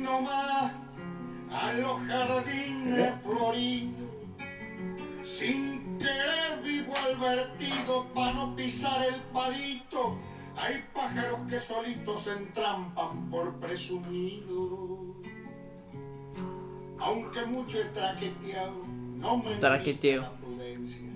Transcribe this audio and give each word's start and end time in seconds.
nomás 0.00 0.72
a 1.50 1.72
los 1.74 2.00
jardines 2.02 3.12
floridos. 3.22 4.10
Sin 5.24 5.98
querer 5.98 6.60
vivo 6.62 6.92
al 6.96 7.16
vertido 7.16 8.06
para 8.14 8.32
no 8.32 8.56
pisar 8.56 9.02
el 9.06 9.20
palito. 9.32 10.16
Hay 10.56 10.84
pájaros 10.92 11.40
que 11.48 11.58
solitos 11.58 12.20
se 12.20 12.32
entrampan 12.32 13.30
por 13.30 13.54
presumido. 13.60 15.14
Aunque 16.98 17.46
mucho 17.46 17.80
he 17.80 17.84
traqueteado, 17.86 18.84
no 19.16 19.38
me 19.38 19.54
Traqueteo. 19.56 20.22
la 20.22 20.32
prudencia. 20.32 21.06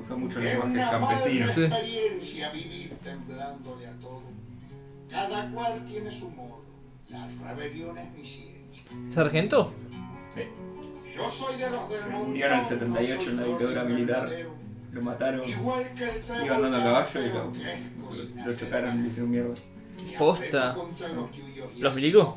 Usa 0.00 0.16
mucho 0.16 0.38
Es 0.40 0.44
lenguaje 0.46 0.70
una 0.72 0.90
campesino. 0.90 1.46
falsa 1.46 1.60
experiencia 1.78 2.50
vivir 2.50 2.96
temblándole 3.02 3.86
a 3.86 3.96
todo. 3.98 4.22
Cada 5.08 5.50
cual 5.52 5.84
tiene 5.86 6.10
su 6.10 6.30
modo. 6.30 6.65
Mi 7.08 8.24
ciencia. 8.24 8.84
¿Sargento? 9.10 9.72
Sí. 10.30 10.42
Yo 11.14 11.28
soy 11.28 11.56
de 11.56 11.70
los 11.70 11.88
del 11.88 12.42
en 12.42 12.52
el 12.52 12.64
78 12.64 13.16
no 13.16 13.22
soy 13.22 13.30
en 13.30 13.36
la 13.36 13.44
dictadura 13.44 13.84
militar. 13.84 14.30
Lo 14.92 15.02
mataron. 15.02 15.48
Igual 15.48 15.94
que 15.94 16.04
el 16.04 16.20
trébol 16.20 16.46
Iba 16.46 16.56
andando 16.56 16.78
a 16.78 16.82
caballo 16.82 17.20
y 17.22 18.44
lo, 18.44 18.56
chocaron 18.56 18.98
y 18.98 19.02
le 19.02 19.08
hicieron 19.08 19.30
mierda. 19.30 19.54
Posta. 20.18 20.74
los 20.74 21.36
yuyos 21.36 21.68
y 21.76 21.80
¿Los 21.80 21.92
así 21.92 22.00
milicos? 22.00 22.34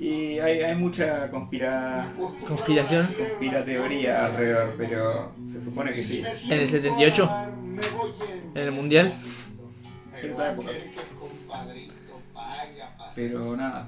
Y 0.00 0.38
hay, 0.40 0.60
hay 0.60 0.74
mucha 0.74 1.30
conspira, 1.30 2.06
Conspiración. 2.46 3.06
conspira 3.06 3.64
teoría 3.64 4.26
alrededor, 4.26 4.74
pero 4.76 5.32
se 5.46 5.62
supone 5.62 5.92
que 5.92 6.02
sí. 6.02 6.22
¿En 6.46 6.60
el 6.60 6.68
78? 6.68 7.30
¿En 8.54 8.62
el 8.62 8.72
mundial? 8.72 9.12
En 10.20 10.32
esa 10.32 10.52
época. 10.52 10.70
Pero 13.14 13.56
nada. 13.56 13.86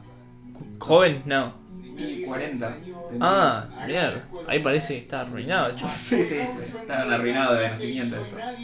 ¿Joven? 0.78 1.22
No. 1.26 1.52
Y 1.98 2.24
40. 2.24 2.76
Ah, 3.20 3.66
mierda. 3.86 4.22
Ahí 4.46 4.58
parece 4.60 4.94
que 4.94 5.00
está 5.00 5.22
arruinado, 5.22 5.74
chaval. 5.74 5.90
Sí, 5.94 6.24
sí, 6.26 6.38
estaban 6.38 7.12
arruinados 7.12 7.58
de 7.58 7.70
nacimiento. 7.70 8.16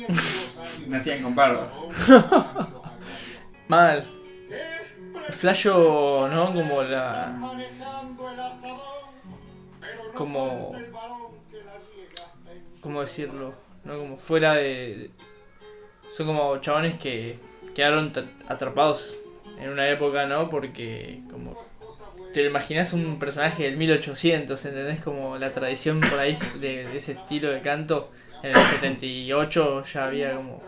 esto. 0.09 0.63
Nacían 0.89 1.23
con 1.23 1.35
barba. 1.35 1.67
Mal. 3.69 4.05
Flasho, 5.31 6.29
¿no? 6.31 6.53
Como 6.53 6.83
la. 6.83 7.35
Como. 10.15 10.73
¿Cómo 12.83 13.01
decirlo? 13.01 13.55
¿No? 13.85 13.99
Como 13.99 14.17
fuera 14.19 14.55
de. 14.55 15.11
Son 16.17 16.27
como 16.27 16.57
chabones 16.59 16.99
que 16.99 17.39
quedaron 17.75 18.11
tra- 18.13 18.29
atrapados 18.49 19.17
en 19.61 19.71
una 19.71 19.89
época, 19.89 20.27
¿no? 20.27 20.49
Porque, 20.51 21.21
como. 21.31 21.57
Te 22.35 22.43
imaginas 22.47 22.93
un 22.95 23.19
personaje 23.19 23.65
del 23.65 23.77
1800, 23.77 24.65
¿entendés? 24.65 25.01
Como 25.01 25.37
la 25.37 25.53
tradición 25.53 26.01
por 26.01 26.19
ahí 26.19 26.39
de, 26.61 26.87
de 26.89 26.97
ese 26.97 27.13
estilo 27.13 27.51
de 27.51 27.61
canto. 27.61 28.11
En 28.43 28.51
el 28.57 28.59
78 28.59 29.85
ya 29.85 30.07
había 30.07 30.35
como. 30.37 30.63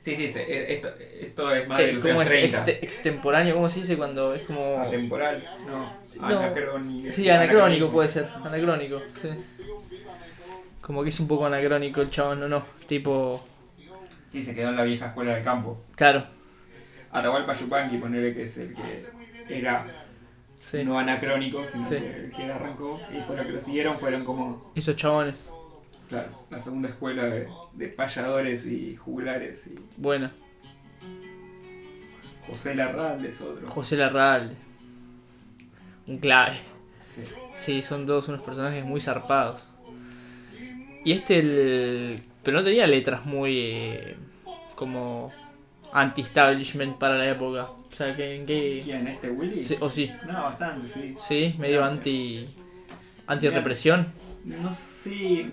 Sí, 0.00 0.16
sí, 0.16 0.32
se- 0.32 0.42
eh, 0.42 0.72
esto, 0.74 0.88
esto 1.20 1.54
es 1.54 1.68
más 1.68 1.78
de 1.78 1.90
Eh, 1.90 1.92
los 1.92 2.02
¿Cómo 2.02 2.22
es 2.22 2.28
30. 2.28 2.58
exte- 2.58 2.78
extemporáneo? 2.82 3.54
¿Cómo 3.54 3.68
se 3.68 3.80
dice 3.80 3.96
cuando 3.96 4.34
es 4.34 4.42
como. 4.42 4.78
Atemporal, 4.80 5.44
no. 5.66 6.02
No. 6.28 6.38
Anacrónico. 6.38 7.10
Sí, 7.12 7.28
anacrónico 7.30 7.90
puede 7.90 8.08
ser, 8.08 8.26
anacrónico, 8.44 9.00
sí. 9.22 9.28
Como 10.80 11.02
que 11.04 11.10
es 11.10 11.20
un 11.20 11.28
poco 11.28 11.46
anacrónico 11.46 12.00
el 12.02 12.10
chabón, 12.10 12.40
no, 12.40 12.48
no, 12.48 12.62
tipo, 12.88 13.42
Sí, 14.28 14.42
se 14.42 14.54
quedó 14.54 14.70
en 14.70 14.76
la 14.76 14.82
vieja 14.84 15.06
escuela 15.08 15.34
del 15.36 15.44
campo. 15.44 15.80
claro, 15.94 16.26
Atahualpa 17.12 17.52
Yupanqui, 17.54 17.98
ponerle 17.98 18.34
que 18.34 18.44
es 18.44 18.56
el 18.58 18.74
que 18.74 19.06
era 19.58 19.86
sí. 20.70 20.82
no 20.84 20.98
anacrónico, 20.98 21.66
sino 21.66 21.88
Sí. 21.88 21.96
que 21.96 22.16
el 22.24 22.30
que 22.30 22.44
arrancó. 22.44 22.98
Y 23.12 23.20
por 23.20 23.36
lo 23.36 23.44
que 23.44 23.52
lo 23.52 23.60
siguieron 23.60 23.98
fueron 23.98 24.24
como, 24.24 24.72
Esos 24.74 24.96
chabones, 24.96 25.48
claro, 26.08 26.28
la 26.50 26.58
segunda 26.58 26.88
escuela 26.88 27.24
de, 27.26 27.48
de 27.74 27.88
payadores 27.88 28.66
y 28.66 28.96
juglares. 28.96 29.66
Y 29.66 29.78
bueno, 29.98 30.30
José 32.48 32.74
Larralde 32.74 33.28
es 33.28 33.40
otro. 33.40 33.68
José 33.68 33.96
Larralde, 33.96 34.56
un 36.06 36.18
clave. 36.18 36.56
Sí. 37.04 37.22
Sí, 37.56 37.82
son 37.82 38.06
todos 38.06 38.28
unos 38.28 38.42
personajes 38.42 38.84
muy 38.84 39.00
zarpados. 39.00 39.62
Y 41.04 41.12
este, 41.12 41.38
el... 41.38 42.22
pero 42.42 42.58
no 42.58 42.64
tenía 42.64 42.86
letras 42.86 43.26
muy 43.26 43.58
eh, 43.58 44.16
como 44.74 45.32
anti-establishment 45.92 46.96
para 46.98 47.16
la 47.16 47.28
época. 47.28 47.68
O 47.70 47.94
sea, 47.94 48.16
que 48.16 48.44
qué... 48.46 48.80
¿Quién? 48.82 49.06
¿Este 49.08 49.30
Willy? 49.30 49.62
Sí, 49.62 49.76
o 49.80 49.90
sí, 49.90 50.10
No, 50.26 50.42
bastante, 50.44 50.88
sí. 50.88 51.16
sí, 51.26 51.54
medio 51.58 51.84
anti... 51.84 52.44
Anti-represión. 53.26 54.06
No 54.44 54.72
sé, 54.74 55.48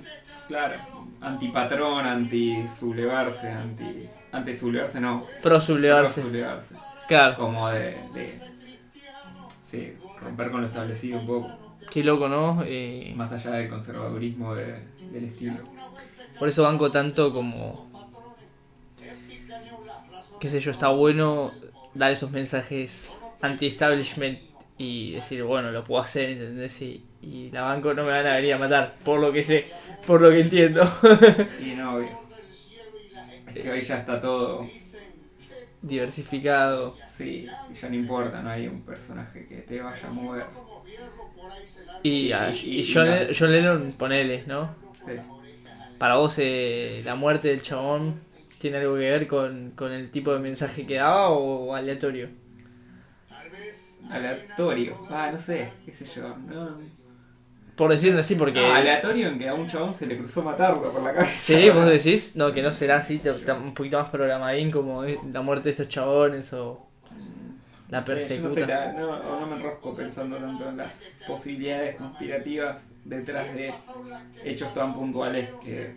claro. 0.48 0.76
Antipatrón, 1.22 2.06
anti 2.06 2.68
sublevarse, 2.68 3.50
anti. 3.52 4.06
Anti 4.32 4.56
sublevarse 4.56 5.00
no. 5.02 5.26
Pro 5.42 5.60
sublevarse. 5.60 6.22
Pro 6.22 6.30
sublevarse. 6.30 6.76
Claro, 7.08 7.36
Como 7.38 7.70
de, 7.70 7.98
de. 8.14 8.40
Sí, 9.62 9.94
romper 10.22 10.50
con 10.52 10.62
lo 10.62 10.68
establecido 10.68 11.20
un 11.20 11.28
poco. 11.28 11.78
qué 11.92 12.04
loco, 12.04 12.28
¿no? 12.28 12.64
Eh, 12.66 13.14
Más 13.16 13.32
allá 13.32 13.52
del 13.52 13.70
conservadurismo 13.70 14.56
de- 14.56 14.80
del 15.12 15.26
estilo. 15.26 15.58
Por 16.40 16.48
eso 16.48 16.64
banco 16.64 16.90
tanto 16.90 17.32
como. 17.34 17.89
Qué 20.40 20.50
sé 20.50 20.60
yo, 20.60 20.72
está 20.72 20.90
bueno 20.90 21.54
dar 21.94 22.12
esos 22.12 22.32
mensajes 22.32 23.12
anti-establishment 23.42 24.40
y 24.78 25.14
decir, 25.14 25.44
bueno, 25.44 25.72
lo 25.72 25.84
puedo 25.84 26.02
hacer, 26.02 26.30
¿entendés? 26.32 26.82
Y, 26.82 27.04
y 27.22 27.52
la 27.52 27.62
banco 27.64 27.94
no 27.94 28.04
me 28.04 28.12
van 28.12 28.28
a 28.28 28.36
venir 28.36 28.54
a 28.54 28.58
matar, 28.58 28.96
por 29.04 29.20
lo 29.20 29.32
que 29.34 29.44
sé, 29.44 29.66
por 30.06 30.22
lo 30.22 30.30
que 30.30 30.40
entiendo. 30.42 30.82
Y 31.60 31.72
no, 31.76 31.96
obvio. 31.96 32.10
Es 33.48 33.54
que 33.64 33.70
hoy 33.72 33.82
ya 33.82 33.98
está 34.00 34.22
todo. 34.22 34.66
Diversificado. 35.82 36.94
Sí, 37.06 37.50
y 37.70 37.74
ya 37.74 37.90
no 37.90 37.96
importa, 37.96 38.42
no 38.42 38.50
hay 38.50 38.68
un 38.68 38.82
personaje 38.82 39.48
que 39.48 39.58
te 39.62 39.80
vaya 39.82 40.08
a 40.10 40.12
mover. 40.12 40.46
Y, 42.04 42.10
Y- 42.32 42.34
y 42.34 42.80
y- 42.82 42.94
John, 42.94 43.08
y 43.08 43.10
Le- 43.10 43.34
John 43.38 43.52
Lennon, 43.52 43.92
ponele, 43.98 44.44
¿no? 44.48 44.76
Sí. 44.94 45.12
Para 45.98 46.16
vos, 46.18 46.36
eh, 46.40 47.02
la 47.06 47.16
muerte 47.16 47.50
del 47.50 47.62
chabón 47.62 48.22
tiene 48.60 48.78
algo 48.78 48.94
que 48.96 49.10
ver 49.10 49.28
con, 49.28 49.72
con 49.72 49.92
el 49.92 50.12
tipo 50.12 50.34
de 50.34 50.40
mensaje 50.40 50.86
que 50.86 50.96
daba 50.96 51.30
o 51.30 51.74
aleatorio. 51.74 52.30
Aleatorio. 54.10 54.98
Ah, 55.10 55.30
no 55.32 55.38
sé, 55.40 55.72
qué 55.86 55.94
sé 55.94 56.06
yo. 56.06 56.36
No. 56.48 56.78
Por 57.76 57.92
decirlo 57.92 58.20
así, 58.20 58.36
porque. 58.36 58.60
Ah, 58.60 58.78
aleatorio 58.78 59.30
en 59.30 59.40
que 59.40 59.48
a 59.48 59.54
un 59.54 59.68
chabón 59.68 59.94
se 59.94 60.06
le 60.08 60.18
cruzó 60.18 60.44
matarlo 60.44 60.92
por 60.92 61.02
la 61.02 61.14
cabeza. 61.14 61.32
Sí, 61.34 61.70
vos 61.70 61.86
decís, 61.86 62.36
no, 62.36 62.54
que 62.54 62.62
no 62.62 62.72
será 62.72 62.98
así, 62.98 63.22
un 63.64 63.74
poquito 63.74 64.00
más 64.00 64.10
programadín 64.10 64.72
como 64.72 65.04
la 65.04 65.42
muerte 65.42 65.70
de 65.70 65.74
esos 65.74 65.88
chabones 65.88 66.52
o 66.54 66.86
la 67.90 68.02
No 68.02 68.06
sé, 68.06 68.38
yo 68.38 68.44
no, 68.44 68.54
sé, 68.54 68.62
persecuta. 68.62 68.68
la- 68.68 68.94
no, 68.94 69.10
o 69.10 69.40
no 69.40 69.48
me 69.48 69.56
enrosco 69.56 69.96
pensando 69.96 70.38
tanto 70.38 70.68
en 70.70 70.78
las 70.78 71.16
posibilidades 71.26 71.96
conspirativas 71.96 72.92
detrás 73.06 73.54
de 73.56 73.74
hechos 74.44 74.74
tan 74.74 74.94
puntuales 74.94 75.50
que 75.64 75.94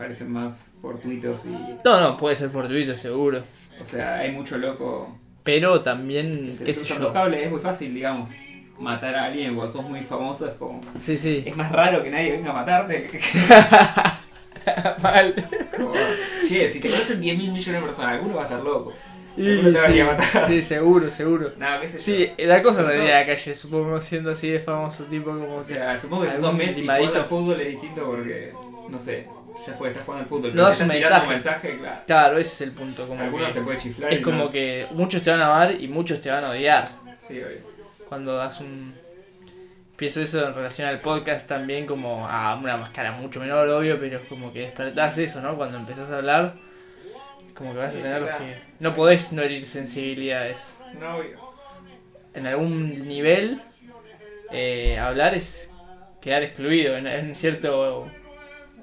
parecen 0.00 0.32
más 0.32 0.72
fortuitos 0.80 1.44
y... 1.44 1.50
No, 1.84 2.00
no, 2.00 2.16
puede 2.16 2.34
ser 2.34 2.48
fortuito, 2.48 2.94
seguro. 2.94 3.42
O 3.82 3.84
sea, 3.84 4.16
hay 4.16 4.32
mucho 4.32 4.56
loco 4.56 5.14
Pero 5.44 5.82
también, 5.82 6.46
que 6.46 6.54
se 6.54 6.64
qué 6.64 6.72
sé 6.72 6.86
yo. 6.86 6.98
los 6.98 7.12
cables, 7.12 7.44
es 7.44 7.50
muy 7.50 7.60
fácil, 7.60 7.92
digamos, 7.92 8.30
matar 8.78 9.14
a 9.14 9.24
alguien 9.24 9.54
cuando 9.54 9.70
sos 9.70 9.84
muy 9.84 10.00
famoso, 10.00 10.46
es 10.46 10.54
como... 10.54 10.80
Sí, 11.04 11.18
sí. 11.18 11.42
Es 11.44 11.54
más 11.54 11.70
raro 11.70 12.02
que 12.02 12.10
nadie 12.10 12.32
venga 12.32 12.48
a 12.50 12.54
matarte. 12.54 13.10
Mal. 15.02 15.34
Como, 15.76 15.92
che, 16.48 16.70
si 16.70 16.80
te 16.80 16.88
conocen 16.88 17.20
10 17.20 17.36
mil 17.36 17.52
millones 17.52 17.82
de 17.82 17.86
personas, 17.86 18.12
alguno 18.12 18.36
va 18.36 18.40
a 18.40 18.44
estar 18.44 18.60
loco. 18.62 18.94
Y 19.36 19.76
a 19.76 19.86
sí, 19.86 20.00
a 20.00 20.46
sí, 20.46 20.62
seguro, 20.62 21.10
seguro. 21.10 21.52
Nada. 21.58 21.78
Sí, 21.86 22.30
la 22.38 22.62
cosa 22.62 22.84
salía 22.84 23.02
de 23.02 23.10
la 23.10 23.26
calle, 23.26 23.54
supongo, 23.54 24.00
siendo 24.00 24.30
así 24.30 24.48
de 24.48 24.60
famoso 24.60 25.04
tipo 25.04 25.26
como 25.26 25.56
O 25.56 25.58
que... 25.58 25.74
sea, 25.74 25.98
supongo 25.98 26.24
que 26.24 26.40
sos 26.40 26.54
Messi 26.54 26.82
jugando 26.82 27.14
al 27.20 27.24
fútbol 27.26 27.60
es 27.60 27.68
distinto 27.68 28.06
porque, 28.06 28.54
no 28.88 28.98
sé, 28.98 29.28
ya 29.66 29.72
fue, 29.74 29.88
estás 29.88 30.04
jugando 30.04 30.22
al 30.24 30.28
fútbol. 30.28 30.54
No 30.54 30.62
das 30.64 30.80
un 30.80 30.88
mensaje. 30.88 31.38
claro. 31.78 32.00
Claro, 32.06 32.38
ese 32.38 32.64
es 32.64 32.70
el 32.70 32.76
punto. 32.76 33.06
Como 33.06 33.22
Algunos 33.22 33.52
se 33.52 33.60
puede 33.62 33.78
chiflar. 33.78 34.12
es 34.12 34.20
como 34.22 34.44
no. 34.44 34.50
que 34.50 34.86
muchos 34.92 35.22
te 35.22 35.30
van 35.30 35.40
a 35.40 35.46
amar 35.46 35.72
y 35.80 35.88
muchos 35.88 36.20
te 36.20 36.30
van 36.30 36.44
a 36.44 36.50
odiar. 36.50 36.90
Sí, 37.16 37.40
obvio. 37.42 37.58
cuando 38.08 38.36
das 38.36 38.60
un... 38.60 38.94
Pienso 39.96 40.22
eso 40.22 40.46
en 40.48 40.54
relación 40.54 40.88
al 40.88 40.98
podcast 41.00 41.46
también 41.46 41.84
como 41.84 42.26
a 42.26 42.54
una 42.56 42.76
máscara 42.78 43.12
mucho 43.12 43.38
menor, 43.40 43.68
obvio, 43.68 44.00
pero 44.00 44.16
es 44.18 44.26
como 44.28 44.50
que 44.52 44.60
despertás 44.60 45.18
eso, 45.18 45.42
¿no? 45.42 45.56
Cuando 45.56 45.76
empezás 45.76 46.10
a 46.10 46.16
hablar, 46.16 46.54
como 47.54 47.72
que 47.72 47.78
vas 47.78 47.90
a 47.90 47.96
Sí, 47.96 48.02
tener 48.02 48.20
los 48.22 48.30
que... 48.30 48.56
No 48.78 48.94
podés 48.94 49.32
no 49.32 49.42
herir 49.42 49.66
sensibilidades. 49.66 50.78
No, 50.98 51.16
obvio. 51.18 51.38
En 52.32 52.46
algún 52.46 53.06
nivel, 53.06 53.60
eh, 54.50 54.98
hablar 54.98 55.34
es 55.34 55.74
quedar 56.22 56.42
excluido 56.44 56.96
en, 56.96 57.06
en 57.06 57.34
cierto... 57.34 58.10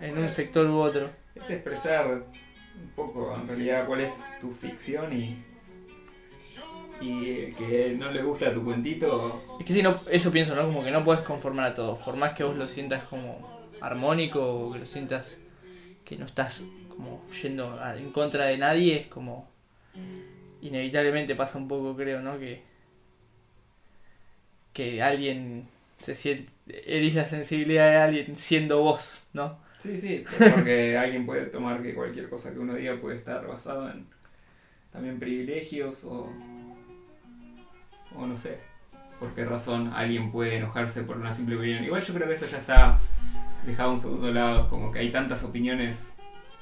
en 0.01 0.17
un 0.17 0.29
sector 0.29 0.65
u 0.67 0.79
otro. 0.79 1.09
Es 1.35 1.49
expresar 1.49 2.07
un 2.07 2.89
poco 2.95 3.35
en 3.35 3.47
realidad 3.47 3.85
cuál 3.85 4.01
es 4.01 4.13
tu 4.39 4.51
ficción 4.51 5.13
y, 5.13 5.43
y 7.01 7.51
que 7.53 7.95
no 7.97 8.11
le 8.11 8.23
gusta 8.23 8.53
tu 8.53 8.63
cuentito. 8.63 9.43
Es 9.59 9.65
que 9.65 9.73
si 9.73 9.81
no, 9.81 9.99
eso 10.11 10.31
pienso, 10.31 10.55
¿no? 10.55 10.63
Como 10.63 10.83
que 10.83 10.91
no 10.91 11.03
puedes 11.03 11.21
conformar 11.21 11.71
a 11.71 11.75
todos. 11.75 11.99
Por 11.99 12.15
más 12.15 12.33
que 12.33 12.43
vos 12.43 12.55
lo 12.55 12.67
sientas 12.67 13.07
como 13.07 13.67
armónico 13.81 14.41
o 14.41 14.73
que 14.73 14.79
lo 14.79 14.85
sientas 14.85 15.39
que 16.03 16.15
no 16.17 16.25
estás 16.25 16.65
como 16.89 17.23
yendo 17.41 17.79
en 17.95 18.11
contra 18.11 18.45
de 18.45 18.57
nadie, 18.57 19.01
es 19.01 19.07
como 19.07 19.47
inevitablemente 20.61 21.35
pasa 21.35 21.57
un 21.57 21.67
poco, 21.67 21.95
creo, 21.95 22.21
¿no? 22.21 22.39
Que 22.39 22.65
que 24.73 25.01
alguien 25.01 25.67
se 25.97 26.13
siente 26.13 26.51
herís 26.67 27.15
la 27.15 27.25
sensibilidad 27.25 27.89
de 27.89 27.97
alguien 27.97 28.35
siendo 28.35 28.79
vos, 28.81 29.27
¿no? 29.33 29.57
Sí, 29.79 29.97
sí, 29.99 30.23
porque 30.55 30.97
alguien 30.97 31.25
puede 31.25 31.45
tomar 31.47 31.81
que 31.81 31.93
cualquier 31.93 32.29
cosa 32.29 32.51
que 32.51 32.59
uno 32.59 32.73
diga 32.75 32.95
puede 32.99 33.17
estar 33.17 33.45
basado 33.47 33.89
en 33.91 34.05
también 34.91 35.19
privilegios 35.19 36.03
o, 36.05 36.31
o 38.15 38.25
no 38.25 38.35
sé 38.37 38.57
por 39.19 39.29
qué 39.33 39.45
razón 39.45 39.91
alguien 39.95 40.31
puede 40.31 40.57
enojarse 40.57 41.01
por 41.03 41.17
una 41.17 41.33
simple 41.33 41.55
opinión. 41.57 41.83
Igual 41.83 42.01
yo 42.03 42.13
creo 42.13 42.27
que 42.27 42.35
eso 42.35 42.45
ya 42.45 42.57
está 42.59 42.99
dejado 43.65 43.89
a 43.89 43.93
un 43.93 43.99
segundo 43.99 44.31
lado, 44.31 44.69
como 44.69 44.91
que 44.91 44.99
hay 44.99 45.09
tantas 45.11 45.43
opiniones 45.43 46.17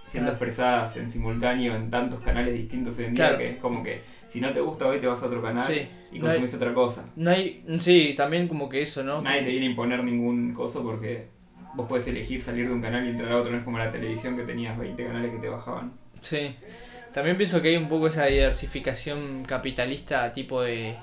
siendo 0.05 0.29
Claro. 0.31 0.45
expresadas 0.45 0.97
en 0.97 1.09
simultáneo 1.09 1.75
en 1.75 1.89
tantos 1.89 2.21
canales 2.21 2.53
distintos 2.53 2.97
hoy 2.99 3.05
en 3.05 3.15
día 3.15 3.25
Claro. 3.25 3.37
que 3.39 3.49
es 3.51 3.57
como 3.57 3.83
que 3.83 4.03
si 4.27 4.39
no 4.39 4.53
te 4.53 4.61
gusta 4.61 4.85
hoy 4.85 4.99
te 4.99 5.07
vas 5.07 5.21
a 5.21 5.25
otro 5.25 5.41
canal 5.41 5.65
Sí. 5.67 5.87
y 6.11 6.19
No 6.19 6.25
hay, 6.27 6.31
consumís 6.39 6.53
otra 6.53 6.73
cosa. 6.73 7.09
no 7.15 7.31
hay, 7.31 7.65
sí, 7.79 8.13
también 8.15 8.47
como 8.47 8.69
que 8.69 8.81
eso, 8.81 9.03
¿no? 9.03 9.21
Nadie 9.21 9.41
te 9.43 9.49
viene 9.51 9.65
a 9.65 9.69
imponer 9.71 10.03
ningún 10.03 10.53
coso 10.53 10.83
porque 10.83 11.27
vos 11.75 11.87
puedes 11.87 12.07
elegir 12.07 12.41
salir 12.41 12.67
de 12.67 12.73
un 12.73 12.81
canal 12.81 13.05
y 13.05 13.09
entrar 13.09 13.31
a 13.31 13.37
otro, 13.37 13.51
no 13.51 13.57
es 13.57 13.63
como 13.63 13.77
la 13.77 13.91
televisión 13.91 14.35
que 14.35 14.43
tenías 14.43 14.77
20 14.77 15.05
canales 15.05 15.31
que 15.31 15.39
te 15.39 15.49
bajaban. 15.49 15.93
Sí. 16.21 16.55
También 17.13 17.37
pienso 17.37 17.61
que 17.61 17.69
hay 17.69 17.77
un 17.77 17.87
poco 17.87 18.07
esa 18.07 18.25
diversificación 18.25 19.43
capitalista, 19.45 20.31
tipo 20.33 20.61
de, 20.61 20.95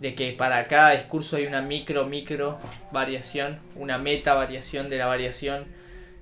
de 0.00 0.14
que 0.14 0.32
para 0.32 0.66
cada 0.66 0.90
discurso 0.92 1.36
hay 1.36 1.46
una 1.46 1.62
micro, 1.62 2.06
micro 2.06 2.58
variación, 2.90 3.58
una 3.76 3.98
meta 3.98 4.34
variación 4.34 4.88
de 4.88 4.98
la 4.98 5.06
variación, 5.06 5.66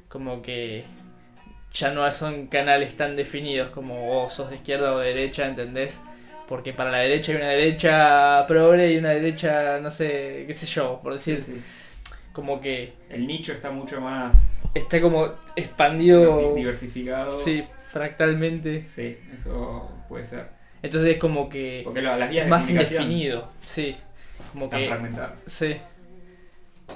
como 0.09 0.43
que 0.43 0.85
ya 1.73 1.93
no 1.93 2.13
son 2.13 2.49
canales 2.49 2.97
tan 2.97 3.15
definidos 3.17 3.71
como 3.71 4.07
vos 4.07 4.35
sos 4.35 4.51
de 4.51 4.57
izquierda 4.57 4.93
o 4.95 4.99
de 4.99 5.15
derecha, 5.15 5.47
¿entendés? 5.47 6.01
Porque 6.49 6.73
para 6.73 6.91
la 6.91 6.99
derecha 6.99 7.33
hay 7.33 7.39
una 7.39 7.51
derecha 7.51 8.45
progre 8.47 8.93
y 8.93 8.97
una 8.97 9.11
derecha, 9.11 9.79
no 9.81 9.91
sé, 9.91 10.45
qué 10.47 10.53
sé 10.53 10.67
yo, 10.67 11.01
por 11.01 11.13
decir, 11.13 11.43
Sí, 11.43 11.53
sí. 11.55 11.63
Como 12.41 12.61
que 12.61 12.95
El 13.11 13.27
nicho 13.27 13.53
está 13.53 13.71
mucho 13.71 14.01
más 14.01 14.63
está 14.75 15.01
como 15.01 15.29
expandido, 15.57 16.41
diversi- 16.41 16.55
diversificado. 16.57 17.41
sí, 17.41 17.63
fractalmente. 17.89 18.83
Sí, 18.83 19.19
eso 19.33 19.91
puede 20.09 20.25
ser. 20.25 20.49
Entonces 20.83 21.15
es 21.15 21.19
como 21.19 21.49
que 21.49 21.83
Porque 21.85 22.01
lo- 22.03 22.17
las 22.17 22.31
vías 22.31 22.43
es 22.43 22.47
de 22.47 22.51
más 22.51 22.71
indefinido, 22.71 23.49
sí. 23.65 23.97
Como 24.53 24.65
están 24.67 24.81
que 24.81 24.87
fragmentadas. 24.87 25.43
sí, 25.43 25.77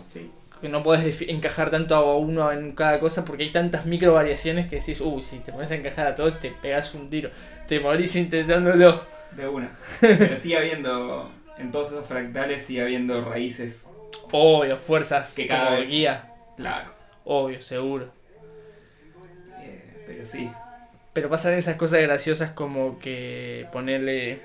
Sí. 0.08 0.31
que 0.61 0.69
no 0.69 0.82
podés 0.82 1.20
encajar 1.23 1.70
tanto 1.70 1.94
a 1.94 2.17
uno 2.17 2.50
en 2.50 2.73
cada 2.73 2.99
cosa 3.00 3.25
porque 3.25 3.44
hay 3.44 3.52
tantas 3.52 3.85
micro 3.87 4.14
variaciones 4.14 4.67
que 4.69 4.76
decís, 4.76 5.00
uy, 5.00 5.23
si 5.23 5.38
te 5.41 5.52
pones 5.52 5.70
a 5.70 5.75
encajar 5.76 6.06
a 6.06 6.14
todos 6.14 6.41
te 6.41 6.50
pegas 6.50 6.94
un 6.94 7.11
tiro, 7.11 7.31
te 7.69 7.81
morís 7.81 8.17
intentándolo. 8.17 9.02
De 9.37 9.46
una. 9.49 9.70
Pero 10.00 10.37
sigue 10.37 10.56
habiendo, 10.56 11.31
en 11.58 11.70
todos 11.73 11.88
esos 11.88 12.06
fractales 12.06 12.62
sigue 12.62 12.82
habiendo 12.82 13.25
raíces. 13.25 13.91
Obvio, 14.32 14.78
fuerzas 14.78 15.34
Que 15.34 15.46
cada 15.46 15.66
como 15.66 15.76
vez- 15.78 15.88
guía, 15.88 16.32
Claro. 16.56 16.90
obvio, 17.25 17.61
seguro. 17.62 18.11
Eh, 19.61 20.05
pero 20.06 20.26
sí. 20.26 20.50
Pero 21.12 21.28
pasan 21.31 21.55
esas 21.55 21.76
cosas 21.76 22.00
graciosas 22.02 22.50
como 22.52 22.99
que 22.99 23.66
ponerle... 23.72 24.43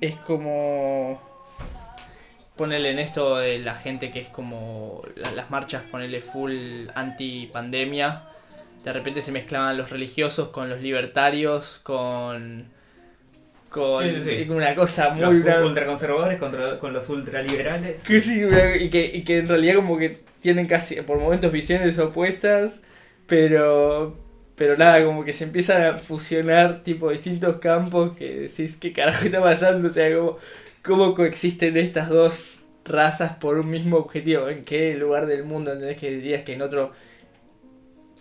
Es 0.00 0.14
como... 0.16 1.20
Ponerle 2.56 2.92
en 2.92 3.00
esto 3.00 3.36
de 3.38 3.58
la 3.58 3.74
gente 3.74 4.10
que 4.12 4.20
es 4.20 4.28
como... 4.28 5.02
la- 5.16 5.32
Las 5.32 5.50
marchas, 5.50 5.82
ponerle 5.90 6.20
full 6.20 6.88
anti-pandemia. 6.94 8.24
De 8.84 8.92
repente 8.92 9.22
se 9.22 9.32
mezclaban 9.32 9.76
los 9.76 9.90
religiosos 9.90 10.50
con 10.50 10.68
los 10.68 10.80
libertarios, 10.80 11.80
con... 11.82 12.70
Con 13.74 14.04
Sí, 14.04 14.20
sí, 14.22 14.44
sí. 14.44 14.50
una 14.50 14.74
cosa 14.74 15.10
muy... 15.10 15.20
Los 15.20 15.44
ultraconservadores 15.64 16.38
contra, 16.38 16.78
con 16.78 16.92
los 16.92 17.08
ultraliberales. 17.08 18.02
que 18.02 18.20
sí, 18.20 18.44
y 18.80 18.88
que, 18.88 19.10
y 19.12 19.24
que 19.24 19.38
en 19.38 19.48
realidad 19.48 19.74
como 19.74 19.98
que 19.98 20.20
tienen 20.40 20.66
casi 20.66 20.94
por 21.02 21.18
momentos 21.18 21.50
visiones 21.50 21.98
opuestas, 21.98 22.82
pero 23.26 24.16
pero 24.56 24.76
nada, 24.76 25.04
como 25.04 25.24
que 25.24 25.32
se 25.32 25.44
empiezan 25.44 25.82
a 25.82 25.98
fusionar 25.98 26.82
tipo 26.82 27.10
distintos 27.10 27.56
campos 27.56 28.16
que 28.16 28.42
decís, 28.42 28.76
¿qué 28.76 28.92
carajo 28.92 29.24
está 29.24 29.42
pasando? 29.42 29.88
O 29.88 29.90
sea, 29.90 30.16
como, 30.16 30.38
¿cómo 30.82 31.14
coexisten 31.14 31.76
estas 31.76 32.08
dos 32.08 32.62
razas 32.84 33.32
por 33.34 33.58
un 33.58 33.68
mismo 33.70 33.96
objetivo? 33.96 34.48
¿En 34.48 34.64
qué 34.64 34.94
lugar 34.94 35.26
del 35.26 35.42
mundo 35.44 35.72
entendés 35.72 35.98
que 35.98 36.10
dirías 36.10 36.44
que 36.44 36.52
en 36.54 36.62
otro. 36.62 36.92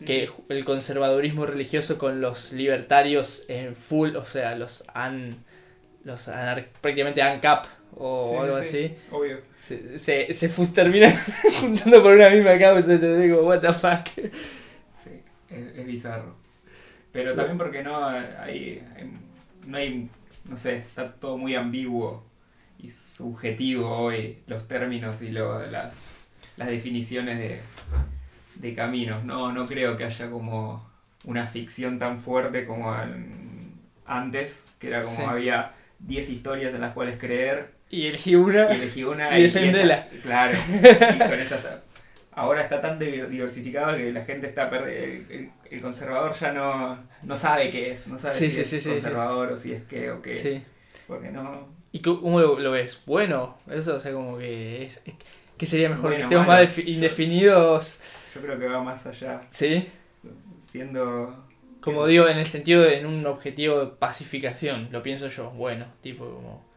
Que 0.05 0.29
el 0.49 0.65
conservadurismo 0.65 1.45
religioso 1.45 1.97
con 1.97 2.19
los 2.21 2.51
libertarios 2.51 3.45
en 3.47 3.75
full, 3.75 4.15
o 4.15 4.25
sea, 4.25 4.55
los 4.55 4.83
an 4.93 5.35
los 6.03 6.27
anar- 6.27 6.67
prácticamente 6.81 7.21
ANCAP 7.21 7.65
o 7.95 8.31
Sí, 8.33 8.37
algo 8.43 8.57
sí, 8.61 8.63
así 8.85 8.95
Obvio. 9.11 9.39
se, 9.55 9.97
se, 9.97 10.33
se 10.33 10.49
fus- 10.49 10.73
terminan 10.73 11.13
juntando 11.61 12.01
por 12.03 12.13
una 12.13 12.29
misma 12.29 12.57
causa, 12.59 12.99
te 12.99 13.17
digo, 13.19 13.43
what 13.43 13.59
the 13.61 13.71
fuck. 13.71 14.05
Sí, 14.91 15.21
es, 15.49 15.77
es 15.77 15.85
bizarro. 15.85 16.35
Pero 17.13 17.35
también 17.35 17.57
porque 17.57 17.83
no 17.83 18.05
hay, 18.05 18.83
hay- 18.97 19.13
no 19.65 19.77
hay, 19.77 20.09
no 20.45 20.57
sé, 20.57 20.77
está 20.77 21.13
todo 21.13 21.37
muy 21.37 21.55
ambiguo 21.55 22.25
y 22.79 22.89
subjetivo 22.89 23.87
hoy 23.89 24.39
los 24.47 24.67
términos 24.67 25.21
y 25.21 25.29
lo- 25.29 25.65
las, 25.67 26.25
las 26.57 26.67
definiciones 26.67 27.37
de, 27.37 27.61
de 28.55 28.73
caminos. 28.75 29.23
No, 29.23 29.51
no 29.51 29.65
creo 29.65 29.97
que 29.97 30.03
haya 30.05 30.29
como 30.29 30.87
una 31.25 31.45
ficción 31.47 31.99
tan 31.99 32.19
fuerte 32.19 32.65
como 32.65 32.93
antes, 34.05 34.67
que 34.79 34.87
era 34.87 35.03
como 35.03 35.15
Sí. 35.15 35.23
había 35.23 35.73
10 35.99 36.29
historias 36.29 36.73
en 36.75 36.81
las 36.81 36.93
cuales 36.93 37.17
creer 37.17 37.71
Y 37.89 38.07
elegí 38.07 38.35
una. 38.35 38.71
y 38.73 38.75
elegí 38.81 39.03
una 39.03 39.29
Y 39.39 39.43
defendela. 39.43 40.07
claro. 40.21 40.57
Y 40.69 41.17
con 41.19 41.39
esa 41.39 41.55
está- 41.55 41.81
Ahora 42.35 42.61
está 42.63 42.81
tan 42.81 42.97
diver- 42.99 43.27
diversificado 43.29 43.95
que 43.95 44.11
la 44.11 44.25
gente 44.25 44.47
está 44.47 44.67
perdida. 44.67 45.51
El, 45.69 45.81
conservador 45.81 46.33
ya 46.33 46.51
no, 46.51 46.97
no 47.21 47.37
sabe 47.37 47.69
qué 47.69 47.91
es. 47.91 48.07
No 48.07 48.17
sabe 48.17 48.33
Sí, 48.33 48.51
si 48.51 48.65
sí, 48.65 48.77
es 48.77 48.87
conservador 48.87 49.51
o 49.51 49.57
si 49.57 49.71
es 49.73 49.83
qué 49.83 50.09
o 50.11 50.19
qué. 50.21 50.35
Sí. 50.37 50.63
Porque 51.07 51.29
no. 51.29 51.67
¿Y 51.91 51.99
cómo 52.01 52.39
lo, 52.39 52.59
lo 52.59 52.71
ves? 52.71 53.01
Bueno, 53.05 53.55
eso, 53.69 53.95
o 53.95 53.99
sea, 53.99 54.11
como 54.13 54.39
que 54.39 54.81
es. 54.83 54.97
es- 55.05 55.13
¿Qué 55.59 55.67
sería 55.67 55.89
mejor? 55.89 56.05
Bueno, 56.05 56.17
que 56.17 56.23
estemos 56.23 56.47
malo. 56.47 56.63
más 56.63 56.75
defi- 56.75 56.87
indefinidos. 56.87 57.99
Yo 57.99 58.05
creo 58.41 58.59
que 58.59 58.67
va 58.67 58.81
más 58.83 59.05
allá. 59.05 59.41
Sí. 59.49 59.87
Siendo. 60.71 61.45
Como 61.81 62.07
digo, 62.07 62.27
en 62.27 62.37
el 62.37 62.45
sentido 62.45 62.81
de 62.83 62.97
en 62.99 63.05
un 63.05 63.25
objetivo 63.25 63.79
de 63.81 63.87
pacificación, 63.87 64.87
lo 64.91 65.03
pienso 65.03 65.27
yo. 65.27 65.49
Bueno, 65.51 65.85
tipo 66.01 66.25
como. 66.29 66.71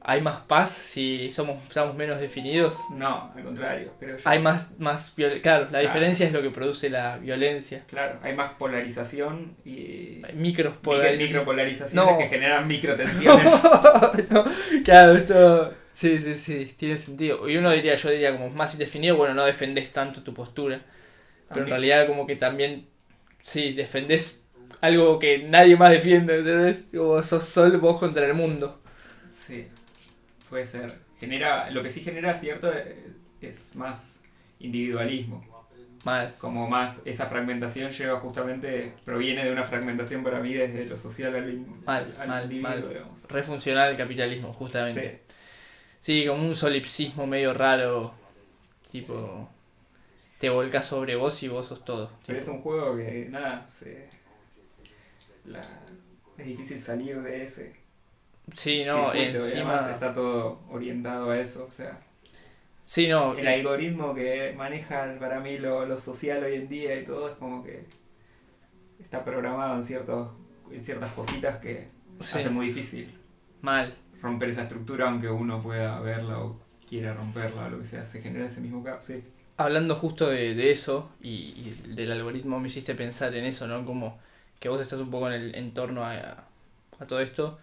¿Hay 0.00 0.22
más 0.22 0.40
paz 0.42 0.70
si 0.70 1.30
somos, 1.30 1.58
estamos 1.68 1.94
menos 1.94 2.18
definidos? 2.20 2.78
No, 2.94 3.30
al 3.36 3.42
contrario, 3.44 3.92
creo 3.98 4.16
yo. 4.16 4.22
Hay 4.26 4.38
más, 4.38 4.78
más 4.78 5.12
Claro, 5.14 5.34
la 5.64 5.68
Claro. 5.70 5.80
diferencia 5.80 6.24
es 6.24 6.32
lo 6.32 6.40
que 6.40 6.50
produce 6.50 6.88
la 6.88 7.18
violencia. 7.18 7.82
Claro, 7.88 8.18
hay 8.22 8.34
más 8.34 8.52
polarización 8.52 9.56
y. 9.64 10.22
Hay 10.24 10.34
micros 10.34 10.74
micro- 10.76 10.82
polarizaciones. 10.82 11.30
Micropolarizaciones 11.30 11.94
No. 12.12 12.16
que 12.16 12.26
generan 12.28 12.66
microtensiones. 12.68 13.62
No, 14.30 14.44
claro, 14.84 15.12
esto. 15.16 15.74
Sí, 15.98 16.16
sí, 16.20 16.36
sí, 16.36 16.64
tiene 16.76 16.96
sentido. 16.96 17.48
Y 17.48 17.56
uno 17.56 17.72
diría, 17.72 17.96
yo 17.96 18.10
diría 18.10 18.30
como 18.32 18.50
más 18.50 18.72
indefinido, 18.74 19.16
bueno, 19.16 19.34
no 19.34 19.44
defendés 19.44 19.92
tanto 19.92 20.22
tu 20.22 20.32
postura. 20.32 20.80
Pero 21.52 21.64
en 21.64 21.70
realidad 21.70 22.06
como 22.06 22.24
que 22.24 22.36
también, 22.36 22.88
sí, 23.42 23.72
defendés 23.72 24.44
algo 24.80 25.18
que 25.18 25.40
nadie 25.40 25.76
más 25.76 25.90
defiende, 25.90 26.38
¿entendés? 26.38 26.84
Como 26.94 27.20
sos 27.24 27.42
solo 27.44 27.80
vos 27.80 27.98
contra 27.98 28.24
el 28.26 28.34
mundo. 28.34 28.80
Sí, 29.26 29.66
puede 30.48 30.66
ser. 30.66 30.92
Genera, 31.18 31.70
lo 31.70 31.82
que 31.82 31.90
sí 31.90 32.00
genera, 32.02 32.34
cierto, 32.36 32.72
eh, 32.72 33.14
es 33.40 33.74
más 33.76 34.22
individualismo. 34.60 35.44
Mal. 36.04 36.34
Como 36.38 36.68
más 36.68 37.02
esa 37.06 37.26
fragmentación 37.26 37.90
lleva 37.90 38.20
justamente, 38.20 38.94
proviene 39.04 39.44
de 39.44 39.52
una 39.52 39.64
fragmentación 39.64 40.22
para 40.22 40.40
mí 40.40 40.54
desde 40.54 40.84
lo 40.86 40.96
social 40.96 41.34
al, 41.34 41.58
Mal, 41.84 42.14
al 42.18 42.28
mal, 42.28 42.44
individuo, 42.44 42.70
mal. 42.70 42.88
digamos. 42.88 43.24
Refuncional 43.28 43.90
el 43.90 43.96
capitalismo, 43.96 44.52
justamente. 44.52 45.22
Sí, 45.27 45.27
como 46.26 46.42
un 46.46 46.54
solipsismo 46.54 47.26
medio 47.26 47.52
raro. 47.54 48.12
Tipo, 48.90 49.48
te 50.38 50.48
volcas 50.50 50.86
sobre 50.86 51.16
vos 51.16 51.42
y 51.42 51.48
vos 51.48 51.66
sos 51.66 51.84
todo. 51.84 52.10
Pero 52.26 52.38
es 52.38 52.48
un 52.48 52.62
juego 52.62 52.96
que, 52.96 53.26
nada, 53.28 53.68
se, 53.68 54.08
la- 55.44 55.60
es 56.36 56.46
difícil 56.46 56.80
salir 56.80 57.20
de 57.22 57.42
ese. 57.44 57.76
Sí, 58.54 58.82
no, 58.86 59.12
circuito, 59.12 59.38
y 59.46 59.52
además 59.52 59.82
encima. 59.82 59.90
está 59.92 60.14
todo 60.14 60.60
orientado 60.70 61.30
a 61.30 61.38
eso, 61.38 61.66
o 61.68 61.72
sea. 61.72 62.00
Sí, 62.84 63.06
no, 63.08 63.36
El 63.36 63.46
algoritmo 63.46 64.14
que 64.14 64.54
maneja 64.56 65.14
para 65.20 65.40
mí 65.40 65.58
lo, 65.58 65.84
lo 65.84 66.00
social 66.00 66.42
hoy 66.42 66.54
en 66.54 66.68
día 66.68 66.98
y 66.98 67.04
todo 67.04 67.28
es 67.28 67.34
como 67.36 67.62
que 67.62 67.84
está 68.98 69.22
programado 69.24 69.76
en 69.76 69.84
ciertos 69.84 70.30
en 70.70 70.82
ciertas 70.82 71.12
cositas 71.12 71.58
que 71.58 71.88
Sí. 72.20 72.38
hace 72.38 72.48
muy 72.50 72.66
difícil 72.66 73.14
Mal. 73.60 73.94
Romper 74.22 74.50
esa 74.50 74.62
estructura 74.62 75.08
aunque 75.08 75.28
uno 75.30 75.62
pueda 75.62 76.00
verla 76.00 76.40
o 76.40 76.60
quiera 76.88 77.14
romperla 77.14 77.66
o 77.66 77.70
lo 77.70 77.78
que 77.80 77.86
sea. 77.86 78.04
Se 78.04 78.20
genera 78.22 78.46
ese 78.46 78.60
mismo 78.60 78.82
caos, 78.84 79.04
sí. 79.04 79.22
Hablando 79.56 79.96
justo 79.96 80.28
de, 80.28 80.54
de 80.54 80.70
eso 80.70 81.12
y, 81.20 81.52
y 81.56 81.94
del 81.94 82.12
algoritmo, 82.12 82.60
me 82.60 82.68
hiciste 82.68 82.94
pensar 82.94 83.34
en 83.34 83.44
eso, 83.44 83.66
¿no? 83.66 83.84
Como 83.84 84.18
que 84.60 84.68
vos 84.68 84.80
estás 84.80 85.00
un 85.00 85.10
poco 85.10 85.28
en 85.28 85.34
el 85.34 85.54
entorno 85.56 86.04
a, 86.04 86.44
a 87.00 87.06
todo 87.08 87.20
esto, 87.20 87.58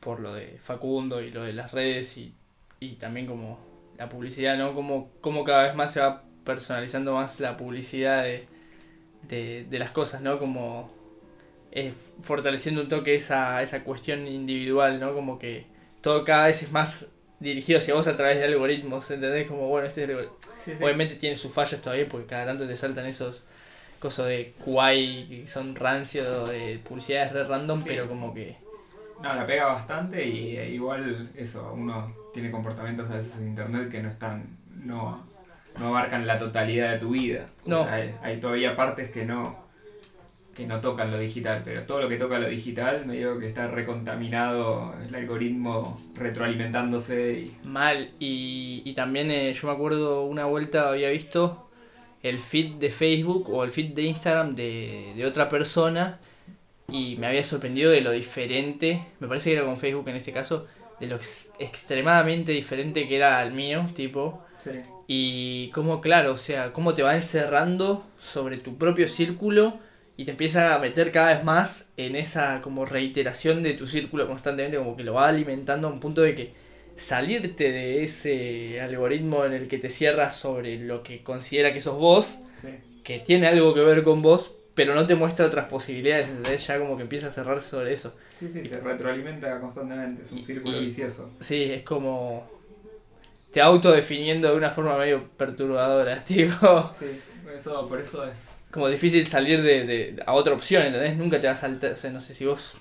por 0.00 0.20
lo 0.20 0.34
de 0.34 0.58
Facundo 0.62 1.22
y 1.22 1.30
lo 1.30 1.42
de 1.44 1.52
las 1.54 1.72
redes 1.72 2.18
y, 2.18 2.34
y 2.80 2.94
también 2.96 3.26
como 3.26 3.58
la 3.98 4.08
publicidad, 4.10 4.58
¿no? 4.58 4.74
Como, 4.74 5.10
como 5.20 5.44
cada 5.44 5.64
vez 5.64 5.74
más 5.76 5.92
se 5.92 6.00
va 6.00 6.24
personalizando 6.44 7.14
más 7.14 7.40
la 7.40 7.56
publicidad 7.56 8.24
de, 8.24 8.48
de, 9.28 9.64
de 9.68 9.78
las 9.78 9.90
cosas, 9.90 10.22
¿no? 10.22 10.38
Como 10.38 10.90
eh, 11.76 11.92
fortaleciendo 12.20 12.80
un 12.80 12.88
toque 12.88 13.14
esa, 13.14 13.60
esa 13.62 13.84
cuestión 13.84 14.26
individual, 14.26 14.98
¿no? 14.98 15.14
Como 15.14 15.38
que 15.38 15.66
todo 16.00 16.24
cada 16.24 16.46
vez 16.46 16.62
es 16.62 16.72
más 16.72 17.12
dirigido 17.38 17.78
hacia 17.78 17.92
vos 17.94 18.06
a 18.08 18.16
través 18.16 18.38
de 18.38 18.44
algoritmos, 18.46 19.10
¿entendés? 19.10 19.46
Como, 19.46 19.68
bueno, 19.68 19.86
este 19.86 20.02
es 20.04 20.08
el 20.08 20.16
algoritmo. 20.16 20.38
Sí, 20.56 20.72
sí. 20.76 20.82
Obviamente 20.82 21.16
tiene 21.16 21.36
sus 21.36 21.52
fallas 21.52 21.80
todavía 21.82 22.08
porque 22.08 22.26
cada 22.26 22.46
tanto 22.46 22.66
te 22.66 22.74
saltan 22.74 23.04
esos 23.06 23.44
cosas 24.00 24.26
de 24.26 24.54
QI 24.64 25.26
que 25.28 25.46
son 25.46 25.74
rancios, 25.76 26.48
de 26.48 26.80
publicidades 26.86 27.32
re 27.32 27.44
random, 27.44 27.78
Sí. 27.78 27.84
pero 27.88 28.08
como 28.08 28.32
que... 28.32 28.56
No, 29.22 29.34
la 29.34 29.46
pega 29.46 29.66
bastante 29.66 30.26
y 30.26 30.56
eh, 30.56 30.70
igual 30.70 31.30
eso, 31.36 31.72
uno 31.74 32.14
tiene 32.34 32.50
comportamientos 32.50 33.10
a 33.10 33.14
veces 33.16 33.36
en 33.38 33.48
internet 33.48 33.90
que 33.90 34.02
no 34.02 34.08
están, 34.10 34.58
no, 34.82 35.26
no 35.78 35.88
abarcan 35.88 36.26
la 36.26 36.38
totalidad 36.38 36.92
de 36.92 36.98
tu 36.98 37.10
vida. 37.10 37.48
O 37.64 37.70
No. 37.70 37.84
sea, 37.84 37.94
hay, 37.94 38.14
hay 38.22 38.40
todavía 38.40 38.76
partes 38.76 39.10
que 39.10 39.24
no, 39.24 39.65
que 40.56 40.66
no 40.66 40.80
tocan 40.80 41.10
lo 41.10 41.18
digital, 41.18 41.62
pero 41.64 41.82
todo 41.82 42.00
lo 42.00 42.08
que 42.08 42.16
toca 42.16 42.38
lo 42.38 42.48
digital 42.48 43.04
medio 43.06 43.38
que 43.38 43.46
está 43.46 43.68
recontaminado, 43.68 44.94
el 45.06 45.14
algoritmo 45.14 46.00
retroalimentándose 46.16 47.32
y 47.40 47.56
Mal. 47.64 48.10
Y, 48.18 48.82
y 48.84 48.94
también 48.94 49.30
eh, 49.30 49.52
yo 49.52 49.66
me 49.68 49.74
acuerdo 49.74 50.24
una 50.24 50.46
vuelta 50.46 50.88
había 50.88 51.10
visto 51.10 51.68
el 52.22 52.38
feed 52.38 52.74
de 52.76 52.90
Facebook 52.90 53.50
o 53.50 53.62
el 53.64 53.70
feed 53.70 53.92
de 53.92 54.02
Instagram 54.02 54.54
de, 54.54 55.12
de 55.16 55.26
otra 55.26 55.48
persona 55.48 56.18
y 56.90 57.16
me 57.16 57.26
había 57.26 57.44
sorprendido 57.44 57.90
de 57.90 58.00
lo 58.00 58.12
diferente, 58.12 59.02
me 59.20 59.28
parece 59.28 59.50
que 59.50 59.56
era 59.56 59.66
con 59.66 59.76
Facebook 59.78 60.08
en 60.08 60.16
este 60.16 60.32
caso, 60.32 60.66
de 61.00 61.06
lo 61.08 61.16
ex- 61.16 61.52
extremadamente 61.58 62.52
diferente 62.52 63.06
que 63.08 63.16
era 63.16 63.40
al 63.40 63.52
mío, 63.52 63.88
tipo... 63.94 64.42
sí. 64.58 64.70
Y 65.08 65.70
cómo, 65.70 66.00
claro, 66.00 66.32
o 66.32 66.36
sea, 66.36 66.72
cómo 66.72 66.92
te 66.94 67.04
va 67.04 67.14
encerrando 67.14 68.04
sobre 68.18 68.56
tu 68.56 68.76
propio 68.76 69.06
círculo 69.06 69.78
y 70.16 70.24
te 70.24 70.30
empieza 70.30 70.74
a 70.74 70.78
meter 70.78 71.12
cada 71.12 71.34
vez 71.34 71.44
más 71.44 71.92
en 71.96 72.16
esa 72.16 72.62
como 72.62 72.84
reiteración 72.84 73.62
de 73.62 73.74
tu 73.74 73.86
círculo 73.86 74.26
constantemente, 74.26 74.78
como 74.78 74.96
que 74.96 75.04
lo 75.04 75.14
va 75.14 75.28
alimentando 75.28 75.88
a 75.88 75.90
un 75.92 76.00
punto 76.00 76.22
de 76.22 76.34
que 76.34 76.52
salirte 76.96 77.70
de 77.70 78.02
ese 78.04 78.80
algoritmo 78.80 79.44
en 79.44 79.52
el 79.52 79.68
que 79.68 79.78
te 79.78 79.90
cierras 79.90 80.34
sobre 80.36 80.78
lo 80.80 81.02
que 81.02 81.22
considera 81.22 81.74
que 81.74 81.80
sos 81.82 81.98
vos, 81.98 82.38
sí. 82.60 82.68
que 83.04 83.18
tiene 83.18 83.46
algo 83.46 83.74
que 83.74 83.80
ver 83.80 84.02
con 84.02 84.22
vos, 84.22 84.56
pero 84.74 84.94
no 84.94 85.06
te 85.06 85.14
muestra 85.14 85.44
otras 85.46 85.66
posibilidades, 85.68 86.28
¿entendés? 86.28 86.66
Ya 86.66 86.78
como 86.78 86.96
que 86.96 87.02
empieza 87.02 87.26
a 87.26 87.30
cerrarse 87.30 87.68
sobre 87.68 87.92
eso. 87.92 88.14
Sí, 88.38 88.48
sí, 88.50 88.64
se 88.64 88.80
retroalimenta 88.80 89.60
constantemente, 89.60 90.22
es 90.22 90.32
un 90.32 90.38
Y- 90.38 90.42
círculo 90.42 90.78
y- 90.78 90.84
vicioso. 90.86 91.30
Sí, 91.40 91.62
es 91.64 91.82
como... 91.82 92.48
Te 93.52 93.60
autodefiniendo 93.62 94.50
de 94.50 94.56
una 94.56 94.70
forma 94.70 94.98
medio 94.98 95.28
perturbadora, 95.36 96.16
tipo... 96.24 96.90
Sí, 96.92 97.20
eso, 97.56 97.86
por 97.88 98.00
eso 98.00 98.24
es. 98.24 98.55
Como 98.76 98.88
difícil 98.88 99.26
salir 99.26 99.62
de, 99.62 99.84
de- 99.86 100.24
a 100.26 100.34
otra 100.34 100.54
opción, 100.54 100.84
¿entendés? 100.84 101.16
Nunca 101.18 101.40
te 101.40 101.48
va 101.48 101.54
a 101.54 101.56
saltar, 101.56 101.92
o 101.92 101.96
sea, 101.96 102.10
no 102.12 102.20
sé 102.20 102.34
si 102.34 102.46
vos 102.46 102.74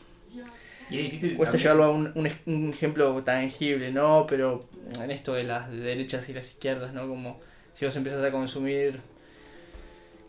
Y 0.90 0.98
es 0.98 1.04
difícil 1.06 1.38
cuesta 1.38 1.58
también- 1.58 1.64
llevarlo 1.74 1.84
a 1.86 1.90
un, 1.96 2.12
un, 2.16 2.26
ej- 2.28 2.42
un 2.48 2.70
ejemplo 2.70 3.24
tangible, 3.24 3.92
¿no? 3.92 4.26
Pero 4.28 4.70
en 5.02 5.12
esto 5.12 5.34
de 5.34 5.44
las 5.44 5.72
derechas 5.72 6.30
y 6.30 6.34
las 6.34 6.48
izquierdas, 6.50 6.94
¿no? 6.94 7.08
Como 7.08 7.40
si 7.74 7.86
vos 7.86 7.96
empezás 7.96 8.24
a 8.24 8.32
consumir... 8.32 9.02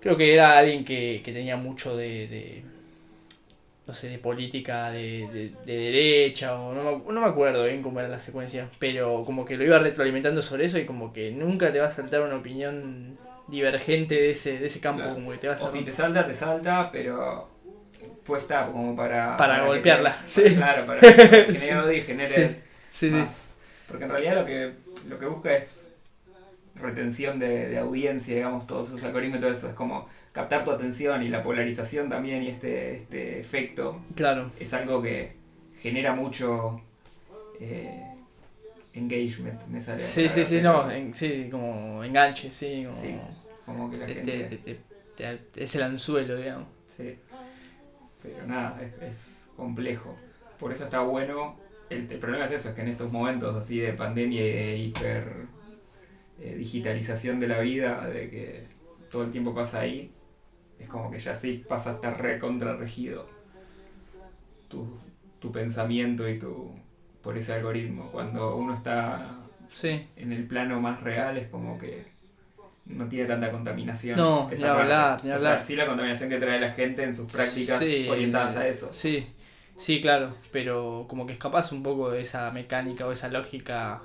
Creo 0.00 0.16
que 0.16 0.32
era 0.34 0.56
alguien 0.58 0.84
que, 0.84 1.20
que 1.24 1.32
tenía 1.32 1.56
mucho 1.56 1.96
de, 1.96 2.28
de, 2.28 2.64
no 3.86 3.94
sé, 3.94 4.08
de 4.08 4.18
política 4.18 4.90
de, 4.90 5.28
de, 5.28 5.52
de 5.64 5.76
derecha, 5.78 6.58
o 6.58 6.74
no 6.74 6.82
me, 6.82 7.12
no 7.14 7.20
me 7.20 7.26
acuerdo 7.26 7.64
bien 7.64 7.82
cómo 7.82 8.00
era 8.00 8.08
la 8.08 8.18
secuencia, 8.18 8.68
pero 8.80 9.22
como 9.24 9.44
que 9.44 9.56
lo 9.56 9.64
iba 9.64 9.78
retroalimentando 9.78 10.42
sobre 10.42 10.64
eso 10.64 10.78
y 10.78 10.86
como 10.86 11.12
que 11.12 11.30
nunca 11.30 11.72
te 11.72 11.78
va 11.78 11.86
a 11.86 11.90
saltar 11.90 12.22
una 12.22 12.36
opinión 12.36 13.16
divergente 13.48 14.14
de 14.14 14.30
ese, 14.30 14.58
de 14.58 14.66
ese 14.66 14.80
campo, 14.80 15.00
Claro. 15.02 15.14
como 15.14 15.30
que 15.32 15.38
te 15.38 15.48
vas 15.48 15.60
a 15.62 15.64
O 15.66 15.72
si 15.72 15.82
te 15.82 15.92
salta, 15.92 16.26
te 16.26 16.34
salta, 16.34 16.90
pero 16.92 17.48
puesta 18.24 18.66
como 18.66 18.94
para... 18.96 19.36
Para 19.36 19.60
que 19.60 19.66
golpearla, 19.66 20.16
te- 20.24 20.28
sí. 20.48 20.54
Claro, 20.56 20.84
para 20.86 21.00
que 21.00 21.12
genere 21.14 21.58
Sí. 21.58 21.70
odio 21.72 21.92
y 21.92 22.00
genere 22.02 22.56
Sí, 22.92 23.10
más. 23.10 23.54
Porque 23.88 24.04
en 24.04 24.10
realidad 24.10 24.34
lo 24.36 24.44
que, 24.46 24.72
lo 25.08 25.18
que 25.18 25.26
busca 25.26 25.54
es 25.54 25.96
retención 26.74 27.38
de, 27.38 27.68
de 27.68 27.78
audiencia, 27.78 28.34
digamos, 28.34 28.66
todos 28.66 28.88
esos 28.88 29.04
algoritmos 29.04 29.40
todo 29.40 29.50
eso. 29.52 29.68
Es 29.68 29.74
como 29.74 30.08
captar 30.32 30.64
tu 30.64 30.70
atención 30.72 31.22
y 31.22 31.28
la 31.28 31.42
polarización 31.42 32.08
también 32.10 32.42
y 32.42 32.48
este, 32.48 32.94
este 32.94 33.38
efecto 33.40 34.00
Claro. 34.14 34.50
es 34.60 34.74
algo 34.74 35.00
que 35.02 35.36
genera 35.80 36.14
mucho 36.14 36.80
eh, 37.60 38.05
engagement. 38.96 39.64
Me 39.68 39.82
sale 39.82 39.98
Sí, 40.00 40.28
sí, 40.28 40.44
sí, 40.44 40.60
no, 40.60 40.90
en- 40.90 41.14
sí, 41.14 41.48
como 41.50 42.02
enganche, 42.04 42.50
sí, 42.50 42.84
como 42.86 43.00
Sí, 43.00 43.14
Como 43.64 43.90
que 43.90 43.96
la 43.98 44.06
te- 44.06 44.14
gente... 44.14 44.44
te- 44.44 44.56
te- 44.58 44.80
te- 45.16 45.36
te- 45.52 45.64
es 45.64 45.74
el 45.74 45.82
anzuelo, 45.82 46.36
digamos. 46.36 46.68
Sí. 46.86 47.18
Pero 48.22 48.46
nada, 48.46 48.80
es, 48.82 49.02
es 49.02 49.48
complejo. 49.56 50.16
Por 50.58 50.72
eso 50.72 50.84
está 50.84 51.00
bueno. 51.02 51.56
El, 51.88 52.10
el 52.10 52.18
problema 52.18 52.46
es 52.46 52.52
eso, 52.52 52.70
es 52.70 52.74
que 52.74 52.82
en 52.82 52.88
estos 52.88 53.12
momentos 53.12 53.54
así 53.56 53.78
de 53.78 53.92
pandemia 53.92 54.40
y 54.46 54.50
de 54.52 54.76
hiper 54.78 55.46
eh, 56.40 56.54
digitalización 56.56 57.40
de 57.40 57.48
la 57.48 57.60
vida, 57.60 58.06
de 58.08 58.30
que 58.30 58.68
todo 59.10 59.24
el 59.24 59.30
tiempo 59.30 59.54
pasa 59.54 59.80
ahí, 59.80 60.10
es 60.78 60.88
como 60.88 61.10
que 61.10 61.18
ya 61.18 61.36
sí 61.36 61.64
pasa 61.68 61.90
a 61.90 61.94
estar 61.94 62.20
re 62.20 62.38
contrarregido 62.38 63.34
tu, 64.68 64.98
tu 65.38 65.52
pensamiento 65.52 66.28
y 66.28 66.38
tu 66.38 66.74
por 67.26 67.36
ese 67.36 67.54
algoritmo. 67.54 68.08
Cuando 68.12 68.54
uno 68.54 68.72
está 68.72 69.18
Sí, 69.74 70.06
en 70.14 70.32
el 70.32 70.44
plano 70.46 70.80
más 70.80 71.02
real 71.02 71.36
es 71.36 71.48
como 71.48 71.76
que 71.76 72.04
no 72.86 73.08
tiene 73.08 73.26
tanta 73.26 73.50
contaminación. 73.50 74.16
No, 74.16 74.48
ni 74.48 74.62
hablar, 74.62 75.24
ni 75.24 75.32
O 75.32 75.38
sea, 75.40 75.50
hablar. 75.50 75.64
sí 75.64 75.74
la 75.74 75.86
contaminación 75.86 76.30
que 76.30 76.38
trae 76.38 76.60
la 76.60 76.70
gente 76.70 77.02
en 77.02 77.12
sus 77.16 77.26
prácticas 77.30 77.80
Sí, 77.84 78.06
orientadas 78.08 78.56
a 78.56 78.68
eso. 78.68 78.92
Sí, 78.92 79.26
sí, 79.76 80.00
claro, 80.00 80.34
pero 80.52 81.06
como 81.08 81.26
que 81.26 81.32
escapas 81.32 81.72
un 81.72 81.82
poco 81.82 82.10
de 82.10 82.20
esa 82.22 82.48
mecánica 82.52 83.04
o 83.08 83.10
esa 83.10 83.28
lógica 83.28 84.02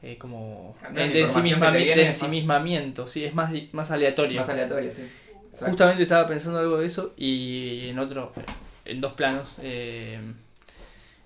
eh, 0.00 0.16
como 0.16 0.76
de, 0.94 1.06
información 1.06 1.58
que 1.60 1.66
te 1.66 1.72
ensimismami- 1.72 1.84
viene 1.84 2.00
de 2.02 2.06
ensimismamiento, 2.06 3.06
sí, 3.08 3.24
es 3.24 3.34
más, 3.34 3.50
más 3.72 3.90
aleatorio. 3.90 4.40
Más 4.40 4.48
aleatoria, 4.48 4.92
sí. 4.92 5.02
Exacto. 5.50 5.66
Justamente 5.70 6.04
estaba 6.04 6.24
pensando 6.24 6.60
algo 6.60 6.76
de 6.78 6.86
eso 6.86 7.14
y 7.16 7.88
en 7.88 7.98
otro, 7.98 8.32
en 8.84 9.00
dos 9.00 9.14
planos. 9.14 9.56
eh, 9.60 10.20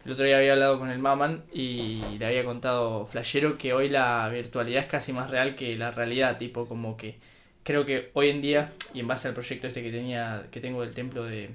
el 0.04 0.12
otro 0.12 0.25
día 0.25 0.38
había 0.38 0.52
hablado 0.52 0.78
con 0.78 0.90
el 0.90 0.99
Maman 0.99 1.44
y 1.52 2.02
le 2.18 2.26
había 2.26 2.44
contado 2.44 3.06
Flashero 3.06 3.56
que 3.59 3.73
hoy 3.73 3.88
la 3.88 4.28
virtualidad 4.28 4.82
es 4.82 4.88
casi 4.88 5.12
más 5.12 5.30
real 5.30 5.54
que 5.54 5.76
la 5.76 5.90
realidad, 5.90 6.38
tipo 6.38 6.66
como 6.66 6.97
que 6.97 7.18
creo 7.62 7.87
que 7.87 8.11
hoy 8.14 8.30
en 8.30 8.42
día, 8.42 8.68
y 8.92 9.00
en 9.00 9.06
base 9.06 9.28
al 9.28 9.35
proyecto 9.35 9.66
este 9.66 9.82
que 9.82 9.90
tenía, 9.92 10.47
que 10.50 10.61
tengo 10.61 10.82
del 10.82 10.94
templo 10.94 11.25
de, 11.25 11.50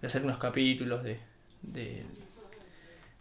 de 0.00 0.06
hacer 0.06 0.24
unos 0.24 0.38
capítulos 0.38 1.02
de, 1.04 1.18
de, 1.62 2.04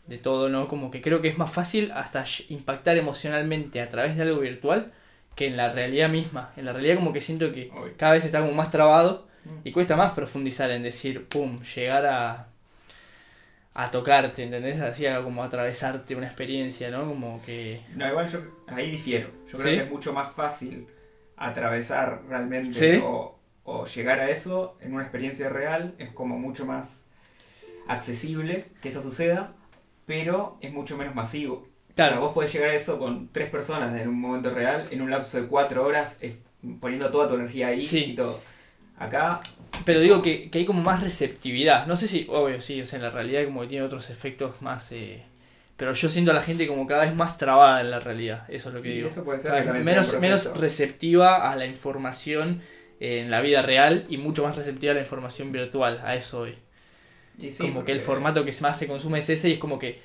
de 0.08 0.18
todo, 0.18 0.50
¿no? 0.50 0.68
Como 0.68 0.92
que 0.92 1.02
creo 1.02 1.22
que 1.22 1.28
es 1.28 1.38
más 1.38 1.52
fácil 1.52 1.92
hasta 1.92 2.24
impactar 2.50 2.98
emocionalmente 2.98 3.82
a 3.82 3.90
través 3.90 4.16
de 4.16 4.24
algo 4.24 4.40
virtual 4.40 4.94
que 5.36 5.48
en 5.48 5.58
la 5.58 5.70
realidad 5.74 6.10
misma. 6.10 6.54
En 6.56 6.66
la 6.66 6.74
realidad 6.74 6.96
como 6.96 7.12
que 7.12 7.22
siento 7.22 7.52
que 7.52 7.72
cada 7.98 8.14
vez 8.14 8.24
está 8.24 8.40
como 8.40 8.54
más 8.54 8.72
trabado 8.72 9.28
Mm. 9.46 9.68
y 9.68 9.72
cuesta 9.72 9.96
más 9.96 10.14
profundizar 10.14 10.72
en 10.72 10.84
decir, 10.84 11.28
pum, 11.28 11.62
llegar 11.64 12.06
a 12.06 12.48
a 13.76 13.90
tocarte, 13.92 14.44
¿entendés? 14.44 14.80
Así 14.80 15.06
a 15.08 15.24
como 15.24 15.44
atravesarte 15.44 16.16
una 16.16 16.28
experiencia, 16.28 16.90
¿no? 16.92 17.08
Como 17.08 17.42
que 17.44 17.82
No, 17.96 18.08
igual 18.08 18.30
yo 18.30 18.40
ahí 18.68 18.92
difiero. 18.92 19.30
Yo 19.48 19.58
creo 19.58 19.72
¿Sí? 19.72 19.78
que 19.78 19.84
es 19.86 19.90
mucho 19.92 20.14
más 20.14 20.32
fácil 20.34 20.88
atravesar 21.38 22.22
realmente 22.30 22.74
¿Sí? 22.96 23.02
o, 23.04 23.38
o 23.64 23.86
llegar 23.86 24.20
a 24.20 24.30
eso 24.30 24.78
en 24.82 24.94
una 24.94 25.04
experiencia 25.04 25.50
real. 25.50 25.96
Es 25.98 26.10
como 26.12 26.38
mucho 26.38 26.66
más 26.66 27.10
accesible 27.88 28.66
que 28.82 28.90
eso 28.90 29.02
suceda, 29.02 29.54
pero 30.06 30.58
es 30.62 30.72
mucho 30.72 30.98
menos 30.98 31.16
masivo. 31.16 31.56
O 31.56 31.96
sea, 31.96 32.08
Claro. 32.10 32.22
vos 32.22 32.34
podés 32.34 32.52
llegar 32.54 32.70
a 32.72 32.74
eso 32.76 32.98
con 33.00 33.30
tres 33.30 33.50
personas 33.50 34.00
en 34.00 34.08
un 34.08 34.20
momento 34.20 34.50
real, 34.52 34.88
en 34.92 35.02
un 35.02 35.12
lapso 35.12 35.40
de 35.42 35.48
cuatro 35.48 35.86
horas, 35.86 36.20
poniendo 36.80 37.10
toda 37.12 37.28
tu 37.28 37.36
energía 37.36 37.68
ahí 37.68 37.82
Sí. 37.82 38.06
y 38.12 38.16
todo. 38.16 38.40
Acá, 38.98 39.42
Pero 39.86 40.00
digo 40.00 40.22
que, 40.22 40.50
que 40.50 40.60
hay 40.60 40.66
como 40.66 40.82
más 40.82 41.02
receptividad. 41.02 41.88
No 41.88 41.96
sé 41.96 42.08
si, 42.08 42.28
obvio, 42.30 42.62
sí, 42.62 42.82
o 42.82 42.86
sea, 42.86 42.98
en 42.98 43.04
la 43.04 43.10
realidad 43.10 43.44
como 43.46 43.62
que 43.62 43.68
tiene 43.68 43.86
otros 43.86 44.10
efectos 44.10 44.62
más... 44.62 44.92
eh, 44.92 45.24
pero 45.76 45.92
yo 45.94 46.08
siento 46.08 46.32
a 46.32 46.34
la 46.34 46.44
gente 46.44 46.68
como 46.68 46.86
cada 46.86 47.02
vez 47.02 47.16
más 47.16 47.38
trabada 47.38 47.82
en 47.82 47.90
la 47.90 48.00
realidad. 48.00 48.46
Eso 48.48 48.70
es 48.70 48.76
lo 48.76 48.82
que 48.82 48.90
y 48.90 48.94
digo. 48.96 49.08
eso 49.08 49.24
puede 49.24 49.40
ser 49.40 49.64
sea 49.64 49.74
menos, 49.74 50.20
menos 50.20 50.56
receptiva 50.56 51.52
a 51.52 51.56
la 51.56 51.66
información 51.66 52.62
en 53.00 53.32
la 53.32 53.42
vida 53.42 53.62
real 53.64 54.06
y 54.08 54.18
mucho 54.18 54.44
más 54.44 54.56
receptiva 54.56 54.92
a 54.92 54.96
la 54.96 55.02
información 55.02 55.52
virtual. 55.52 56.00
A 56.06 56.16
eso 56.16 56.42
hoy. 56.42 56.56
Sí, 57.40 57.52
como 57.58 57.84
que 57.84 57.92
el 57.92 58.00
formato 58.00 58.46
que 58.46 58.54
más 58.62 58.78
se 58.78 58.88
consume 58.88 59.20
es 59.20 59.30
ese 59.30 59.50
y 59.50 59.54
es 59.54 59.60
como 59.60 59.80
que 59.80 60.00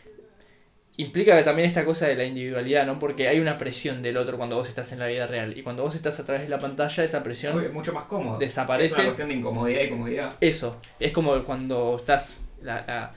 implica 0.98 1.42
también 1.44 1.66
esta 1.66 1.84
cosa 1.84 2.06
de 2.08 2.16
la 2.16 2.24
individualidad, 2.24 2.84
¿no? 2.84 2.98
Porque 2.98 3.28
hay 3.28 3.40
una 3.40 3.56
presión 3.56 4.02
del 4.02 4.16
otro 4.18 4.36
cuando 4.36 4.56
vos 4.56 4.68
estás 4.68 4.92
en 4.92 4.98
la 4.98 5.06
vida 5.06 5.26
real 5.26 5.56
y 5.56 5.62
cuando 5.62 5.82
vos 5.82 5.94
estás 5.94 6.18
a 6.20 6.26
través 6.26 6.42
de 6.42 6.48
la 6.50 6.58
pantalla 6.58 7.02
esa 7.04 7.22
presión 7.22 7.72
mucho 7.72 7.92
más 7.94 8.04
cómodo. 8.04 8.38
desaparece. 8.38 8.92
Es 8.92 8.98
una 8.98 9.04
cuestión 9.06 9.28
de 9.30 9.34
incomodidad 9.36 9.80
y 9.82 9.88
comodidad. 9.88 10.34
Eso, 10.40 10.80
es 11.00 11.12
como 11.12 11.42
cuando 11.44 11.96
estás, 11.96 12.40
la, 12.62 12.84
la- 12.86 13.14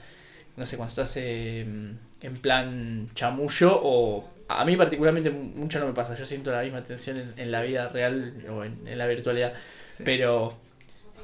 no 0.56 0.64
sé, 0.64 0.76
cuando 0.76 0.90
estás 0.90 1.14
eh, 1.18 1.60
en 2.22 2.36
plan 2.40 3.08
chamullo 3.14 3.78
o... 3.82 4.28
A 4.48 4.64
mí 4.66 4.76
particularmente 4.76 5.30
mucho 5.30 5.78
no 5.80 5.86
me 5.86 5.92
pasa, 5.94 6.14
yo 6.14 6.26
siento 6.26 6.52
la 6.52 6.62
misma 6.62 6.82
tensión 6.82 7.16
en, 7.16 7.32
en 7.38 7.50
la 7.50 7.62
vida 7.62 7.88
real 7.88 8.34
o 8.50 8.64
en, 8.64 8.86
en 8.86 8.98
la 8.98 9.06
virtualidad, 9.06 9.54
Sí. 9.86 10.02
pero 10.04 10.54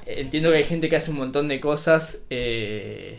entiendo 0.07 0.51
que 0.51 0.57
hay 0.57 0.65
gente 0.65 0.89
que 0.89 0.97
hace 0.97 1.11
un 1.11 1.19
montón 1.19 1.47
de 1.47 1.61
cosas 1.61 2.25
eh, 2.31 3.19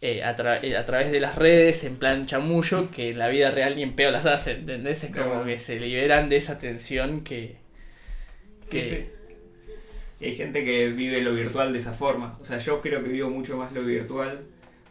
eh, 0.00 0.22
a, 0.24 0.36
tra- 0.36 0.60
eh, 0.62 0.76
a 0.76 0.84
través 0.84 1.10
de 1.12 1.20
las 1.20 1.36
redes, 1.36 1.84
en 1.84 1.96
plan 1.96 2.26
chamullo, 2.26 2.90
que 2.90 3.10
en 3.10 3.18
la 3.18 3.28
vida 3.28 3.50
real 3.50 3.76
ni 3.76 3.82
en 3.82 3.94
pedo 3.96 4.10
las 4.10 4.26
hace, 4.26 4.52
¿entendés? 4.52 5.04
Es 5.04 5.12
como 5.14 5.44
que 5.44 5.58
se 5.58 5.80
liberan 5.80 6.28
de 6.28 6.36
esa 6.36 6.58
tensión 6.58 7.22
que... 7.24 7.56
Sí, 8.60 8.70
que- 8.70 8.84
sí. 8.84 9.06
Y 10.20 10.26
hay 10.26 10.34
gente 10.34 10.64
que 10.64 10.88
vive 10.88 11.22
lo 11.22 11.32
virtual 11.34 11.72
de 11.72 11.78
esa 11.78 11.92
forma. 11.92 12.38
O 12.40 12.44
sea, 12.44 12.58
yo 12.58 12.80
creo 12.80 13.02
que 13.02 13.08
vivo 13.10 13.30
mucho 13.30 13.56
más 13.56 13.72
lo 13.72 13.82
virtual 13.82 14.40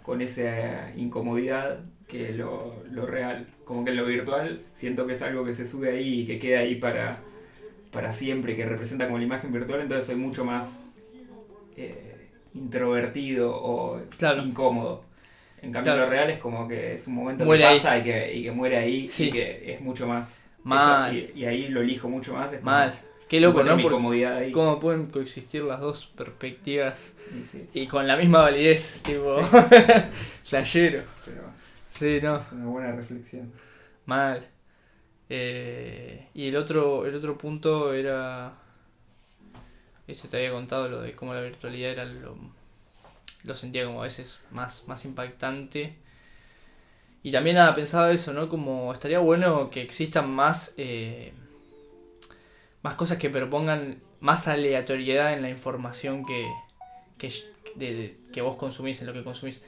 con 0.04 0.22
esa 0.22 0.92
incomodidad 0.96 1.80
que 2.08 2.32
lo, 2.32 2.82
lo 2.92 3.06
real. 3.06 3.48
Como 3.66 3.84
que 3.84 3.92
en 3.92 3.98
lo 3.98 4.06
virtual 4.06 4.62
siento 4.74 5.06
que 5.06 5.14
es 5.14 5.22
algo 5.22 5.44
que 5.44 5.54
se 5.54 5.68
sube 5.68 5.90
ahí 5.92 6.22
y 6.22 6.26
que 6.26 6.40
queda 6.40 6.60
ahí 6.60 6.76
para, 6.76 7.20
para 7.92 8.14
siempre, 8.14 8.56
que 8.56 8.66
representa 8.66 9.06
como 9.06 9.18
la 9.18 9.26
imagen 9.26 9.52
virtual, 9.52 9.82
entonces 9.82 10.08
soy 10.08 10.16
mucho 10.16 10.46
más 10.46 10.94
eh, 11.78 12.07
introvertido 12.58 13.52
o 13.56 14.02
Claro. 14.18 14.42
incómodo. 14.44 15.04
En 15.62 15.72
cambio, 15.72 15.94
Claro. 15.94 16.06
lo 16.06 16.12
real 16.12 16.30
es 16.30 16.38
como 16.40 16.68
que 16.68 16.94
es 16.94 17.08
un 17.08 17.16
momento 17.16 17.44
Muere 17.46 17.64
que 17.64 17.70
pasa 17.76 17.98
y 17.98 18.04
que, 18.04 18.34
y 18.36 18.44
que 18.44 18.52
muere 18.52 18.78
ahí 18.78 19.10
Sí. 19.10 19.28
y 19.28 19.32
que 19.32 19.74
es 19.74 19.82
mucho 19.82 20.08
más... 20.08 20.52
Mal. 20.64 21.16
y, 21.16 21.32
y 21.36 21.46
ahí 21.46 21.70
lo 21.70 21.82
elijo 21.82 22.10
mucho 22.10 22.34
más. 22.34 22.52
Es 22.54 22.60
como- 22.60 22.72
Mal. 22.72 22.94
Qué 23.30 23.40
loco, 23.42 23.64
¿no? 23.64 23.76
mi 23.76 23.84
Porque- 23.84 23.96
comodidad 23.96 24.38
ahí. 24.38 24.52
cómo 24.52 24.80
pueden 24.80 25.08
coexistir 25.08 25.62
las 25.64 25.80
dos 25.82 26.06
perspectivas 26.06 27.16
Y 27.38 27.44
sí, 27.44 27.68
y 27.74 27.88
con 27.88 28.08
la 28.08 28.16
misma 28.16 28.40
validez, 28.42 29.02
tipo, 29.04 29.38
flashero. 30.46 31.04
Sí, 31.90 32.20
no, 32.22 32.38
es 32.38 32.52
una 32.52 32.66
buena 32.66 32.92
reflexión. 32.94 33.52
mal. 34.06 34.46
Eh, 35.30 36.28
y 36.34 36.48
el 36.48 36.56
otro, 36.56 37.06
el 37.06 37.16
otro 37.16 37.38
punto 37.38 37.94
era, 37.94 38.54
este 40.08 40.28
te 40.28 40.38
había 40.38 40.52
contado 40.52 40.90
lo 40.90 41.02
de 41.02 41.16
cómo 41.16 41.34
la 41.34 41.42
virtualidad 41.42 41.92
era 41.92 42.06
lo, 42.06 42.38
lo 43.44 43.56
sentía 43.56 43.86
como 43.86 44.02
a 44.02 44.04
veces 44.04 44.42
más, 44.52 44.88
más 44.88 45.06
impactante. 45.06 45.96
Y 47.24 47.32
también 47.32 47.58
nada, 47.58 47.76
pensaba 47.76 48.12
eso, 48.12 48.34
¿no? 48.34 48.48
Como 48.50 48.94
estaría 48.94 49.20
bueno 49.20 49.70
que 49.70 49.82
existan 49.82 50.30
más, 50.32 50.74
eh, 50.78 51.34
más 52.82 52.96
cosas 52.96 53.18
que 53.18 53.30
propongan 53.30 54.02
más 54.20 54.48
aleatoriedad 54.48 55.34
en 55.34 55.42
la 55.42 55.50
información 55.50 56.26
que, 56.26 56.48
que, 57.18 57.32
de- 57.76 58.18
que 58.32 58.42
vos 58.42 58.56
consumís, 58.56 59.02
en 59.02 59.08
lo 59.08 59.14
que 59.14 59.24
consumís. 59.24 59.62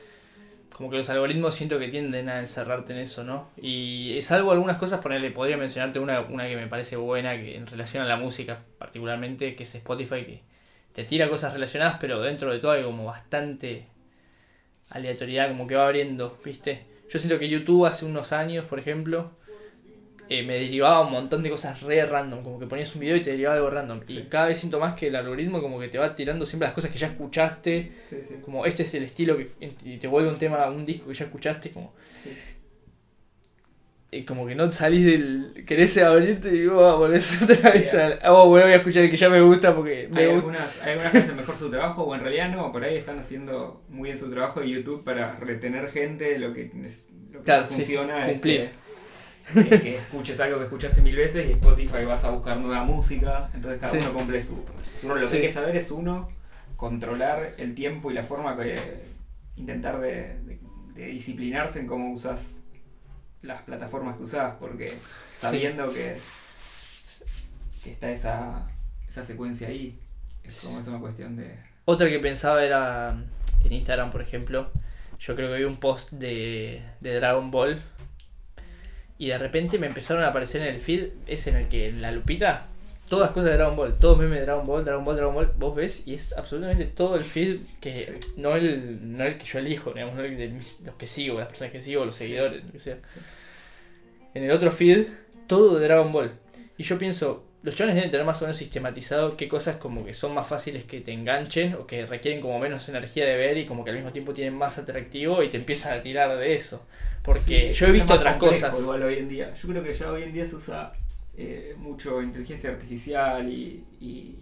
Como 0.80 0.90
que 0.90 0.96
los 0.96 1.10
algoritmos 1.10 1.56
siento 1.56 1.78
que 1.78 1.90
tienden 1.90 2.30
a 2.30 2.40
encerrarte 2.40 2.94
en 2.94 3.00
eso, 3.00 3.26
¿no? 3.26 3.50
Y 3.62 4.18
salvo 4.22 4.54
algunas 4.54 4.78
cosas, 4.78 5.02
ponerle, 5.02 5.30
podría 5.30 5.58
mencionarte 5.58 6.00
una, 6.00 6.22
una 6.22 6.48
que 6.48 6.56
me 6.56 6.68
parece 6.68 6.96
buena, 6.96 7.36
que 7.36 7.58
en 7.58 7.68
relación 7.68 8.02
a 8.02 8.08
la 8.08 8.16
música 8.16 8.64
particularmente, 8.78 9.58
que 9.58 9.64
es 9.64 9.76
Spotify, 9.76 10.24
que 10.24 10.42
te 10.94 11.04
tira 11.04 11.28
cosas 11.28 11.52
relacionadas, 11.52 11.98
pero 12.00 12.22
dentro 12.22 12.54
de 12.54 12.60
todo 12.60 12.72
hay 12.72 12.84
como 12.84 13.04
bastante 13.04 13.88
aleatoriedad, 14.92 15.50
como 15.50 15.68
que 15.68 15.76
va 15.76 15.84
abriendo, 15.84 16.40
¿viste? 16.46 16.86
Yo 17.10 17.20
siento 17.20 17.38
que 17.40 17.50
YouTube 17.50 17.86
hace 17.86 18.06
unos 18.06 18.32
años, 18.32 18.64
por 18.64 18.80
ejemplo, 18.80 19.32
eh, 20.30 20.44
me 20.44 20.54
derivaba 20.60 21.02
un 21.02 21.12
montón 21.12 21.42
de 21.44 21.50
cosas 21.50 21.82
re 21.82 22.06
random, 22.06 22.44
como 22.44 22.60
que 22.60 22.68
ponías 22.68 22.94
un 22.94 23.02
video 23.02 23.16
y 23.18 23.22
te 23.22 23.32
derivaba 23.32 23.56
algo 23.58 23.70
random. 23.72 24.02
Y 24.08 24.22
cada 24.24 24.46
vez 24.48 24.60
siento 24.60 24.80
más 24.80 24.94
que 24.94 25.08
el 25.08 25.16
algoritmo 25.16 25.60
como 25.62 25.80
que 25.80 25.88
te 25.88 25.98
va 25.98 26.16
tirando 26.16 26.46
siempre 26.46 26.68
las 26.68 26.76
cosas 26.76 26.92
que 26.92 26.98
ya 27.00 27.08
escuchaste, 27.08 27.92
Sí, 28.06 28.18
sí. 28.28 28.36
como 28.46 28.66
este 28.66 28.84
es 28.84 28.94
el 28.94 29.04
estilo 29.04 29.36
que 29.38 29.50
y 29.84 29.98
te 29.98 30.08
vuelve 30.08 30.30
un 30.30 30.38
tema, 30.38 30.68
un 30.70 30.86
disco 30.86 31.08
que 31.08 31.16
ya 31.16 31.26
escuchaste, 31.26 31.72
como 31.72 31.94
y 34.12 34.24
como 34.26 34.48
que 34.48 34.56
no 34.56 34.72
salís 34.72 35.06
del. 35.06 35.54
querés 35.68 35.96
abrirte 36.00 36.56
y 36.56 36.66
vos 36.66 36.98
volvés 36.98 37.42
otra 37.44 37.72
vez 37.72 37.94
al. 37.94 38.20
Oh, 38.28 38.50
bueno, 38.50 38.66
voy 38.66 38.74
a 38.74 38.78
escuchar 38.78 39.04
el 39.04 39.12
que 39.12 39.18
ya 39.18 39.30
me 39.30 39.40
gusta 39.42 39.76
porque 39.76 40.10
me 40.12 40.22
Hay 40.22 40.26
gusta. 40.28 40.40
algunas, 40.50 40.82
hay 40.82 40.92
algunas 40.94 41.12
que 41.12 41.18
hacen 41.20 41.36
mejor 41.36 41.58
su 41.58 41.70
trabajo, 41.70 42.04
o 42.06 42.16
en 42.16 42.22
realidad 42.22 42.50
no, 42.50 42.72
por 42.72 42.84
ahí 42.84 42.96
están 42.98 43.20
haciendo 43.20 43.84
muy 43.88 44.06
bien 44.10 44.18
su 44.18 44.32
trabajo 44.32 44.62
de 44.62 44.70
YouTube 44.72 45.04
para 45.04 45.36
retener 45.36 45.90
gente, 45.92 46.40
lo 46.40 46.52
que, 46.54 46.72
lo 47.32 47.40
que 47.40 47.46
Claro, 47.46 47.66
funciona 47.68 48.26
cumplir. 48.26 48.62
que, 48.62 48.70
que- 49.54 49.70
que 49.82 49.96
escuches 49.98 50.40
algo 50.40 50.58
que 50.58 50.66
escuchaste 50.66 51.02
mil 51.02 51.16
veces 51.16 51.48
y 51.50 51.54
Spotify 51.54 52.06
vas 52.06 52.24
a 52.24 52.30
buscar 52.30 52.58
nueva 52.58 52.84
música, 52.84 53.50
entonces 53.54 53.80
cada 53.80 53.94
Sí. 53.94 54.00
uno 54.00 54.14
cumple 54.14 54.42
su, 54.42 54.64
su 54.96 55.10
rol. 55.10 55.22
Lo 55.22 55.28
Sí. 55.28 55.34
que 55.34 55.38
hay 55.42 55.48
que 55.48 55.54
saber 55.54 55.76
es 55.76 55.92
uno, 55.92 56.30
controlar 56.76 57.56
el 57.58 57.76
tiempo 57.76 58.10
y 58.12 58.14
la 58.14 58.24
forma 58.24 58.56
que 58.58 58.78
intentar 59.56 60.00
de, 60.00 60.40
de- 60.44 60.60
de 60.96 61.06
disciplinarse 61.08 61.80
en 61.80 61.88
cómo 61.88 62.12
usas 62.12 62.64
las 63.42 63.62
plataformas 63.64 64.18
que 64.18 64.24
usas, 64.24 64.56
porque 64.56 64.94
sabiendo 65.34 65.92
que, 65.94 66.18
que 67.84 67.92
está 67.92 68.12
esa, 68.12 68.68
esa 69.08 69.24
secuencia 69.24 69.68
ahí, 69.70 69.98
es 70.44 70.64
como 70.66 70.80
es 70.80 70.88
una 70.88 71.00
cuestión 71.00 71.36
de... 71.38 71.56
Otra 71.86 72.10
que 72.10 72.20
pensaba 72.20 72.64
era 72.64 73.16
en 73.64 73.74
Instagram, 73.74 74.12
por 74.12 74.22
ejemplo. 74.22 74.70
Yo 75.20 75.36
creo 75.36 75.50
que 75.52 75.58
vi 75.60 75.64
un 75.64 75.80
post 75.80 76.12
de, 76.12 76.84
de 77.02 77.16
Dragon 77.16 77.50
Ball. 77.52 77.82
Y 79.20 79.28
de 79.28 79.38
repente 79.38 79.78
me 79.78 79.86
empezaron 79.86 80.24
a 80.24 80.30
aparecer 80.30 80.62
en 80.64 80.70
el 80.74 80.80
feed, 80.80 81.10
es 81.28 81.46
en 81.46 81.58
el 81.58 81.68
que 81.68 81.90
en 81.90 82.02
la 82.02 82.12
lupita, 82.12 82.66
todas 83.10 83.32
cosas 83.32 83.52
de 83.52 83.58
Dragon 83.58 83.76
Ball, 83.76 83.98
todos 84.00 84.18
memes 84.18 84.40
de 84.40 84.46
Dragon 84.46 84.66
Ball, 84.66 84.86
Dragon 84.86 85.04
Ball, 85.04 85.16
Dragon 85.18 85.36
Ball, 85.36 85.52
vos 85.58 85.76
ves 85.76 86.08
y 86.08 86.14
es 86.14 86.32
absolutamente 86.38 86.86
todo 86.86 87.16
el 87.16 87.24
feed 87.24 87.58
que 87.82 88.06
Sí. 88.06 88.34
no, 88.38 88.56
el, 88.56 89.18
no 89.18 89.24
el 89.26 89.38
que 89.38 89.46
yo 89.46 89.60
elijo, 89.60 89.92
digamos, 89.92 90.16
no 90.16 90.24
el 90.24 90.38
de 90.38 90.48
mis- 90.48 90.80
los 90.82 90.96
que 90.96 91.06
sigo, 91.06 91.38
las 91.38 91.50
personas 91.50 91.74
que 91.74 91.82
sigo, 91.82 92.06
los 92.06 92.16
Sí. 92.16 92.24
seguidores, 92.26 92.64
lo 92.66 92.72
que 92.72 92.80
sea. 92.80 92.96
Sí. 92.96 93.20
En 94.36 94.44
el 94.44 94.52
otro 94.52 94.72
feed, 94.72 95.08
todo 95.48 95.78
de 95.80 95.86
Dragon 95.86 96.12
Ball. 96.14 96.32
Y 96.78 96.84
yo 96.84 96.98
pienso, 96.98 97.44
los 97.62 97.76
chavales 97.76 97.96
deben 97.96 98.10
tener 98.12 98.26
más 98.26 98.42
o 98.42 98.46
menos 98.46 98.56
sistematizado 98.58 99.36
qué 99.36 99.50
cosas 99.50 99.76
como 99.78 100.06
que 100.06 100.14
son 100.14 100.34
más 100.34 100.48
fáciles 100.48 100.86
que 100.86 101.02
te 101.02 101.12
enganchen 101.12 101.74
o 101.76 101.86
que 101.86 102.06
requieren 102.06 102.42
como 102.42 102.58
menos 102.60 102.88
energía 102.88 103.26
de 103.26 103.36
ver 103.36 103.58
y 103.58 103.66
como 103.66 103.84
que 103.84 103.90
al 103.90 103.98
mismo 103.98 104.12
tiempo 104.14 104.34
tienen 104.34 104.56
más 104.56 104.78
atractivo 104.78 105.44
y 105.44 105.50
te 105.50 105.58
empiezan 105.58 105.98
a 105.98 106.02
tirar 106.02 106.38
de 106.38 106.54
eso. 106.54 106.86
Porque 107.22 107.74
Sí, 107.74 107.80
yo 107.80 107.88
he 107.88 107.92
visto 107.92 108.14
otras 108.14 108.38
cosas. 108.38 108.80
Igual 108.80 109.04
hoy 109.04 109.16
en 109.20 109.28
día. 109.30 109.54
Yo 109.54 109.68
creo 109.68 109.84
que 109.84 109.94
ya 109.94 110.10
hoy 110.10 110.24
en 110.24 110.32
día 110.34 110.48
se 110.48 110.56
usa 110.56 110.94
eh, 111.38 111.76
mucho 111.78 112.22
inteligencia 112.22 112.70
artificial 112.70 113.50
y, 113.50 113.84
y, 114.00 114.36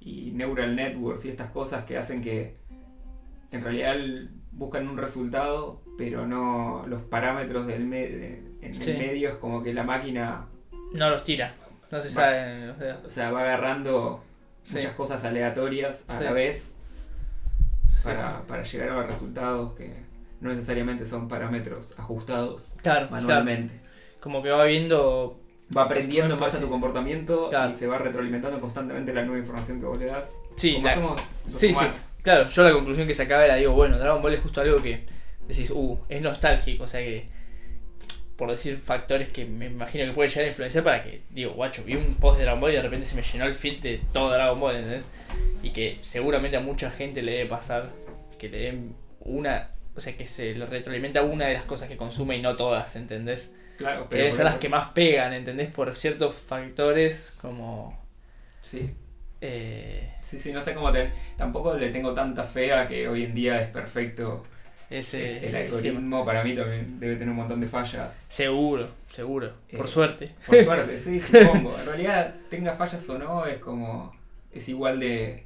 y 0.00 0.30
neural 0.34 0.74
networks 0.76 1.26
y 1.26 1.28
estas 1.28 1.50
cosas 1.50 1.84
que 1.84 1.96
hacen 1.98 2.22
que 2.22 2.54
en 3.52 3.62
realidad 3.62 3.96
buscan 4.52 4.88
un 4.88 4.96
resultado, 4.96 5.82
pero 5.98 6.26
no 6.26 6.84
los 6.88 7.02
parámetros 7.02 7.66
del 7.66 7.84
me- 7.84 8.06
en 8.62 8.82
Sí. 8.82 8.92
el 8.92 8.98
medio 8.98 9.28
es 9.28 9.34
como 9.36 9.62
que 9.62 9.72
la 9.74 9.82
máquina 9.84 10.46
No 10.94 11.10
los 11.10 11.22
tira. 11.24 11.54
No 11.90 12.00
se 12.00 12.08
Va. 12.08 12.14
sabe. 12.14 12.70
o 12.70 12.78
sea, 12.78 13.00
o 13.04 13.08
sea, 13.10 13.30
va 13.30 13.40
agarrando 13.42 14.22
Sí. 14.66 14.74
muchas 14.76 14.92
cosas 14.92 15.24
aleatorias 15.24 16.04
a 16.08 16.18
Sí. 16.18 16.24
la 16.24 16.32
vez 16.32 16.78
para, 18.04 18.42
para 18.46 18.62
llegar 18.62 18.90
a 18.90 18.94
los 18.96 19.06
resultados 19.06 19.72
que 19.74 19.92
no 20.40 20.50
necesariamente 20.50 21.04
son 21.04 21.28
parámetros 21.28 21.98
ajustados 21.98 22.74
claro. 22.82 23.08
manualmente. 23.10 23.80
Como 24.20 24.42
que 24.42 24.50
va 24.50 24.64
viendo. 24.64 25.40
Va 25.76 25.82
aprendiendo 25.82 26.32
en 26.34 26.40
base 26.40 26.56
a 26.56 26.60
tu 26.60 26.68
comportamiento 26.70 27.50
Claro. 27.50 27.70
y 27.70 27.74
se 27.74 27.86
va 27.86 27.98
retroalimentando 27.98 28.58
constantemente 28.60 29.12
la 29.12 29.22
nueva 29.22 29.38
información 29.38 29.80
que 29.80 29.86
vos 29.86 29.98
le 29.98 30.06
das. 30.06 30.38
Sí, 30.56 30.74
como 30.74 30.86
la- 30.86 30.94
somos 30.94 31.20
los 31.44 31.52
Sí, 31.54 31.74
sí. 31.74 31.86
Claro, 32.22 32.48
yo 32.48 32.62
la 32.62 32.72
conclusión 32.72 33.06
que 33.06 33.14
sacaba 33.14 33.44
era, 33.44 33.56
digo, 33.56 33.72
bueno, 33.72 33.98
Dragon 33.98 34.22
Ball 34.22 34.34
es 34.34 34.40
justo 34.40 34.60
algo 34.62 34.82
que 34.82 35.04
decís, 35.46 35.70
uh, 35.70 35.98
es 36.08 36.22
nostálgico, 36.22 36.84
o 36.84 36.86
sea 36.86 37.00
que, 37.00 37.28
por 38.38 38.48
decir 38.52 38.78
factores 38.78 39.30
que 39.30 39.44
me 39.44 39.66
imagino 39.66 40.04
que 40.06 40.12
puede 40.12 40.28
llegar 40.28 40.44
a 40.44 40.48
influenciar 40.48 40.84
para 40.84 41.02
que, 41.02 41.22
digo, 41.30 41.54
guacho, 41.54 41.82
vi 41.82 41.96
un 41.96 42.14
post 42.14 42.38
de 42.38 42.44
Dragon 42.44 42.60
Ball 42.60 42.70
y 42.70 42.76
de 42.76 42.82
repente 42.82 43.04
se 43.04 43.16
me 43.16 43.22
llenó 43.22 43.46
el 43.46 43.54
feed 43.54 43.80
de 43.80 44.00
todo 44.12 44.30
Dragon 44.30 44.60
Ball, 44.60 44.76
¿entendés? 44.76 45.08
Y 45.60 45.70
que 45.70 45.98
seguramente 46.02 46.56
a 46.56 46.60
mucha 46.60 46.88
gente 46.92 47.20
le 47.20 47.32
debe 47.32 47.46
pasar 47.46 47.90
que 48.38 48.48
le 48.48 48.58
den 48.58 48.94
una, 49.18 49.72
o 49.96 50.00
sea, 50.00 50.16
que 50.16 50.24
se 50.24 50.54
le 50.54 50.66
retroalimenta 50.66 51.24
una 51.24 51.46
de 51.48 51.54
las 51.54 51.64
cosas 51.64 51.88
que 51.88 51.96
consume 51.96 52.36
y 52.36 52.40
no 52.40 52.54
todas, 52.54 52.94
¿entendés? 52.94 53.56
Claro, 53.76 54.08
Que 54.08 54.08
pero 54.08 54.22
deben 54.22 54.30
por 54.30 54.36
ser 54.36 54.44
las 54.44 54.56
que 54.58 54.68
más 54.68 54.92
pegan, 54.92 55.32
¿entendés? 55.32 55.68
Por 55.72 55.96
ciertos 55.96 56.36
factores 56.36 57.38
como... 57.42 58.00
Sí, 58.60 58.94
eh, 59.40 60.14
sí, 60.20 60.38
sí, 60.38 60.52
no 60.52 60.62
sé 60.62 60.74
cómo 60.74 60.92
te... 60.92 61.10
Tampoco 61.36 61.74
le 61.74 61.90
tengo 61.90 62.14
tanta 62.14 62.44
fe 62.44 62.72
a 62.72 62.86
que 62.86 63.08
hoy 63.08 63.24
en 63.24 63.34
día 63.34 63.60
es 63.60 63.68
perfecto. 63.68 64.44
Ese, 64.90 65.36
el 65.38 65.52
sistema. 65.52 65.64
algoritmo 65.64 66.24
para 66.24 66.44
mí 66.44 66.54
también 66.54 66.98
debe 67.00 67.14
tener 67.14 67.28
un 67.30 67.36
montón 67.36 67.60
de 67.60 67.66
fallas. 67.68 68.14
Seguro, 68.30 68.88
seguro. 69.12 69.52
Por 69.76 69.84
Eh, 69.86 69.88
suerte. 69.88 70.34
Por 70.46 70.64
suerte, 70.64 70.98
sí, 71.00 71.20
supongo. 71.20 71.78
En 71.78 71.86
realidad, 71.86 72.34
tenga 72.50 72.74
fallas 72.74 73.08
o 73.10 73.18
no, 73.18 73.46
es 73.46 73.58
como. 73.58 74.16
Es 74.50 74.68
igual 74.68 74.98
de. 75.00 75.44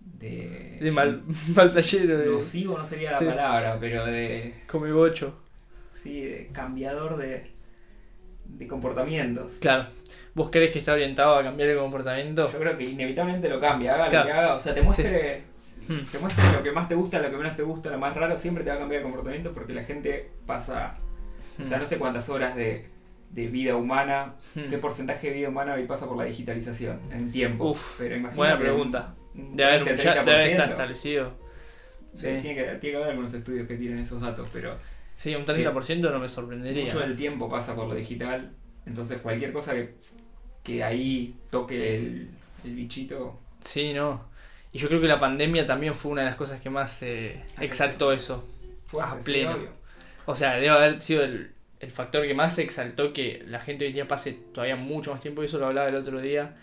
de, 0.00 0.78
De 0.80 0.90
mal, 0.90 1.22
mal 1.56 1.70
playero, 1.70 2.18
de 2.18 2.26
nocivo 2.30 2.78
no 2.78 2.86
sería 2.86 3.12
la 3.12 3.18
Sí. 3.18 3.24
palabra, 3.24 3.76
pero 3.80 4.04
de 4.06 4.54
come 4.66 4.92
bocho. 4.92 5.38
sí, 5.90 6.22
de 6.22 6.48
cambiador 6.52 7.16
de, 7.16 7.50
de 8.44 8.66
comportamientos. 8.68 9.54
Claro. 9.60 9.84
¿Vos 10.34 10.48
crees 10.50 10.72
que 10.72 10.78
está 10.78 10.94
orientado 10.94 11.34
a 11.36 11.42
cambiar 11.42 11.68
el 11.68 11.78
comportamiento? 11.78 12.50
Yo 12.50 12.58
creo 12.58 12.78
que 12.78 12.84
inevitablemente 12.84 13.48
lo 13.50 13.60
cambia, 13.60 13.94
haga 13.94 14.08
Claro. 14.08 14.28
lo 14.28 14.32
que 14.32 14.38
haga, 14.40 14.54
o 14.54 14.60
sea, 14.60 14.74
te 14.74 14.80
muestre, 14.82 15.42
Hmm. 15.88 16.04
te 16.10 16.18
muestre 16.18 16.44
lo 16.52 16.62
que 16.62 16.72
más 16.72 16.88
te 16.88 16.94
gusta, 16.94 17.18
lo 17.20 17.30
que 17.30 17.36
menos 17.36 17.56
te 17.56 17.62
gusta, 17.62 17.90
lo 17.90 17.98
más 17.98 18.14
raro, 18.16 18.36
siempre 18.38 18.62
te 18.64 18.70
va 18.70 18.76
a 18.76 18.78
cambiar 18.80 18.98
el 19.00 19.04
comportamiento 19.04 19.52
porque 19.52 19.72
la 19.72 19.84
gente 19.84 20.30
pasa, 20.46 20.96
o 21.60 21.64
sea, 21.64 21.78
no 21.78 21.86
sé 21.86 21.98
cuántas 21.98 22.28
horas 22.28 22.54
de, 22.56 22.86
de 23.30 23.46
vida 23.48 23.76
humana, 23.76 24.34
Hmm. 24.54 24.68
qué 24.70 24.78
porcentaje 24.78 25.28
de 25.28 25.34
vida 25.34 25.48
humana 25.48 25.74
hoy 25.74 25.84
pasa 25.86 26.06
por 26.06 26.16
la 26.16 26.24
digitalización 26.24 27.00
en 27.12 27.30
tiempo. 27.32 27.70
Uf, 27.70 27.96
pero 27.98 28.28
Buena 28.34 28.58
pregunta. 28.58 29.14
un 29.34 29.56
Debe, 29.56 29.70
haber, 29.70 29.84
20, 29.84 30.02
ya, 30.04 30.24
debe 30.24 30.50
estar 30.52 30.66
30%. 30.68 30.70
establecido. 30.72 31.32
Sí, 32.14 32.18
Sí. 32.18 32.26
Tiene, 32.42 32.54
que, 32.54 32.62
tiene 32.64 32.78
que 32.80 32.96
haber 32.96 33.08
algunos 33.10 33.32
estudios 33.32 33.66
que 33.66 33.76
tienen 33.76 33.98
esos 34.00 34.20
datos, 34.20 34.46
pero 34.52 34.76
Sí, 35.14 35.34
un 35.34 35.44
30% 35.46 36.10
no 36.10 36.18
me 36.18 36.28
sorprendería. 36.28 36.84
mucho 36.84 37.00
del 37.00 37.16
tiempo 37.16 37.48
pasa 37.50 37.74
por 37.74 37.88
lo 37.88 37.94
digital, 37.94 38.50
entonces 38.86 39.18
cualquier 39.22 39.52
cosa 39.52 39.72
que, 39.72 39.94
que 40.62 40.84
ahí 40.84 41.34
toque 41.50 41.96
el, 41.96 42.30
el 42.64 42.74
bichito, 42.74 43.38
Sí, 43.64 43.92
no. 43.94 44.30
Y 44.72 44.78
yo 44.78 44.88
creo 44.88 45.00
que 45.00 45.08
la 45.08 45.18
pandemia 45.18 45.66
también 45.66 45.94
fue 45.94 46.12
una 46.12 46.22
de 46.22 46.28
las 46.28 46.36
cosas 46.36 46.60
que 46.60 46.70
más 46.70 47.02
eh, 47.02 47.42
exaltó 47.60 48.12
eso. 48.12 48.42
fuerte, 48.86 49.10
A 49.12 49.18
pleno. 49.18 49.58
O 50.26 50.34
sea, 50.34 50.54
debe 50.54 50.70
haber 50.70 51.00
sido 51.00 51.22
el, 51.24 51.52
el 51.80 51.90
factor 51.90 52.26
que 52.26 52.34
más 52.34 52.58
exaltó 52.58 53.12
que 53.12 53.42
la 53.46 53.60
gente 53.60 53.84
hoy 53.84 53.90
en 53.90 53.94
día 53.94 54.08
pase 54.08 54.32
todavía 54.54 54.76
mucho 54.76 55.12
más 55.12 55.20
tiempo. 55.20 55.42
Y 55.42 55.46
eso 55.46 55.58
lo 55.58 55.66
hablaba 55.66 55.88
el 55.88 55.96
otro 55.96 56.20
día, 56.20 56.56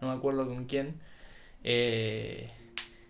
no 0.00 0.08
me 0.08 0.14
acuerdo 0.14 0.46
con 0.46 0.66
quién. 0.66 1.00
Eh, 1.64 2.50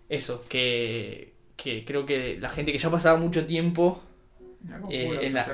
eso, 0.08 0.44
que, 0.48 1.34
que 1.56 1.84
creo 1.84 2.06
que 2.06 2.38
la 2.40 2.50
gente 2.50 2.72
que 2.72 2.78
ya 2.78 2.90
pasaba 2.90 3.18
mucho 3.18 3.46
tiempo 3.46 4.02
Eh, 4.90 5.18
en 5.22 5.34
la- 5.34 5.46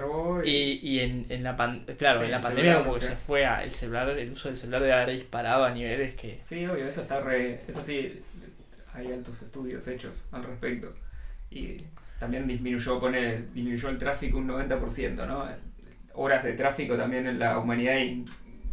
y- 0.44 0.50
y, 0.50 0.78
y 0.96 1.00
en, 1.00 1.26
en 1.28 1.42
la 1.44 1.56
pan- 1.56 1.84
claro, 1.98 2.20
Sí, 2.20 2.24
en 2.26 2.30
la 2.32 2.40
pandemia 2.40 2.72
celular, 2.72 2.84
como 2.84 2.94
que 2.96 3.00
sí. 3.02 3.06
se 3.08 3.16
fue 3.16 3.46
a 3.46 3.62
el 3.64 3.72
celular, 3.72 4.08
el 4.10 4.30
uso 4.32 4.48
del 4.48 4.56
celular 4.58 4.80
debe 4.80 4.92
haber 4.94 5.10
disparado 5.10 5.64
a 5.64 5.70
niveles 5.70 6.14
que... 6.14 6.38
Sí, 6.42 6.66
obvio, 6.66 6.86
eso 6.88 7.02
está 7.02 7.20
re. 7.20 7.60
Eso 7.68 7.82
sí, 7.82 8.18
hay 8.96 9.12
altos 9.12 9.42
estudios 9.42 9.86
hechos 9.88 10.26
al 10.32 10.44
respecto. 10.44 10.94
Y 11.50 11.76
también 12.18 12.46
disminuyó, 12.46 12.98
pone, 12.98 13.42
disminuyó 13.54 13.88
el 13.88 13.98
tráfico 13.98 14.38
un 14.38 14.48
90%, 14.48 15.26
¿no? 15.26 15.46
Horas 16.14 16.42
de 16.44 16.54
tráfico 16.54 16.96
también 16.96 17.26
en 17.26 17.38
la 17.38 17.58
humanidad 17.58 17.94
hay 17.94 18.24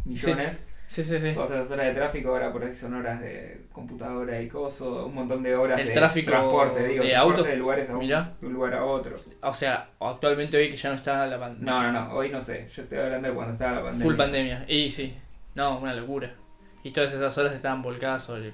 millones. 0.04 0.68
Sí, 0.86 1.04
sí, 1.04 1.18
sí. 1.18 1.32
Todas 1.32 1.50
esas 1.50 1.70
horas 1.72 1.86
de 1.86 1.94
tráfico 1.94 2.30
ahora 2.30 2.52
por 2.52 2.62
ahí 2.62 2.72
son 2.72 2.94
horas 2.94 3.20
de 3.20 3.66
computadora 3.72 4.40
y 4.40 4.48
coso, 4.48 5.06
un 5.06 5.14
montón 5.14 5.42
de 5.42 5.56
horas 5.56 5.80
El 5.80 5.88
de 5.88 5.94
tráfico 5.94 6.30
transporte, 6.30 6.86
digo, 6.86 7.02
de 7.02 7.10
transporte 7.10 7.16
autos, 7.16 7.46
de 7.46 7.56
lugares 7.56 7.90
a 7.90 7.96
un, 7.96 8.06
de 8.06 8.46
un 8.46 8.52
lugar 8.52 8.74
a 8.74 8.84
otro. 8.84 9.18
O 9.42 9.52
sea, 9.52 9.90
actualmente 10.00 10.56
hoy 10.56 10.70
que 10.70 10.76
ya 10.76 10.90
no 10.90 10.94
está 10.94 11.26
la 11.26 11.38
pandemia. 11.38 11.72
No, 11.72 11.92
no, 11.92 12.06
no, 12.06 12.14
hoy 12.14 12.30
no 12.30 12.40
sé, 12.40 12.68
yo 12.70 12.82
estoy 12.82 12.98
hablando 12.98 13.28
de 13.28 13.34
cuando 13.34 13.52
estaba 13.52 13.72
la 13.72 13.82
pandemia. 13.82 14.04
Full 14.04 14.16
pandemia. 14.16 14.64
Y 14.68 14.90
sí, 14.90 15.14
no, 15.54 15.78
una 15.78 15.94
locura. 15.94 16.34
Y 16.82 16.92
todas 16.92 17.12
esas 17.12 17.36
horas 17.38 17.54
estaban 17.54 17.82
volcadas 17.82 18.22
sobre... 18.22 18.52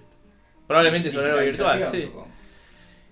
Probablemente 0.71 1.09
algo 1.19 1.41
virtual, 1.41 1.85
sí. 1.91 2.03
supongo. 2.03 2.29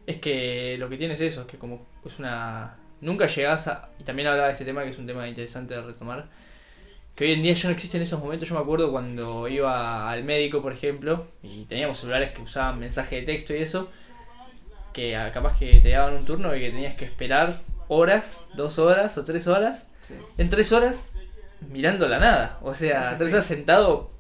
Es 0.07 0.17
que 0.19 0.77
lo 0.79 0.89
que 0.89 0.97
tiene 0.97 1.15
es 1.15 1.21
eso, 1.21 1.41
es 1.41 1.47
que 1.49 1.59
como 1.59 1.89
es 2.07 2.17
una... 2.21 2.77
Nunca 3.01 3.27
llegás 3.27 3.67
a... 3.67 3.89
Y 3.99 4.05
también 4.05 4.29
hablaba 4.29 4.47
de 4.47 4.53
este 4.53 4.65
tema, 4.65 4.85
que 4.85 4.91
es 4.91 4.99
un 4.99 5.09
tema 5.09 5.27
interesante 5.27 5.75
de 5.75 5.83
retomar. 5.83 6.29
Que 7.17 7.25
hoy 7.25 7.33
en 7.33 7.43
día 7.43 7.55
ya 7.55 7.69
no 7.69 7.75
existen 7.75 8.01
esos 8.01 8.21
momentos. 8.21 8.49
Yo 8.49 8.55
me 8.55 8.61
acuerdo 8.61 8.93
cuando 8.93 9.49
iba 9.49 10.09
al 10.09 10.23
médico, 10.23 10.63
por 10.63 10.73
ejemplo, 10.73 11.27
y 11.43 11.65
teníamos 11.65 11.99
celulares 11.99 12.31
que 12.31 12.43
usaban 12.43 12.79
mensaje 12.79 13.17
de 13.17 13.23
texto 13.23 13.53
y 13.53 13.57
eso. 13.57 13.91
Que 14.93 15.19
capaz 15.35 15.59
que 15.59 15.81
te 15.81 15.89
daban 15.89 16.15
un 16.15 16.25
turno 16.25 16.55
y 16.55 16.61
que 16.61 16.71
tenías 16.71 16.95
que 16.95 17.07
esperar 17.07 17.59
horas, 17.89 18.41
dos 18.55 18.79
horas 18.79 19.19
o 19.19 19.25
tres 19.25 19.49
horas. 19.49 19.91
Sí. 20.03 20.15
En 20.39 20.49
tres 20.49 20.71
horas 20.73 21.13
mirando 21.69 22.07
la 22.07 22.21
nada. 22.21 22.61
O 22.63 22.73
sea, 22.73 23.03
Sí, 23.03 23.09
sí, 23.11 23.19
tres 23.19 23.33
horas 23.33 23.47
sentado. 23.47 24.13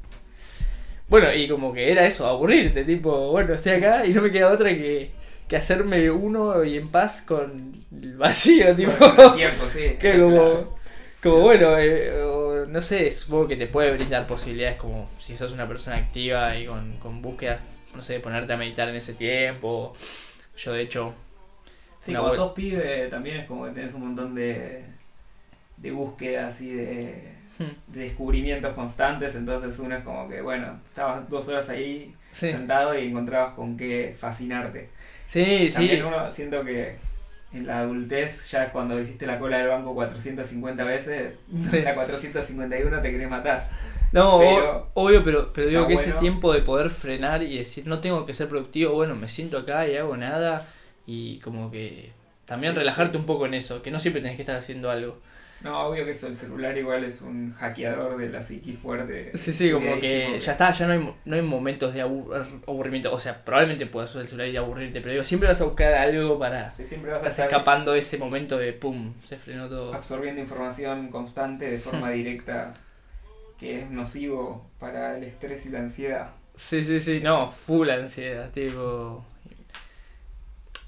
Bueno, 1.08 1.32
y 1.32 1.48
como 1.48 1.72
que 1.72 1.90
era 1.90 2.06
eso, 2.06 2.26
aburrirte, 2.26 2.84
tipo, 2.84 3.30
bueno, 3.30 3.54
estoy 3.54 3.72
acá 3.72 4.04
y 4.04 4.12
no 4.12 4.20
me 4.22 4.30
queda 4.30 4.52
otra 4.52 4.70
que, 4.70 5.12
que 5.46 5.56
hacerme 5.56 6.10
uno 6.10 6.64
y 6.64 6.76
en 6.76 6.90
paz 6.90 7.22
con 7.22 7.72
el 7.90 8.16
vacío, 8.16 8.74
tipo. 8.76 8.92
Bueno, 8.98 9.22
el 9.22 9.32
tiempo, 9.32 9.66
sí. 9.68 9.96
que 10.00 10.18
como, 10.18 10.74
como 11.22 11.40
bueno, 11.40 11.78
eh, 11.78 12.22
o 12.22 12.66
no 12.66 12.82
sé, 12.82 13.10
supongo 13.10 13.48
que 13.48 13.56
te 13.56 13.66
puede 13.66 13.92
brindar 13.92 14.26
posibilidades 14.26 14.76
como 14.78 15.10
si 15.18 15.36
sos 15.36 15.52
una 15.52 15.66
persona 15.66 15.96
activa 15.96 16.56
y 16.58 16.66
con, 16.66 16.98
con 16.98 17.22
búsqueda, 17.22 17.60
no 17.94 18.02
sé, 18.02 18.20
ponerte 18.20 18.52
a 18.52 18.56
meditar 18.58 18.88
en 18.88 18.96
ese 18.96 19.14
tiempo. 19.14 19.94
Yo 20.56 20.72
de 20.72 20.82
hecho, 20.82 21.14
Sí, 22.00 22.14
cuando 22.14 22.36
sos 22.36 22.52
pibe 22.52 23.08
también 23.08 23.38
es 23.38 23.46
como 23.46 23.64
que 23.64 23.72
tenés 23.72 23.94
un 23.94 24.02
montón 24.02 24.34
de, 24.34 24.84
de 25.76 25.90
búsquedas 25.92 26.60
y 26.62 26.72
de, 26.72 27.37
de 27.86 28.00
descubrimientos 28.00 28.72
constantes, 28.74 29.34
entonces 29.36 29.78
uno 29.78 29.96
es 29.96 30.02
como 30.04 30.28
que, 30.28 30.40
bueno, 30.40 30.80
estabas 30.88 31.28
dos 31.28 31.48
horas 31.48 31.68
ahí 31.68 32.14
sí, 32.32 32.50
sentado 32.50 32.98
y 32.98 33.06
encontrabas 33.08 33.54
con 33.54 33.76
qué 33.76 34.14
fascinarte. 34.18 34.90
sí, 35.26 35.68
sí, 35.68 35.74
También 35.74 36.04
uno 36.04 36.30
siento 36.32 36.64
que 36.64 36.96
en 37.52 37.66
la 37.66 37.78
adultez 37.80 38.50
ya 38.50 38.64
es 38.64 38.70
cuando 38.70 39.00
hiciste 39.00 39.26
la 39.26 39.38
cola 39.38 39.58
del 39.58 39.68
banco 39.68 39.94
450 39.94 40.84
veces, 40.84 41.34
Sí. 41.70 41.80
la 41.80 41.94
451 41.94 43.00
te 43.02 43.10
querés 43.10 43.28
matar. 43.30 43.62
No, 44.12 44.38
Pero- 44.38 44.90
obvio, 44.94 45.22
pero, 45.22 45.52
pero 45.52 45.68
digo 45.68 45.86
que 45.86 45.94
ese 45.94 46.12
tiempo 46.14 46.52
de 46.54 46.62
poder 46.62 46.88
frenar 46.90 47.42
y 47.42 47.58
decir, 47.58 47.86
no 47.86 48.00
tengo 48.00 48.24
que 48.24 48.32
ser 48.34 48.48
productivo, 48.48 48.94
bueno, 48.94 49.14
me 49.14 49.28
siento 49.28 49.58
acá 49.58 49.86
y 49.86 49.96
hago 49.96 50.16
nada, 50.16 50.66
y 51.06 51.38
como 51.40 51.70
que 51.70 52.10
también 52.46 52.72
Sí, 52.72 52.78
relajarte 52.78 53.12
sí. 53.12 53.18
un 53.20 53.26
poco 53.26 53.44
en 53.46 53.52
eso, 53.54 53.82
que 53.82 53.90
no 53.90 53.98
siempre 53.98 54.22
tenés 54.22 54.36
que 54.36 54.42
estar 54.42 54.56
haciendo 54.56 54.90
algo. 54.90 55.18
No, 55.64 55.88
obvio 55.88 56.04
que 56.04 56.12
eso, 56.12 56.28
el 56.28 56.36
celular 56.36 56.76
igual 56.78 57.02
es 57.04 57.20
un 57.20 57.52
hackeador 57.54 58.16
de 58.16 58.28
la 58.28 58.42
psiqui 58.42 58.74
fuerte. 58.74 59.36
Sí, 59.36 59.52
sí, 59.52 59.72
como 59.72 59.98
que 59.98 60.38
ya 60.38 60.52
está, 60.52 60.70
ya 60.70 60.86
no 60.86 60.92
hay, 60.92 61.14
no 61.24 61.36
hay 61.36 61.42
momentos 61.42 61.94
de 61.94 62.04
abur- 62.04 62.46
aburrimiento, 62.66 63.12
o 63.12 63.18
sea, 63.18 63.44
probablemente 63.44 63.86
puedas 63.86 64.10
usar 64.10 64.22
el 64.22 64.28
celular 64.28 64.48
y 64.48 64.56
aburrirte, 64.56 65.00
pero 65.00 65.12
digo, 65.12 65.24
siempre 65.24 65.48
vas 65.48 65.60
a 65.60 65.64
buscar 65.64 65.94
algo 65.94 66.38
para... 66.38 66.70
Sí, 66.70 66.86
siempre 66.86 67.10
vas 67.10 67.24
a 67.24 67.28
estar 67.28 67.46
escapando 67.46 67.92
de 67.92 67.98
ese 67.98 68.18
momento 68.18 68.56
de 68.56 68.72
pum, 68.72 69.14
se 69.24 69.36
frenó 69.36 69.68
todo. 69.68 69.94
absorbiendo 69.94 70.40
información 70.40 71.08
constante 71.08 71.68
de 71.68 71.78
forma 71.78 72.10
directa 72.12 72.72
que 73.58 73.80
es 73.80 73.90
nocivo 73.90 74.64
para 74.78 75.16
el 75.16 75.24
estrés 75.24 75.66
y 75.66 75.70
la 75.70 75.80
ansiedad. 75.80 76.30
Sí, 76.54 76.84
sí, 76.84 77.00
sí, 77.00 77.20
no, 77.22 77.48
full 77.48 77.90
ansiedad, 77.90 78.50
tipo. 78.50 79.24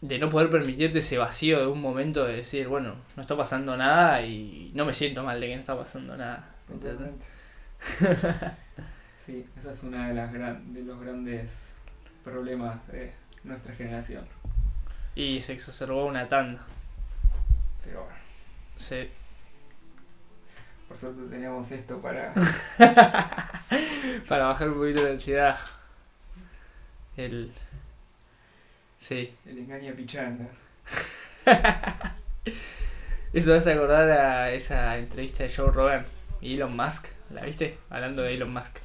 De 0.00 0.18
no 0.18 0.30
poder 0.30 0.48
permitirte 0.48 1.00
ese 1.00 1.18
vacío 1.18 1.58
de 1.60 1.66
un 1.66 1.80
momento 1.80 2.24
de 2.24 2.36
decir, 2.36 2.68
bueno, 2.68 2.94
no 3.16 3.22
está 3.22 3.36
pasando 3.36 3.76
nada 3.76 4.22
y 4.22 4.70
no 4.74 4.84
me 4.86 4.94
siento 4.94 5.22
mal 5.22 5.38
de 5.40 5.48
que 5.48 5.54
no 5.54 5.60
está 5.60 5.76
pasando 5.76 6.16
nada. 6.16 6.48
Sí, 9.16 9.46
esa 9.56 9.72
es 9.72 9.82
una 9.84 10.08
de 10.08 10.14
las 10.14 10.32
gran, 10.32 10.72
de 10.72 10.82
los 10.82 10.98
grandes 10.98 11.76
problemas 12.24 12.84
de 12.88 13.12
nuestra 13.44 13.74
generación. 13.74 14.24
Y 15.14 15.40
se 15.42 15.52
exacerbó 15.52 16.06
una 16.06 16.26
tanda. 16.28 16.62
Pero 17.84 18.04
bueno, 18.04 18.18
Sí. 18.76 19.08
por 20.88 20.96
suerte 20.96 21.20
teníamos 21.30 21.70
esto 21.70 22.00
para 22.00 22.32
Para 24.28 24.46
bajar 24.46 24.70
un 24.70 24.78
poquito 24.78 25.02
la 25.02 25.10
ansiedad. 25.10 25.58
El. 27.16 27.52
Sí. 29.00 29.32
el 29.46 29.58
engaño 29.58 29.94
pichanga. 29.94 30.46
Eso 33.32 33.50
me 33.50 33.56
hace 33.56 33.72
acordar 33.72 34.10
a 34.10 34.52
esa 34.52 34.98
entrevista 34.98 35.42
de 35.44 35.50
Joe 35.54 35.70
Rogan 35.70 36.04
y 36.42 36.54
Elon 36.56 36.76
Musk. 36.76 37.06
¿La 37.30 37.42
viste? 37.44 37.78
Hablando 37.88 38.22
de 38.22 38.34
Elon 38.34 38.52
Musk. 38.52 38.76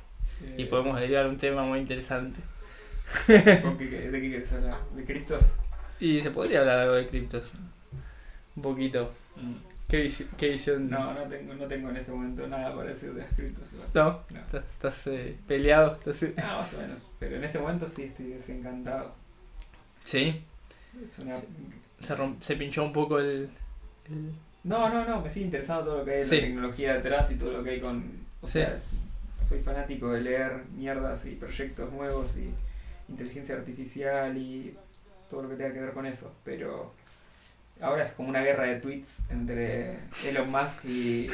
Y 0.58 0.63
Eh, 0.63 0.65
podemos 0.67 0.97
derivar 0.99 1.28
un 1.28 1.36
tema 1.38 1.63
muy 1.63 1.80
interesante. 1.80 2.39
¿con 3.62 3.78
qué- 3.78 4.10
¿De 4.10 4.21
qué 4.21 4.30
quieres 4.30 4.54
hablar? 4.54 4.73
¿De 4.95 5.04
criptos? 5.04 5.54
Y 5.99 6.21
se 6.21 6.32
podría 6.32 6.60
hablar 6.62 6.80
algo 6.80 6.93
de 6.95 7.08
criptos. 7.08 7.54
Un 8.56 8.63
poquito. 8.63 9.12
¿Qué, 9.89 10.06
visi- 10.06 10.28
qué 10.38 10.49
visión? 10.49 10.89
No, 10.89 11.13
no 11.13 11.23
tengo, 11.23 11.54
no 11.56 11.67
tengo 11.67 11.89
en 11.89 11.97
este 11.97 12.12
momento 12.12 12.47
nada 12.47 12.73
para 12.75 12.89
decir 12.91 13.13
de 13.13 13.21
las 13.21 13.34
criptos. 13.34 13.69
No, 13.93 14.23
No. 14.30 14.39
estás, 14.39 14.63
estás, 14.69 15.08
eh, 15.08 15.38
peleado. 15.47 15.95
Estás, 15.97 16.23
eh, 16.23 16.34
Ah, 16.38 16.60
más 16.62 16.73
o 16.73 16.78
menos. 16.78 17.12
Pero 17.19 17.36
en 17.36 17.43
este 17.43 17.60
momento 17.60 17.88
sí 17.88 18.04
estoy 18.04 18.28
desencantado. 18.28 19.15
Sí, 20.05 20.43
Es 21.03 21.19
una... 21.19 21.35
se, 22.03 22.15
romp- 22.15 22.39
se 22.41 22.55
pinchó 22.55 22.83
un 22.83 22.93
poco 22.93 23.19
el. 23.19 23.49
el- 24.09 24.31
No, 24.63 24.89
no, 24.89 25.05
no, 25.05 25.21
me 25.21 25.29
sigue 25.29 25.45
interesando 25.47 25.83
todo 25.85 25.97
lo 25.99 26.05
que 26.05 26.11
hay 26.11 26.21
en 26.21 26.27
Sí. 26.27 26.35
la 26.37 26.41
tecnología 26.47 26.93
detrás 26.95 27.31
y 27.31 27.35
todo 27.35 27.51
lo 27.51 27.63
que 27.63 27.71
hay 27.71 27.79
con... 27.81 28.03
O 28.41 28.47
Sí. 28.47 28.53
sea, 28.59 28.79
soy 29.43 29.59
fanático 29.59 30.11
de 30.11 30.21
leer 30.21 30.63
mierdas 30.75 31.25
y 31.25 31.31
proyectos 31.35 31.91
nuevos 31.91 32.37
y 32.37 32.49
inteligencia 33.09 33.55
artificial 33.55 34.35
y 34.37 34.75
todo 35.29 35.43
lo 35.43 35.49
que 35.49 35.55
tenga 35.55 35.73
que 35.73 35.81
ver 35.81 35.93
con 35.93 36.05
eso, 36.05 36.33
pero 36.43 36.93
ahora 37.81 38.05
es 38.05 38.13
como 38.13 38.29
una 38.29 38.41
guerra 38.41 38.63
de 38.63 38.79
tweets 38.79 39.29
entre 39.31 39.99
Elon 40.25 40.49
Musk 40.51 40.85
y, 40.85 41.27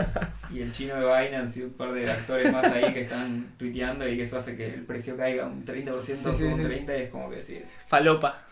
y 0.52 0.60
el 0.62 0.72
chino 0.72 0.94
de 0.96 1.00
Binance 1.04 1.60
y 1.60 1.62
un 1.64 1.72
par 1.72 1.92
de 1.92 2.10
actores 2.10 2.52
más 2.52 2.64
ahí 2.64 2.92
que 2.94 3.02
están 3.02 3.52
tuiteando 3.58 4.08
y 4.08 4.16
que 4.16 4.22
eso 4.22 4.38
hace 4.38 4.56
que 4.56 4.66
el 4.74 4.82
precio 4.84 5.16
caiga 5.16 5.46
un 5.46 5.64
30% 5.64 6.00
Sí, 6.00 6.12
o 6.26 6.34
sí, 6.34 6.44
un 6.44 6.56
sí. 6.56 6.62
30% 6.62 6.98
y 6.98 7.02
es 7.02 7.10
como 7.10 7.28
que 7.30 7.42
sí, 7.42 7.56
es 7.56 7.70
Falopa. 7.88 8.42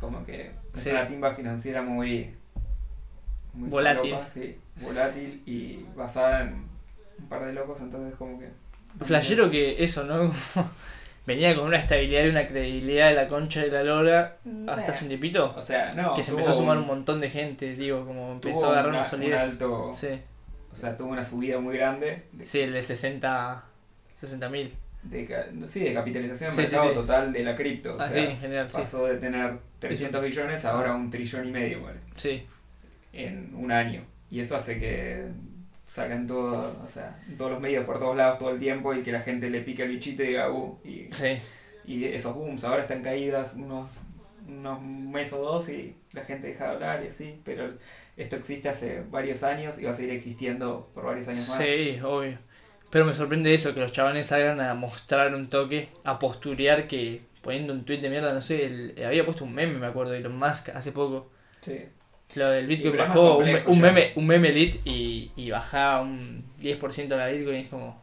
como 0.00 0.24
que 0.24 0.52
es 0.74 0.86
una 0.86 1.06
timba 1.06 1.34
financiera 1.34 1.82
muy, 1.82 2.34
muy 3.54 3.68
Volátil. 3.68 4.12
falopa, 4.12 4.28
sí, 4.28 4.56
volátil 4.80 5.42
y 5.46 5.84
basada 5.96 6.42
en 6.42 6.54
un 7.18 7.28
par 7.28 7.44
de 7.44 7.52
locos, 7.52 7.80
entonces 7.80 8.14
como 8.16 8.38
que... 8.38 8.48
Flashero 9.04 9.50
que 9.50 9.82
eso, 9.82 10.04
¿no? 10.04 10.32
Venía 11.26 11.54
con 11.54 11.66
una 11.66 11.78
estabilidad 11.78 12.24
y 12.24 12.28
una 12.30 12.46
credibilidad 12.46 13.08
de 13.10 13.14
la 13.14 13.28
concha 13.28 13.60
de 13.60 13.68
la 13.70 13.84
lora 13.84 14.38
hasta 14.66 14.90
hace 14.92 15.04
un 15.04 15.08
tiempito. 15.08 15.52
O 15.56 15.62
sea, 15.62 15.92
no, 15.92 16.14
Que 16.14 16.22
se 16.22 16.32
empezó 16.32 16.50
a 16.50 16.52
sumar 16.52 16.76
un 16.76 16.82
un- 16.82 16.88
montón 16.88 17.20
de 17.20 17.30
gente, 17.30 17.74
digo, 17.76 18.04
como 18.04 18.32
empezó 18.32 18.66
a 18.66 18.70
agarrar 18.72 18.88
una- 18.90 18.98
una 18.98 19.08
solidez. 19.08 19.40
un 19.42 19.48
alto, 19.50 19.92
Sí, 19.94 20.08
o 20.72 20.76
sea, 20.76 20.96
tuvo 20.96 21.10
una 21.10 21.24
subida 21.24 21.60
muy 21.60 21.76
grande 21.76 22.24
de, 22.32 22.44
sí, 22.46 22.60
el 22.60 22.72
de 22.72 22.82
60 22.82 23.62
60 24.20 24.48
mil. 24.48 24.72
de 25.04 25.26
ca- 25.26 25.46
sí, 25.66 25.80
de 25.80 25.94
capitalización 25.94 26.50
Sí, 26.50 26.62
mercado 26.62 26.88
sí. 26.88 26.94
total 26.94 27.32
de 27.32 27.44
la 27.44 27.54
cripto. 27.56 27.96
O 27.96 28.00
Ah, 28.00 28.08
sea, 28.08 28.26
sí, 28.30 28.36
genial, 28.40 28.68
sí. 28.70 28.76
pasó 28.78 29.06
de 29.06 29.18
tener 29.18 29.58
300 29.78 30.22
billones 30.24 30.64
a 30.64 30.70
ahora 30.72 30.94
un 30.94 31.08
trillón 31.10 31.46
y 31.48 31.50
medio, 31.52 31.82
¿vale? 31.84 31.98
Sí, 32.16 32.46
En 33.12 33.54
un 33.54 33.70
año. 33.70 34.04
Y 34.30 34.40
eso 34.40 34.56
hace 34.56 34.78
que 34.80 35.26
salgan 35.92 36.26
todo, 36.26 36.80
o 36.82 36.88
sea, 36.88 37.20
todos 37.36 37.50
los 37.50 37.60
medios 37.60 37.84
por 37.84 37.98
todos 37.98 38.16
lados 38.16 38.38
todo 38.38 38.48
el 38.48 38.58
tiempo 38.58 38.94
y 38.94 39.02
que 39.02 39.12
la 39.12 39.20
gente 39.20 39.50
le 39.50 39.60
pique 39.60 39.82
el 39.82 39.90
bichito 39.90 40.22
y 40.22 40.28
diga, 40.28 40.50
uh, 40.50 40.78
y, 40.82 41.08
sí. 41.12 41.36
y 41.84 42.04
esos 42.06 42.34
booms 42.34 42.64
ahora 42.64 42.80
están 42.80 43.02
caídas 43.02 43.56
unos, 43.56 43.90
unos 44.48 44.80
meses 44.80 45.34
o 45.34 45.42
dos 45.42 45.68
y 45.68 45.94
la 46.12 46.24
gente 46.24 46.46
deja 46.46 46.64
de 46.64 46.70
hablar 46.70 47.04
y 47.04 47.08
así, 47.08 47.38
pero 47.44 47.74
esto 48.16 48.36
existe 48.36 48.70
hace 48.70 49.02
varios 49.10 49.42
años 49.42 49.78
y 49.78 49.84
va 49.84 49.90
a 49.90 49.94
seguir 49.94 50.12
existiendo 50.12 50.90
por 50.94 51.04
varios 51.04 51.28
años 51.28 51.46
más. 51.50 51.58
Sí, 51.58 52.00
obvio. 52.02 52.38
Pero 52.88 53.04
me 53.04 53.12
sorprende 53.12 53.52
eso, 53.52 53.74
que 53.74 53.80
los 53.80 53.92
chavales 53.92 54.28
salgan 54.28 54.62
a 54.62 54.72
mostrar 54.72 55.34
un 55.34 55.50
toque, 55.50 55.90
a 56.04 56.18
posturear 56.18 56.86
que 56.88 57.20
poniendo 57.42 57.74
un 57.74 57.84
tweet 57.84 58.00
de 58.00 58.08
mierda, 58.08 58.32
no 58.32 58.40
sé, 58.40 58.64
el- 58.64 59.04
había 59.04 59.26
puesto 59.26 59.44
un 59.44 59.52
meme, 59.52 59.78
me 59.78 59.86
acuerdo, 59.88 60.12
de 60.12 60.18
Elon 60.20 60.38
Musk 60.38 60.70
hace 60.70 60.92
poco. 60.92 61.30
Sí. 61.60 61.84
Lo 62.34 62.48
del 62.50 62.66
Bitcoin 62.66 62.96
bajó 62.96 63.38
un, 63.38 63.44
complejo 63.44 63.70
un 63.70 63.76
ya. 63.76 63.82
meme, 63.82 64.12
un 64.16 64.26
meme 64.26 64.52
lit 64.52 64.76
y, 64.86 65.32
y 65.36 65.50
bajaba 65.50 66.00
un 66.02 66.44
10% 66.60 67.08
de 67.08 67.16
la 67.16 67.28
Bitcoin 67.28 67.56
es 67.56 67.68
como. 67.68 68.02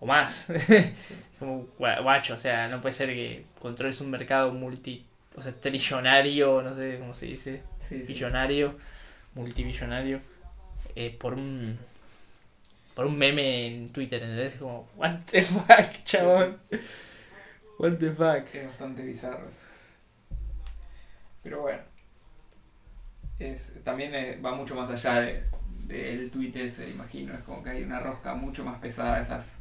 O 0.00 0.06
más. 0.06 0.46
como 1.38 1.66
gua- 1.78 2.02
guacho, 2.02 2.34
o 2.34 2.38
sea, 2.38 2.68
no 2.68 2.80
puede 2.80 2.94
ser 2.94 3.08
que 3.10 3.44
controles 3.60 4.00
un 4.00 4.10
mercado 4.10 4.52
multi. 4.52 5.06
O 5.36 5.42
sea, 5.42 5.52
trillonario, 5.52 6.62
no 6.62 6.74
sé 6.74 6.98
cómo 6.98 7.14
se 7.14 7.26
dice. 7.26 7.62
Sí, 7.78 8.00
sí. 8.04 8.12
Billonario, 8.12 8.76
multibillonario. 9.34 10.20
eh, 10.96 11.16
por 11.18 11.34
un. 11.34 11.78
Por 12.94 13.06
un 13.06 13.16
meme 13.16 13.66
en 13.68 13.88
Twitter, 13.90 14.22
¿entendés? 14.22 14.56
Como, 14.56 14.88
what 14.96 15.18
the 15.30 15.42
fuck, 15.42 16.04
chabón. 16.04 16.58
What 17.78 17.92
the 17.98 18.10
fuck. 18.10 18.54
Es 18.54 18.64
bastante 18.64 19.02
bizarro 19.02 19.48
eso. 19.48 19.66
Pero 21.42 21.62
bueno. 21.62 21.80
Es, 23.50 23.74
también 23.84 24.14
eh, 24.14 24.38
va 24.44 24.54
mucho 24.54 24.74
más 24.74 24.90
allá 24.90 25.20
de- 25.20 25.42
del 25.86 26.30
tweet 26.30 26.52
ese, 26.54 26.88
imagino. 26.90 27.34
Es 27.34 27.40
como 27.40 27.62
que 27.62 27.70
hay 27.70 27.82
una 27.82 28.00
rosca 28.00 28.34
mucho 28.34 28.64
más 28.64 28.78
pesada 28.78 29.16
de 29.16 29.22
esas. 29.22 29.56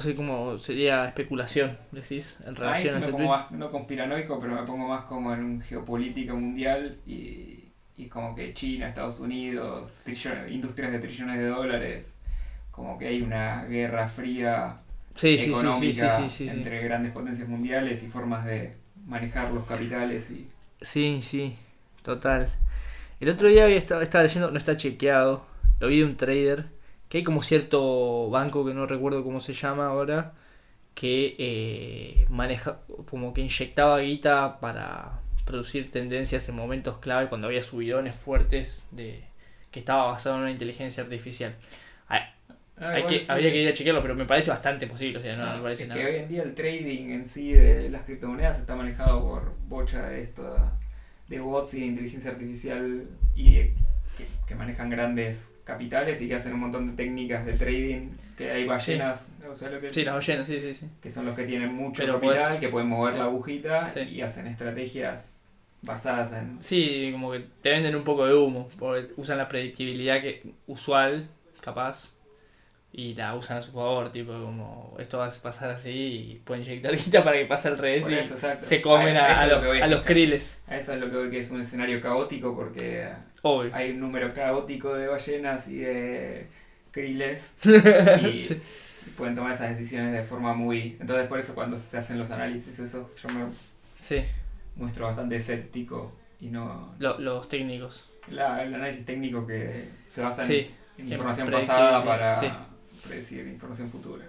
Sea, 0.00 0.16
como 0.16 0.58
sería 0.58 1.04
especulación, 1.06 1.76
decís, 1.92 2.38
en 2.46 2.56
Ahí 2.56 2.84
relación 2.84 2.98
sí 2.98 3.04
a 3.04 3.06
me 3.06 3.12
pongo 3.12 3.28
más, 3.28 3.50
no 3.50 3.70
conspiranoico, 3.70 4.40
pero 4.40 4.54
me 4.54 4.62
pongo 4.66 4.88
más 4.88 5.02
como 5.04 5.34
en 5.34 5.44
un 5.44 5.60
geopolítica 5.60 6.32
mundial 6.34 6.98
y, 7.06 7.68
y 7.96 8.06
como 8.08 8.34
que 8.34 8.54
China, 8.54 8.86
Estados 8.86 9.20
Unidos, 9.20 9.96
trillones, 10.04 10.50
industrias 10.50 10.90
de 10.92 10.98
trillones 11.00 11.36
de 11.38 11.46
dólares, 11.48 12.22
como 12.70 12.98
que 12.98 13.08
hay 13.08 13.20
una 13.22 13.64
guerra 13.66 14.08
fría 14.08 14.80
Sí, 15.16 15.36
económica 15.38 16.18
sí, 16.18 16.30
sí. 16.30 16.48
entre 16.48 16.82
grandes 16.82 17.12
potencias 17.12 17.46
mundiales 17.48 18.02
y 18.02 18.08
formas 18.08 18.44
de 18.46 18.74
manejar 19.06 19.52
los 19.52 19.64
capitales 19.66 20.30
y 20.30 20.48
Sí, 20.80 21.20
sí, 21.22 21.56
total. 22.02 22.50
El 23.20 23.28
otro 23.28 23.48
día 23.48 23.64
había 23.64 23.76
estado, 23.78 24.02
estaba 24.02 24.24
leyendo, 24.24 24.50
no 24.50 24.58
está 24.58 24.76
chequeado, 24.76 25.44
lo 25.80 25.88
vi 25.88 25.98
de 25.98 26.04
un 26.04 26.16
trader, 26.16 26.66
que 27.08 27.18
hay 27.18 27.24
como 27.24 27.42
cierto 27.42 28.28
banco 28.30 28.64
que 28.66 28.74
no 28.74 28.86
recuerdo 28.86 29.22
cómo 29.24 29.40
se 29.40 29.52
llama 29.54 29.86
ahora, 29.86 30.32
que 30.94 31.34
eh, 31.38 32.26
maneja, 32.28 32.80
como 33.10 33.32
que 33.34 33.40
inyectaba 33.40 34.00
guita 34.00 34.58
para 34.60 35.20
producir 35.44 35.90
tendencias 35.90 36.48
en 36.48 36.56
momentos 36.56 36.98
clave 36.98 37.28
cuando 37.28 37.46
había 37.48 37.62
subidones 37.62 38.14
fuertes 38.14 38.84
de 38.90 39.24
que 39.70 39.80
estaba 39.80 40.04
basado 40.06 40.36
en 40.36 40.42
una 40.42 40.50
inteligencia 40.52 41.02
artificial. 41.02 41.54
Hay, 42.08 42.22
hay 42.76 43.04
que, 43.06 43.24
habría 43.28 43.52
que 43.52 43.62
ir 43.62 43.68
a 43.68 43.72
chequearlo, 43.74 44.02
pero 44.02 44.14
me 44.14 44.24
parece 44.24 44.50
bastante 44.50 44.86
posible, 44.86 45.18
o 45.18 45.22
sea, 45.22 45.36
no, 45.36 45.46
No, 45.46 45.56
me 45.56 45.62
parece 45.62 45.84
es 45.84 45.88
nada. 45.88 46.00
que 46.00 46.06
hoy 46.08 46.16
en 46.16 46.28
día 46.28 46.42
el 46.42 46.54
trading 46.54 47.10
en 47.10 47.24
sí 47.24 47.52
de 47.52 47.88
las 47.90 48.02
criptomonedas 48.02 48.58
está 48.58 48.74
manejado 48.74 49.22
por 49.22 49.54
bocha 49.68 50.08
de 50.08 50.22
esto 50.22 50.42
de 51.28 51.40
bots 51.40 51.74
y 51.74 51.80
de 51.80 51.86
inteligencia 51.86 52.30
artificial 52.30 53.06
y 53.34 53.54
de- 53.54 53.74
que, 54.18 54.26
que 54.46 54.54
manejan 54.54 54.90
grandes 54.90 55.54
capitales 55.64 56.20
y 56.20 56.28
que 56.28 56.34
hacen 56.34 56.52
un 56.52 56.60
montón 56.60 56.86
de 56.90 56.92
técnicas 57.02 57.46
de 57.46 57.54
trading 57.54 58.10
que 58.36 58.50
hay 58.50 58.66
ballenas 58.66 59.32
o 59.50 59.56
sea, 59.56 59.70
lo 59.70 59.80
que, 59.80 59.90
Sí, 59.92 60.04
las 60.04 60.14
ballenas, 60.14 60.46
sí, 60.46 60.60
sí, 60.60 60.74
sí. 60.74 60.86
que 61.00 61.08
son 61.10 61.24
los 61.24 61.34
que 61.34 61.44
tienen 61.44 61.72
mucho 61.72 62.02
Pero 62.02 62.14
capital 62.20 62.36
puedes- 62.36 62.60
que 62.60 62.68
pueden 62.68 62.88
mover 62.88 63.14
sí. 63.14 63.18
la 63.18 63.24
agujita 63.24 63.86
Sí. 63.86 64.00
y 64.00 64.20
hacen 64.20 64.46
estrategias 64.46 65.44
basadas 65.82 66.32
en 66.34 66.62
Sí, 66.62 67.10
como 67.12 67.32
que 67.32 67.46
te 67.62 67.70
venden 67.70 67.94
un 67.96 68.04
poco 68.04 68.26
de 68.26 68.34
humo, 68.34 68.68
porque 68.78 69.08
usan 69.16 69.38
la 69.38 69.48
predictibilidad 69.48 70.20
que 70.20 70.52
usual, 70.66 71.28
capaz, 71.62 72.13
y 72.96 73.14
la 73.14 73.34
usan 73.34 73.56
a 73.56 73.62
su 73.62 73.72
favor, 73.72 74.12
tipo 74.12 74.32
como 74.32 74.94
esto 75.00 75.18
va 75.18 75.26
a 75.26 75.30
pasar 75.42 75.68
así 75.70 75.90
y 75.90 76.40
pueden 76.44 76.62
inyectar 76.62 76.94
guita 76.96 77.24
para 77.24 77.36
que 77.38 77.44
pase 77.46 77.66
al 77.68 77.76
revés 77.78 78.08
y 78.08 78.14
eso, 78.14 78.34
exacto. 78.34 78.64
se 78.64 78.80
comen 78.80 79.16
A- 79.16 79.26
a, 79.26 79.40
a 79.42 79.46
lo 79.48 79.72
a 79.82 79.86
los 79.88 80.02
kriles, 80.02 80.62
a 80.68 80.76
eso 80.76 80.92
es 80.94 81.00
lo 81.00 81.10
que 81.10 81.16
veo 81.16 81.30
que 81.30 81.40
es 81.40 81.50
un 81.50 81.60
escenario 81.60 82.00
caótico 82.00 82.54
porque 82.54 83.08
obvio. 83.42 83.74
hay 83.74 83.90
un 83.90 84.00
número 84.00 84.32
caótico 84.32 84.94
de 84.94 85.08
ballenas 85.08 85.66
y 85.68 85.78
de 85.78 86.46
kriles 86.92 87.56
y, 87.64 88.42
Sí. 88.42 88.62
y 89.06 89.10
pueden 89.10 89.34
tomar 89.34 89.52
esas 89.52 89.70
decisiones 89.70 90.12
de 90.12 90.22
forma 90.22 90.54
muy... 90.54 90.96
Entonces 91.00 91.26
por 91.26 91.40
eso 91.40 91.54
cuando 91.56 91.76
se 91.76 91.98
hacen 91.98 92.18
los 92.18 92.30
análisis, 92.30 92.78
eso 92.78 93.10
yo 93.20 93.28
me 93.30 93.46
Sí, 94.00 94.20
muestro 94.76 95.06
bastante 95.06 95.34
escéptico 95.36 96.12
y 96.40 96.46
no... 96.46 96.94
lo- 97.00 97.18
los 97.18 97.48
técnicos. 97.48 98.08
La, 98.30 98.62
el 98.62 98.72
análisis 98.72 99.04
técnico 99.04 99.44
que 99.46 99.88
se 100.06 100.22
basa 100.22 100.42
en, 100.42 100.48
Sí, 100.48 100.70
en 100.98 101.10
información 101.12 101.50
pasada 101.50 102.04
para 102.04 102.32
sí. 102.34 102.46
Predecir 103.06 103.46
información 103.46 103.88
futura. 103.88 104.24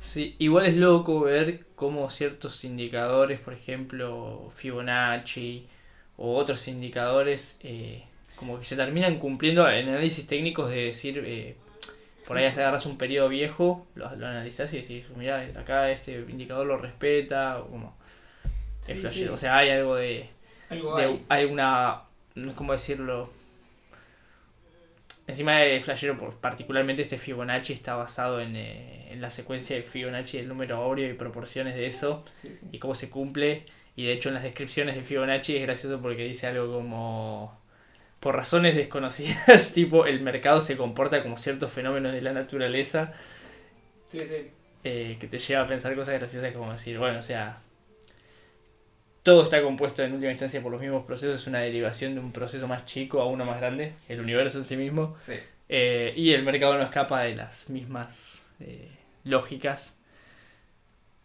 sí. 0.00 0.36
Igual 0.38 0.66
es 0.66 0.76
loco 0.76 1.20
ver 1.20 1.64
cómo 1.74 2.08
ciertos 2.10 2.64
indicadores, 2.64 3.40
por 3.40 3.54
ejemplo 3.54 4.50
Fibonacci 4.54 5.66
o 6.16 6.36
otros 6.36 6.68
indicadores, 6.68 7.58
eh, 7.62 8.04
como 8.36 8.58
que 8.58 8.64
se 8.64 8.76
terminan 8.76 9.18
cumpliendo 9.18 9.68
en 9.70 9.88
análisis 9.88 10.26
técnicos 10.26 10.68
de 10.70 10.84
decir... 10.86 11.22
eh, 11.24 11.56
Por 12.26 12.36
ahí 12.38 12.44
agarras 12.44 12.86
un 12.86 12.96
periodo 12.98 13.28
viejo, 13.28 13.86
lo, 13.96 14.04
lo 14.16 14.26
analizás 14.26 14.72
y 14.74 14.80
decís, 14.80 15.06
mira, 15.16 15.38
acá 15.56 15.90
este 15.90 16.20
indicador 16.28 16.66
lo 16.66 16.76
respeta, 16.78 17.58
o 17.58 17.68
como 17.68 17.96
Sí, 18.80 19.02
sí. 19.12 19.24
O 19.28 19.36
sea, 19.36 19.56
hay 19.58 19.70
algo 19.70 19.94
de, 19.96 20.28
algo 20.68 20.96
de- 20.96 21.04
hay. 21.04 21.24
hay 21.28 21.44
una, 21.46 22.02
¿cómo 22.56 22.72
decirlo? 22.72 23.30
Encima 25.32 25.56
de 25.58 25.80
flashero, 25.80 26.18
particularmente 26.40 27.02
este 27.02 27.18
Fibonacci 27.18 27.72
está 27.72 27.94
basado 27.96 28.40
en, 28.40 28.54
eh, 28.56 29.12
en 29.12 29.20
la 29.20 29.30
secuencia 29.30 29.76
de 29.76 29.82
Fibonacci 29.82 30.36
del 30.38 30.48
número 30.48 30.76
áureo 30.76 31.08
y 31.10 31.14
proporciones 31.14 31.74
de 31.74 31.86
eso 31.86 32.24
Sí, 32.34 32.48
sí. 32.60 32.66
y 32.72 32.78
cómo 32.78 32.94
se 32.94 33.10
cumple. 33.10 33.64
Y 33.96 34.04
de 34.06 34.12
hecho 34.12 34.28
en 34.28 34.34
las 34.36 34.42
descripciones 34.44 34.94
de 34.94 35.02
Fibonacci 35.02 35.56
es 35.56 35.62
gracioso 35.62 36.00
porque 36.00 36.24
dice 36.24 36.46
algo 36.48 36.72
como 36.72 37.60
por 38.20 38.36
razones 38.36 38.76
desconocidas, 38.76 39.72
tipo 39.74 40.06
el 40.06 40.20
mercado 40.22 40.60
se 40.60 40.76
comporta 40.76 41.22
como 41.22 41.36
ciertos 41.38 41.72
fenómenos 41.72 42.12
de 42.12 42.22
la 42.22 42.32
naturaleza 42.32 43.12
sí. 44.08 44.18
eh, 44.84 45.16
que 45.20 45.26
te 45.28 45.38
lleva 45.38 45.62
a 45.62 45.68
pensar 45.68 45.94
cosas 45.94 46.14
graciosas 46.18 46.52
como 46.52 46.72
decir, 46.72 46.98
bueno, 46.98 47.18
o 47.18 47.22
sea, 47.22 47.58
todo 49.22 49.42
está 49.44 49.62
compuesto 49.62 50.02
en 50.02 50.12
última 50.14 50.30
instancia 50.32 50.60
por 50.62 50.72
los 50.72 50.80
mismos 50.80 51.04
procesos, 51.04 51.40
es 51.40 51.46
una 51.46 51.60
derivación 51.60 52.14
de 52.14 52.20
un 52.20 52.32
proceso 52.32 52.66
más 52.66 52.84
chico 52.86 53.20
a 53.20 53.26
uno 53.26 53.44
más 53.44 53.60
grande, 53.60 53.92
el 54.08 54.20
universo 54.20 54.58
en 54.58 54.64
sí 54.64 54.76
mismo, 54.76 55.16
Sí. 55.20 55.34
eh, 55.68 56.12
y 56.16 56.32
el 56.32 56.42
mercado 56.42 56.76
no 56.76 56.82
escapa 56.82 57.22
de 57.22 57.36
las 57.36 57.70
mismas 57.70 58.46
eh, 58.60 58.90
lógicas, 59.24 59.98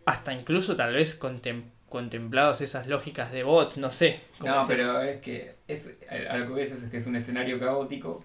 hasta 0.05 0.33
incluso 0.33 0.75
tal 0.75 0.93
vez 0.93 1.19
contem- 1.19 1.63
contemplados 1.89 2.61
esas 2.61 2.87
lógicas 2.87 3.31
de 3.31 3.43
bot, 3.43 3.77
no 3.77 3.89
sé. 3.91 4.19
No, 4.43 4.65
pero 4.67 5.01
es 5.01 5.17
que 5.21 5.55
es, 5.67 5.97
a 6.29 6.37
lo 6.37 6.47
que 6.47 6.53
ves 6.53 6.71
es 6.71 6.83
que 6.89 6.97
es 6.97 7.07
un 7.07 7.15
escenario 7.15 7.59
caótico 7.59 8.23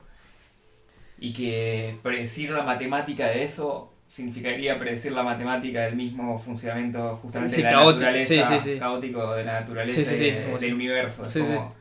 y 1.18 1.32
que 1.32 1.96
predecir 2.02 2.50
la 2.50 2.62
matemática 2.64 3.26
de 3.28 3.44
eso 3.44 3.91
significaría 4.12 4.78
predecir 4.78 5.12
la 5.12 5.22
matemática 5.22 5.80
del 5.86 5.96
mismo 5.96 6.38
funcionamiento 6.38 7.16
justamente 7.16 7.54
Sí, 7.56 7.62
de 7.62 7.64
la 7.64 7.70
caótico, 7.78 8.00
naturaleza, 8.04 8.60
sí, 8.60 8.78
caótico 8.78 9.34
de 9.34 9.44
la 9.44 9.60
naturaleza 9.60 10.00
y 10.14 10.18
de- 10.18 10.58
del 10.60 10.74
universo. 10.74 11.24
Es 11.24 11.32
como 11.32 11.74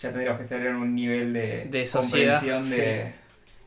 ya 0.00 0.08
tendríamos 0.08 0.38
que 0.38 0.44
estar 0.44 0.60
en 0.60 0.76
un 0.76 0.94
nivel 0.94 1.34
de, 1.34 1.66
De 1.66 1.84
sociedad, 1.86 2.40
comprensión 2.40 2.70
de, 2.70 3.12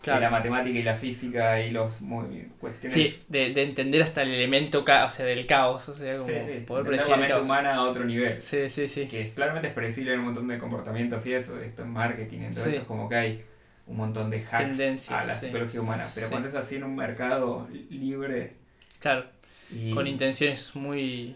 Claro. 0.01 0.21
la 0.21 0.29
matemática 0.31 0.79
y 0.79 0.83
la 0.83 0.93
física 0.95 1.61
y 1.61 1.69
los 1.71 1.99
muy, 2.01 2.47
cuestiones. 2.59 2.93
Sí, 2.93 3.23
de, 3.27 3.49
de 3.53 3.61
entender 3.63 4.01
hasta 4.01 4.21
el 4.23 4.31
elemento 4.33 4.83
ca 4.85 5.05
o 5.05 5.09
sea, 5.09 5.25
del 5.25 5.45
caos, 5.45 5.87
o 5.89 5.93
sea, 5.93 6.17
como 6.17 6.29
Sí, 6.29 6.35
sí, 6.45 6.63
poder 6.65 6.85
predecir 6.85 7.11
la 7.11 7.17
mente 7.17 7.39
humana 7.41 7.75
a 7.75 7.81
otro 7.83 8.03
nivel. 8.05 8.41
Sí, 8.41 8.67
sí, 8.69 8.87
sí. 8.87 9.07
Que 9.07 9.21
es- 9.21 9.29
claramente 9.33 9.67
es 9.67 9.73
predecible 9.75 10.13
en 10.13 10.19
un 10.19 10.25
montón 10.27 10.47
de 10.47 10.57
comportamientos 10.57 11.23
y 11.27 11.33
eso, 11.33 11.59
esto 11.61 11.83
es 11.83 11.87
marketing, 11.89 12.39
entonces 12.39 12.73
Sí. 12.73 12.79
es 12.79 12.85
como 12.85 13.09
que 13.09 13.15
hay 13.15 13.43
un 13.87 13.97
montón 13.97 14.29
de 14.29 14.39
hacks 14.43 14.77
Tendencias, 14.77 15.23
a 15.23 15.25
la 15.25 15.37
sí. 15.39 15.47
psicología 15.47 15.81
humana. 15.81 16.05
Pero 16.13 16.27
Sí. 16.27 16.31
cuando 16.31 16.49
es 16.49 16.55
así 16.55 16.75
en 16.75 16.83
un 16.83 16.95
mercado 16.95 17.67
libre 17.89 18.53
Claro, 18.99 19.25
y 19.71 19.93
con 19.93 20.05
intenciones 20.07 20.75
muy... 20.75 21.35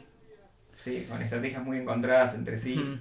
sí, 0.75 1.05
con 1.09 1.21
estrategias 1.21 1.63
muy 1.63 1.77
encontradas 1.77 2.35
entre 2.35 2.57
sí 2.57 2.75
Mm. 2.75 2.99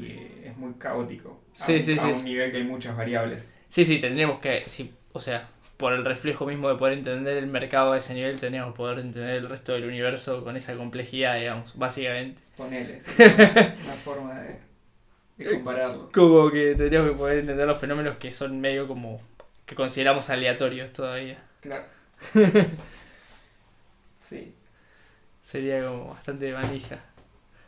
y 0.00 0.46
es 0.46 0.56
muy 0.56 0.74
caótico. 0.74 1.40
A 1.54 1.64
Sí, 1.66 1.74
a 1.76 1.82
sí. 1.82 1.92
un 1.98 2.24
nivel 2.24 2.50
que 2.50 2.58
hay 2.58 2.64
muchas 2.64 2.96
variables. 2.96 3.60
Sí, 3.68 3.84
sí, 3.84 3.98
tendríamos 3.98 4.40
que, 4.40 4.62
sí, 4.66 4.92
o 5.12 5.20
sea, 5.20 5.48
por 5.76 5.92
el 5.92 6.04
reflejo 6.04 6.46
mismo 6.46 6.68
de 6.70 6.76
poder 6.76 6.96
entender 6.98 7.36
el 7.36 7.46
mercado 7.48 7.92
a 7.92 7.98
ese 7.98 8.14
nivel, 8.14 8.38
tendríamos 8.40 8.72
que 8.72 8.76
poder 8.78 8.98
entender 8.98 9.36
el 9.36 9.48
resto 9.48 9.72
del 9.72 9.84
universo 9.84 10.42
con 10.44 10.56
esa 10.56 10.74
complejidad, 10.76 11.38
digamos, 11.38 11.72
básicamente. 11.76 12.40
Ponele, 12.56 12.98
una 13.84 13.92
forma 14.04 14.40
de, 14.40 14.56
de 15.36 15.50
compararlo. 15.52 16.10
Como 16.12 16.50
que 16.50 16.74
tendríamos 16.74 17.10
que 17.10 17.16
poder 17.16 17.38
entender 17.38 17.66
los 17.66 17.78
fenómenos 17.78 18.16
que 18.18 18.32
son 18.32 18.60
medio 18.60 18.86
como 18.88 19.20
que 19.66 19.74
consideramos 19.74 20.30
aleatorios 20.30 20.92
todavía. 20.92 21.38
Claro. 21.60 21.84
Sí, 24.20 24.52
Sería 25.42 25.86
como 25.86 26.08
bastante 26.08 26.52
manija. 26.52 26.98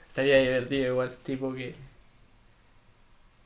Estaría 0.08 0.38
divertido 0.38 0.88
igual, 0.92 1.16
tipo 1.22 1.54
que... 1.54 1.74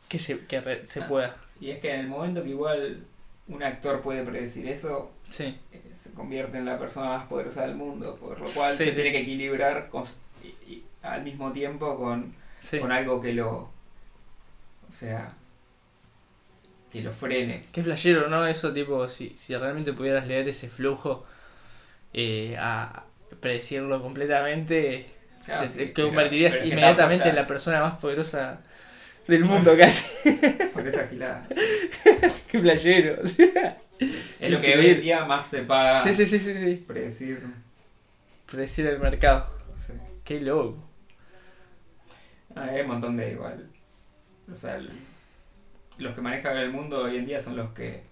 Que 0.09 0.19
se, 0.19 0.41
que 0.47 0.61
re- 0.61 0.87
se 0.87 1.03
Ah. 1.03 1.09
pueda. 1.09 1.37
y 1.61 1.71
es 1.71 1.79
que 1.81 1.93
en 1.93 2.01
el 2.01 2.09
momento 2.09 2.43
que 2.43 2.51
igual 2.51 3.05
un 3.49 3.63
actor 3.63 4.01
puede 4.01 4.23
predecir 4.25 4.67
eso, 4.69 5.11
Sí, 5.31 5.59
eh, 5.73 5.83
se 5.95 6.13
convierte 6.13 6.59
en 6.59 6.65
la 6.67 6.79
persona 6.79 7.09
más 7.11 7.27
poderosa 7.27 7.67
del 7.67 7.75
mundo, 7.75 8.15
por 8.17 8.39
lo 8.41 8.47
cual 8.51 8.73
Sí, 8.73 8.85
se 8.85 8.91
sí, 8.91 8.95
tiene 8.95 9.13
que 9.13 9.21
equilibrar 9.21 9.91
cons- 9.91 10.15
y- 10.43 10.49
y 10.73 10.85
al 11.03 11.23
mismo 11.23 11.53
tiempo 11.53 11.99
con, 11.99 12.35
con 12.81 12.93
algo 12.93 13.21
que 13.21 13.33
lo, 13.35 13.71
o 14.93 14.95
sea, 14.95 15.33
que 16.91 17.01
lo 17.01 17.11
frene. 17.11 17.63
Qué 17.73 17.83
flashero, 17.83 18.29
¿no? 18.29 18.45
Eso, 18.45 18.75
tipo, 18.75 19.09
si, 19.09 19.35
si 19.39 19.57
realmente 19.57 19.95
pudieras 19.95 20.27
leer 20.27 20.47
ese 20.49 20.69
flujo 20.69 21.25
eh, 22.13 22.55
a 22.59 23.05
predecirlo 23.41 24.03
completamente, 24.03 25.07
Claro, 25.47 25.63
te, 25.63 25.69
sí, 25.69 25.79
te 25.79 25.87
pero- 25.87 26.09
convertirías 26.09 26.53
pero 26.53 26.65
es 26.65 26.69
que 26.69 26.75
inmediatamente 26.77 27.29
en 27.31 27.37
la 27.37 27.47
persona 27.47 27.81
más 27.81 27.99
poderosa 27.99 28.61
del 29.27 29.45
mundo 29.47 29.75
casi. 29.79 30.11
Por 30.75 30.87
esa 30.87 31.09
gilada. 31.09 31.49
Qué 32.51 32.59
flashero. 32.59 33.23
Es 33.25 34.51
lo 34.51 34.61
que 34.61 34.77
hoy 34.77 34.91
en 34.91 35.01
día 35.01 35.25
más 35.25 35.47
se 35.47 35.63
paga 35.63 35.99
sí, 36.01 36.13
sí, 36.13 36.27
sí, 36.27 36.39
sí, 36.39 36.53
sí. 36.59 36.85
predecir. 36.87 37.43
Predecir 38.51 38.87
el 38.89 38.99
mercado. 38.99 39.47
sí. 39.75 39.95
Qué 40.23 40.39
loco. 40.43 40.87
Ah, 42.55 42.69
hay 42.71 42.83
un 42.83 42.89
montón 42.89 43.17
de 43.17 43.31
igual. 43.33 43.71
O 44.53 44.55
sea, 44.57 44.77
el- 44.77 44.91
los 45.99 46.15
que 46.15 46.21
manejan 46.21 46.57
el 46.59 46.71
mundo 46.71 47.03
hoy 47.05 47.17
en 47.17 47.27
día 47.27 47.41
son 47.41 47.57
los 47.57 47.71
que 47.73 48.03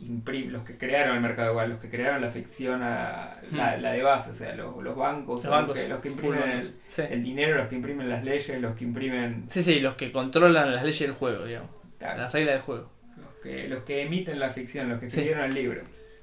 los 0.00 0.64
que 0.64 0.76
crearon 0.78 1.14
el 1.14 1.22
mercado 1.22 1.52
igual, 1.52 1.70
los 1.70 1.78
que 1.78 1.88
crearon 1.88 2.20
la 2.20 2.28
ficción 2.28 2.82
a 2.82 3.32
la, 3.52 3.76
la 3.76 3.92
de 3.92 4.02
base, 4.02 4.30
o 4.32 4.34
sea, 4.34 4.52
los, 4.56 4.82
los 4.82 4.96
bancos, 4.96 5.44
Hmm. 5.44 5.46
Los 5.46 5.50
bancos. 5.56 5.78
que, 5.78 5.88
los 5.88 6.00
que 6.00 6.10
full 6.10 6.34
imprimen 6.34 6.58
el, 6.58 6.74
Sí. 6.90 7.02
el 7.08 7.22
dinero, 7.22 7.54
los 7.56 7.68
que 7.68 7.76
imprimen 7.76 8.10
las 8.10 8.24
leyes, 8.24 8.60
los 8.60 8.74
que 8.76 8.82
imprimen 8.84 9.46
sí, 9.48 9.62
sí, 9.62 9.78
los 9.78 9.94
que 9.94 10.10
controlan 10.10 10.72
las 10.72 10.82
leyes 10.82 10.98
del 11.00 11.12
juego, 11.12 11.44
digamos. 11.44 11.70
claro, 12.00 12.20
Las 12.20 12.32
reglas 12.32 12.54
del 12.54 12.62
juego. 12.62 12.90
los, 13.16 13.34
que, 13.44 13.68
los 13.68 13.84
que 13.84 14.02
emiten 14.02 14.40
la 14.40 14.50
ficción, 14.50 14.88
los 14.88 14.98
que 14.98 15.06
Sí. 15.08 15.20
escribieron 15.20 15.44
el 15.44 15.54
libro, 15.54 15.82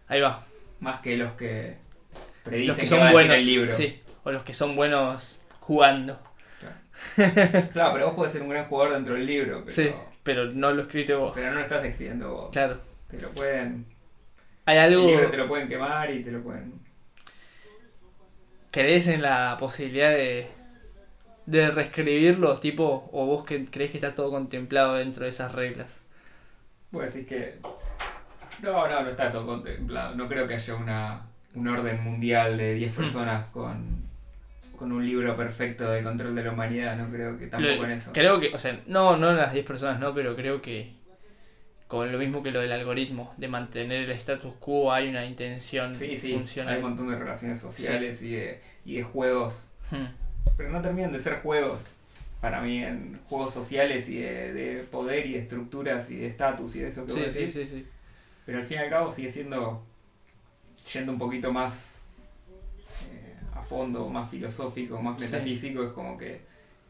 Ahí 0.10 0.20
va. 0.20 0.44
más 0.82 1.00
que 1.00 1.16
los 1.16 1.32
que 1.34 1.78
predicen 2.44 2.68
Los 2.68 2.78
que 2.78 2.84
a 2.96 3.36
el 3.36 3.46
libro. 3.46 3.72
Sí. 3.72 4.02
O 4.26 4.32
los 4.32 4.44
que 4.44 4.54
son 4.54 4.76
buenos 4.76 5.42
jugando. 5.62 6.20
Claro, 7.74 7.94
pero 7.94 8.06
vos 8.08 8.16
podés 8.16 8.34
ser 8.34 8.42
un 8.42 8.50
gran 8.50 8.66
jugador 8.66 8.94
dentro 8.96 9.16
del 9.16 9.26
libro, 9.26 9.60
pero, 9.66 9.70
Sí. 9.70 9.92
Pero 10.24 10.46
no 10.52 10.72
lo 10.72 10.82
escribiste 10.84 11.16
vos. 11.16 11.32
pero 11.34 11.48
no 11.50 11.56
lo 11.56 11.62
estás 11.62 11.84
escribiendo 11.86 12.30
vos. 12.32 12.50
Claro. 12.52 12.78
Te 13.10 13.20
lo 13.22 13.30
pueden, 13.32 13.86
Hay 14.66 14.78
el 14.78 14.84
algo. 14.94 15.08
libro 15.08 15.32
te 15.32 15.38
lo 15.38 15.48
pueden 15.48 15.68
quemar 15.68 16.12
y 16.12 16.24
te 16.24 16.32
lo 16.32 16.42
pueden 16.44 16.74
¿Crees 18.72 19.08
en 19.08 19.22
la 19.24 19.58
posibilidad 19.60 20.12
de, 20.12 20.48
de 21.48 21.72
reescribirlo, 21.72 22.60
tipo, 22.60 23.10
o 23.12 23.26
vos 23.26 23.44
que 23.44 23.66
crees 23.66 23.90
que 23.92 23.98
está 23.98 24.14
todo 24.14 24.30
contemplado 24.30 24.96
dentro 24.96 25.24
de 25.24 25.30
esas 25.30 25.54
reglas? 25.54 26.02
Vos 26.92 27.12
decís 27.12 27.28
que. 27.28 27.58
No, 28.62 28.88
no, 28.88 29.02
no 29.04 29.10
está 29.10 29.32
todo 29.32 29.46
contemplado. 29.48 30.14
No 30.16 30.28
creo 30.28 30.48
que 30.48 30.54
haya 30.56 30.76
una, 30.76 31.22
un 31.56 31.68
orden 31.68 32.04
mundial 32.04 32.58
de 32.58 32.76
10 32.76 32.94
Hmm. 32.94 33.02
personas 33.02 33.46
con, 33.46 34.04
con 34.80 34.94
un 34.94 35.06
libro 35.06 35.36
perfecto 35.36 35.92
de 35.92 36.02
control 36.02 36.34
de 36.36 36.44
la 36.46 36.54
humanidad. 36.54 36.96
No 36.98 37.10
creo 37.12 37.38
que 37.38 37.48
tampoco 37.48 37.84
en 37.84 37.92
eso. 37.92 38.12
Creo 38.14 38.40
que, 38.40 38.54
o 38.54 38.58
sea, 38.58 38.80
no, 38.88 39.18
no 39.18 39.34
las 39.34 39.52
10 39.52 39.66
personas, 39.66 40.00
no, 40.00 40.14
pero 40.16 40.36
creo 40.38 40.62
que 40.62 40.94
con 41.88 42.12
lo 42.12 42.18
mismo 42.18 42.42
que 42.42 42.52
lo 42.52 42.62
del 42.62 42.72
algoritmo, 42.72 43.34
de 43.38 43.48
mantener 43.50 44.04
el 44.04 44.12
status 44.12 44.54
quo, 44.60 44.94
hay 44.94 45.10
una 45.10 45.26
intención 45.26 45.94
Sí, 45.96 46.16
sí, 46.18 46.34
funcional. 46.34 46.76
hay 46.76 46.82
un 46.82 46.90
montón 46.90 47.10
de 47.10 47.18
relaciones 47.18 47.60
sociales 47.60 48.24
y, 48.24 48.32
de, 48.32 48.62
y 48.86 48.96
de 48.98 49.04
juegos. 49.04 49.70
Hmm. 49.92 50.06
Pero 50.56 50.70
no 50.70 50.82
terminan 50.82 51.12
de 51.12 51.20
ser 51.20 51.34
juegos. 51.42 51.90
Para 52.40 52.62
mí, 52.62 52.82
en 52.84 53.20
juegos 53.28 53.54
sociales 53.54 54.08
y 54.08 54.20
de, 54.20 54.54
de 54.54 54.84
poder 54.84 55.26
y 55.26 55.34
de 55.34 55.40
estructuras 55.40 56.10
y 56.10 56.16
de 56.18 56.28
estatus 56.28 56.76
y 56.78 56.80
de 56.80 56.88
eso 56.90 57.06
que 57.06 57.12
Sí, 57.12 57.20
vos 57.22 57.34
sí, 57.34 57.40
decís. 57.40 57.54
sí, 57.54 57.66
sí. 57.68 57.86
Pero 58.46 58.60
al 58.60 58.64
fin 58.64 58.78
y 58.78 58.82
al 58.82 58.90
cabo 58.90 59.12
sigue 59.12 59.30
siendo 59.30 59.84
yendo 60.94 61.12
un 61.12 61.20
poquito 61.20 61.52
más 61.52 61.99
fondo, 63.70 64.10
más 64.10 64.30
filosófico, 64.30 65.02
más 65.02 65.20
Sí. 65.22 65.26
metafísico, 65.26 65.84
es 65.84 65.90
como 65.92 66.18
que 66.18 66.42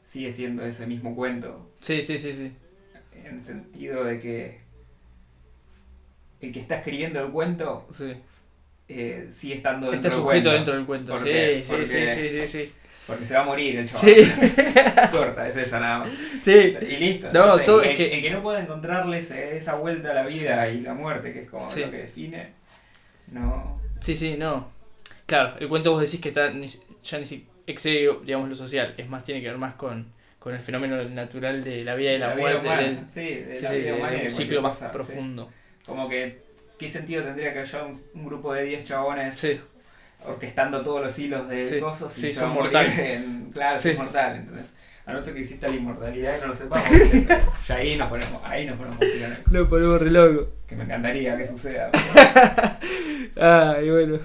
sigue 0.03 0.31
siendo 0.31 0.65
ese 0.65 0.87
mismo 0.87 1.15
cuento, 1.15 1.69
Sí, 1.81 2.01
sí, 2.03 2.17
sí, 2.17 2.33
sí. 2.33 2.51
en 3.13 3.35
el 3.35 3.41
sentido 3.41 4.03
de 4.05 4.19
que 4.19 4.59
el 6.41 6.51
que 6.53 6.59
está 6.59 6.77
escribiendo 6.77 7.19
el 7.23 7.31
cuento 7.31 7.85
sí. 7.95 8.13
eh, 8.87 9.27
sigue 9.29 9.55
estando 9.55 9.91
dentro 9.91 9.95
Está 9.95 10.09
del 10.09 10.17
sujeto 10.17 10.25
cuento, 10.31 10.51
dentro 10.51 10.73
del 10.75 10.85
cuento. 10.85 11.11
¿Por 11.11 11.21
Sí, 11.21 11.25
qué? 11.29 11.61
sí, 11.65 11.69
Porque- 11.71 11.85
sí, 11.87 12.09
sí, 12.09 12.29
sí, 12.29 12.47
sí. 12.47 12.73
porque 13.05 13.25
se 13.25 13.33
va 13.33 13.41
a 13.41 13.45
morir 13.45 13.77
el 13.79 13.89
chaval. 13.89 14.15
Sí. 14.15 14.31
Corta, 15.11 15.49
es 15.49 15.57
esa 15.57 15.79
nada 15.79 15.99
más. 15.99 16.09
Sí. 16.41 16.51
Y 16.81 16.95
listo. 16.97 17.27
No, 17.33 17.41
Entonces, 17.43 17.65
todo 17.65 17.81
el, 17.83 17.89
es 17.89 17.97
que- 17.97 18.13
el 18.15 18.21
que 18.21 18.29
no 18.31 18.41
pueda 18.41 18.61
encontrarle 18.61 19.19
esa 19.19 19.75
vuelta 19.75 20.11
a 20.11 20.13
la 20.13 20.23
vida 20.25 20.69
y 20.69 20.81
la 20.81 20.93
muerte, 20.93 21.33
que 21.33 21.41
es 21.41 21.49
como 21.49 21.65
lo 21.65 21.71
que 21.91 21.97
define, 21.97 22.53
no. 23.31 23.79
Sí, 24.01 24.15
sí, 24.15 24.35
no. 24.37 24.67
Claro, 25.29 25.53
el 25.59 25.69
cuento 25.69 25.91
vos 25.91 26.01
decís 26.01 26.19
que 26.19 26.29
está 26.29 26.51
ya 26.51 27.19
ni 27.19 27.45
excede, 27.67 28.09
digamos, 28.25 28.49
lo 28.49 28.55
social. 28.55 28.93
Es 28.97 29.07
más, 29.07 29.23
tiene 29.23 29.41
que 29.41 29.47
ver 29.47 29.57
más 29.59 29.75
con, 29.75 30.11
con 30.39 30.53
el 30.55 30.59
fenómeno 30.59 31.01
natural 31.05 31.63
de 31.63 31.83
la 31.83 31.93
vida 31.95 32.13
y 32.13 32.17
la, 32.17 32.35
muerte. 32.35 32.59
humana, 32.61 32.81
del- 32.81 33.07
sí, 33.09 33.35
de 33.35 33.57
sí, 33.57 33.63
la 33.63 33.71
vida 33.71 33.95
humana 33.95 34.19
un 34.23 34.31
ciclo 34.31 34.61
más 34.63 34.77
profundo. 34.91 35.49
Como 35.85 36.09
que, 36.09 36.41
¿qué 36.79 36.89
sentido 36.89 37.23
tendría 37.23 37.53
que 37.53 37.59
haya 37.59 37.83
un, 37.83 38.01
un 38.15 38.25
grupo 38.25 38.53
de 38.53 38.63
10 38.63 38.85
chabones 38.85 39.47
orquestando 40.25 40.81
todos 40.81 41.01
los 41.03 41.17
hilos 41.19 41.47
de 41.47 41.79
cosas 41.79 42.17
y 42.23 42.33
son 42.33 42.49
mortales. 42.51 42.97
en- 42.97 43.51
claro, 43.53 43.79
Sí. 43.79 43.89
es 43.89 43.97
mortal, 43.97 44.35
entonces. 44.35 44.73
A 45.05 45.13
no 45.13 45.23
ser 45.23 45.33
que 45.33 45.39
exista 45.41 45.67
la 45.67 45.75
inmortalidad 45.75 46.37
y 46.37 46.41
no 46.41 46.47
lo 46.47 46.55
sepamos, 46.55 46.87
ya 47.67 47.75
ahí 47.75 47.95
nos 47.97 48.09
ponemos, 48.09 48.43
ahí 48.43 48.67
nos 48.67 48.77
ponemos 48.77 48.99
lo 49.51 49.67
ponemos 49.69 50.01
re 50.01 50.11
loco. 50.11 50.49
Que 50.67 50.75
me 50.75 50.83
encantaría 50.83 51.35
que 51.37 51.47
suceda. 51.47 51.89
Ay, 53.35 53.89
bueno. 53.89 54.19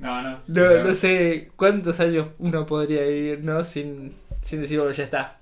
No, 0.00 0.22
no. 0.22 0.30
No, 0.30 0.40
pero- 0.48 0.84
no 0.84 0.94
sé 0.94 1.50
cuántos 1.56 2.00
años 2.00 2.28
uno 2.38 2.66
podría 2.66 3.02
vivir, 3.04 3.44
¿no? 3.44 3.62
Sin, 3.64 4.14
sin 4.42 4.60
decir, 4.62 4.78
bueno, 4.78 4.92
ya 4.92 5.04
está. 5.04 5.38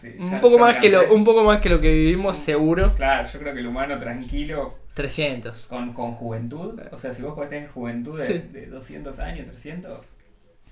sí, 0.00 0.14
Un 0.18 0.40
poco 0.40 0.58
más 0.58 0.78
que 0.78 0.90
lo, 0.90 1.12
un 1.14 1.24
poco 1.24 1.44
más 1.44 1.60
que 1.60 1.68
lo 1.68 1.80
que 1.80 1.92
vivimos, 1.92 2.36
seguro. 2.36 2.94
Claro, 2.96 3.28
yo 3.30 3.38
creo 3.38 3.52
que 3.54 3.60
el 3.60 3.66
humano 3.66 3.98
tranquilo 3.98 4.74
300. 4.94 5.66
con, 5.66 5.92
con 5.92 6.12
juventud, 6.12 6.80
o 6.90 6.98
sea, 6.98 7.12
si 7.14 7.22
vos 7.22 7.34
podés 7.34 7.50
tener 7.50 7.68
juventud 7.70 8.18
de, 8.18 8.24
Sí. 8.24 8.38
de 8.52 8.66
200 8.66 9.18
años, 9.20 9.46
300, 9.46 10.04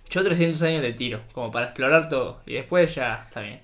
Yo 0.08 0.24
300 0.24 0.62
años 0.62 0.82
le 0.82 0.92
tiro, 0.94 1.20
como 1.32 1.52
para 1.52 1.66
explorar 1.66 2.08
todo. 2.08 2.40
Y 2.46 2.54
después 2.54 2.94
ya 2.94 3.24
está 3.28 3.40
bien. 3.42 3.60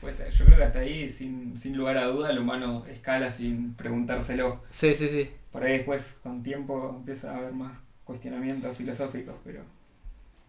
pues 0.00 0.18
yo 0.38 0.44
creo 0.44 0.58
que 0.58 0.64
hasta 0.64 0.80
ahí, 0.80 1.10
sin, 1.10 1.56
sin 1.58 1.76
lugar 1.76 1.96
a 1.96 2.04
duda, 2.04 2.30
el 2.30 2.38
humano 2.38 2.84
escala 2.90 3.30
sin 3.30 3.74
preguntárselo. 3.74 4.62
Sí, 4.70 4.94
sí, 4.94 5.08
sí. 5.08 5.30
Por 5.50 5.64
ahí 5.64 5.72
después, 5.78 6.20
con 6.22 6.42
tiempo, 6.42 6.94
empieza 6.98 7.32
a 7.32 7.38
haber 7.38 7.52
más 7.52 7.78
cuestionamientos 8.06 8.76
filosóficos, 8.76 9.34
pero... 9.44 9.60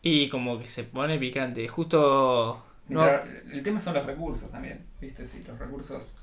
Y 0.02 0.30
como 0.30 0.60
que 0.60 0.68
se 0.68 0.84
pone 0.86 1.18
picante. 1.18 1.68
Justo. 1.68 2.64
No, 2.88 3.06
El 3.52 3.64
tema 3.64 3.82
son 3.82 3.96
los 3.96 4.06
recursos 4.06 4.50
también, 4.50 4.86
¿viste? 5.02 5.28
Si 5.28 5.44
los 5.44 5.60
recursos 5.60 6.18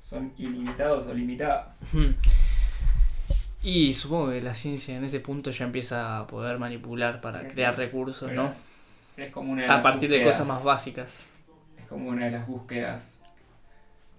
son 0.00 0.34
ilimitados 0.36 1.06
o 1.06 1.14
limitados. 1.14 1.76
Y 3.62 3.94
supongo 3.94 4.30
que 4.30 4.42
la 4.42 4.52
ciencia 4.52 4.94
en 4.94 5.04
ese 5.04 5.20
punto 5.20 5.50
ya 5.50 5.64
empieza 5.64 6.18
a 6.18 6.26
poder 6.26 6.58
manipular 6.58 7.22
para 7.22 7.48
crear 7.48 7.74
recursos, 7.78 8.30
¿no? 8.30 8.52
Es 9.16 9.30
como 9.30 9.52
una 9.52 9.62
de 9.62 9.68
A 9.68 9.74
las 9.76 9.82
partir 9.82 10.10
de 10.10 10.22
cosas 10.22 10.46
más 10.46 10.62
básicas. 10.62 11.28
Es 11.78 11.86
como 11.86 12.10
una 12.10 12.26
de 12.26 12.32
las 12.32 12.46
búsquedas 12.46 13.24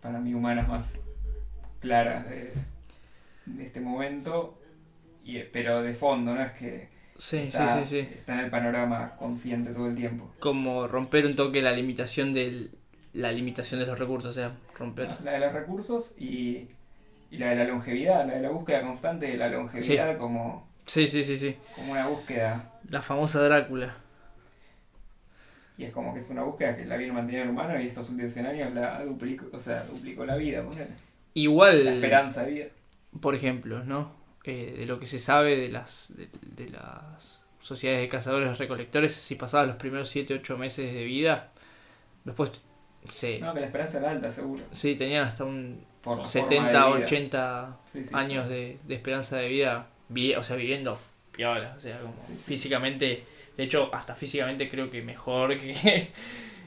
para 0.01 0.19
mí, 0.19 0.33
humanas 0.33 0.67
más 0.67 1.05
claras 1.79 2.27
de, 2.27 2.53
de 3.45 3.65
este 3.65 3.81
momento, 3.81 4.57
y, 5.25 5.39
pero 5.51 5.81
de 5.81 5.93
fondo, 5.93 6.33
no 6.33 6.41
es 6.41 6.51
que 6.53 6.87
Sí, 7.17 7.37
está, 7.37 7.83
sí, 7.83 7.89
sí, 7.89 7.99
está 7.99 8.33
en 8.33 8.39
el 8.41 8.49
panorama 8.49 9.15
consciente 9.17 9.71
todo 9.71 9.87
el 9.89 9.95
tiempo. 9.95 10.31
Como 10.39 10.87
romper 10.87 11.25
un 11.25 11.35
toque 11.35 11.61
la 11.61 11.71
limitación 11.71 12.33
del 12.33 12.71
la 13.13 13.31
limitación 13.31 13.79
de 13.79 13.85
los 13.85 13.97
recursos, 13.97 14.31
o 14.31 14.33
sea, 14.33 14.57
romper. 14.77 15.09
La 15.23 15.31
de 15.33 15.39
los 15.39 15.53
recursos 15.53 16.15
y, 16.19 16.67
y 17.31 17.37
la 17.37 17.51
de 17.51 17.55
la 17.55 17.63
longevidad, 17.63 18.27
la 18.27 18.33
de 18.33 18.41
la 18.41 18.49
búsqueda 18.49 18.81
constante 18.81 19.27
de 19.27 19.37
la 19.37 19.47
longevidad 19.47 20.17
como, 20.17 20.67
Sí, 20.85 21.07
sí, 21.07 21.23
sí, 21.23 21.39
sí. 21.39 21.55
como 21.73 21.93
una 21.93 22.07
búsqueda. 22.07 22.73
La 22.89 23.01
famosa 23.01 23.41
Drácula. 23.41 23.95
Y 25.77 25.85
es 25.85 25.91
como 25.91 26.13
que 26.13 26.19
es 26.19 26.29
una 26.29 26.43
búsqueda 26.43 26.75
que 26.75 26.85
la 26.85 26.97
viene 26.97 27.13
manteniendo 27.13 27.51
el 27.51 27.57
humano 27.57 27.81
y 27.81 27.87
estos 27.87 28.09
últimos 28.09 28.33
100 28.33 28.45
años 28.45 28.73
la 28.73 29.03
duplicó, 29.03 29.45
o 29.51 29.59
sea, 29.59 29.83
duplicó 29.85 30.25
la 30.25 30.35
vida, 30.35 30.61
ponele. 30.61 30.91
Igual, 31.33 31.83
la 31.85 31.93
esperanza 31.95 32.43
de 32.43 32.51
vida. 32.51 32.65
por 33.19 33.35
ejemplo, 33.35 33.83
¿no? 33.83 34.11
Eh, 34.45 34.75
de 34.77 34.85
lo 34.85 34.99
que 34.99 35.07
se 35.07 35.19
sabe 35.19 35.57
de 35.57 35.69
las 35.69 36.13
de, 36.15 36.29
de 36.63 36.69
las 36.69 37.41
sociedades 37.61 38.01
de 38.03 38.09
cazadores 38.09 38.57
recolectores, 38.59 39.13
si 39.13 39.35
pasabas 39.35 39.67
los 39.67 39.77
primeros 39.77 40.07
7, 40.09 40.35
8 40.35 40.57
meses 40.57 40.93
de 40.93 41.03
vida, 41.03 41.51
después 42.23 42.51
se 43.09 43.39
No, 43.39 43.53
que 43.53 43.59
la 43.61 43.65
esperanza 43.67 43.99
era 43.99 44.11
alta, 44.11 44.31
seguro. 44.31 44.63
sí, 44.73 44.95
tenían 44.95 45.25
hasta 45.27 45.45
un 45.45 45.83
Por 46.03 46.19
la 46.19 46.25
70, 46.25 46.71
forma 46.71 46.85
de 46.89 46.93
vida. 46.97 47.05
80 47.05 47.77
Sí, 47.85 48.03
sí, 48.05 48.13
años 48.15 48.47
sí. 48.47 48.53
de, 48.53 48.79
de 48.83 48.95
esperanza 48.95 49.37
de 49.37 49.47
vida, 49.49 49.87
vi- 50.09 50.35
o 50.35 50.43
sea, 50.43 50.55
viviendo 50.55 50.99
piola, 51.31 51.73
o 51.77 51.81
sea, 51.81 51.99
como 51.99 52.13
físicamente, 52.45 53.23
de 53.57 53.63
hecho, 53.63 53.89
hasta 53.93 54.15
físicamente 54.15 54.69
creo 54.69 54.89
que 54.91 55.01
mejor 55.01 55.57
que... 55.59 56.11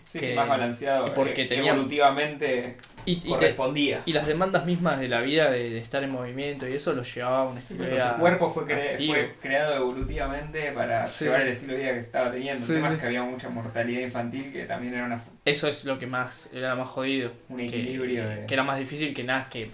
Sí, 0.09 0.21
que- 0.21 0.31
sí, 0.31 0.35
más 0.35 0.49
balanceado. 0.49 1.13
porque 1.13 1.43
eh, 1.43 1.47
tenía- 1.47 1.73
Evolutivamente 1.73 2.79
Y, 3.05 3.13
y 3.13 3.21
te- 3.21 3.29
correspondía. 3.29 4.01
y 4.07 4.15
las 4.15 4.27
demandas 4.27 4.65
mismas 4.65 4.99
de 4.99 5.07
la 5.09 5.21
vida, 5.21 5.51
de, 5.51 5.69
de 5.69 5.79
estar 5.79 6.03
en 6.03 6.11
movimiento 6.11 6.67
y 6.67 6.73
eso, 6.73 6.95
lo 6.95 7.03
llevaba 7.03 7.43
a 7.43 7.45
un 7.45 7.59
estilo 7.59 7.85
de 7.85 7.91
vida 7.93 8.15
su 8.15 8.21
cuerpo 8.21 8.51
fue, 8.51 8.65
cre- 8.65 8.93
activo. 8.93 9.13
fue 9.13 9.35
creado 9.43 9.75
evolutivamente 9.77 10.73
para 10.73 11.13
Sí, 11.13 11.25
llevar 11.27 11.43
el 11.43 11.49
estilo 11.49 11.73
de 11.75 11.79
vida 11.81 11.93
que 11.93 11.99
estaba 11.99 12.31
teniendo. 12.33 12.65
El 12.65 12.73
tema 12.73 12.93
es 12.95 13.01
que 13.01 13.07
había 13.07 13.23
mucha 13.23 13.51
mortalidad 13.51 14.01
infantil 14.01 14.51
que 14.51 14.65
también 14.65 14.95
era 14.95 15.05
una, 15.05 15.23
Eso 15.45 15.69
es 15.69 15.85
lo 15.85 15.99
que 15.99 16.07
más 16.07 16.49
era 16.55 16.75
más 16.75 16.89
jodido. 16.89 17.33
un 17.51 17.59
que, 17.59 17.67
equilibrio 17.67 18.27
de... 18.27 18.47
que 18.47 18.55
era 18.55 18.63
más 18.63 18.79
difícil 18.79 19.15
que 19.15 19.25
nada, 19.25 19.47
que, 19.51 19.71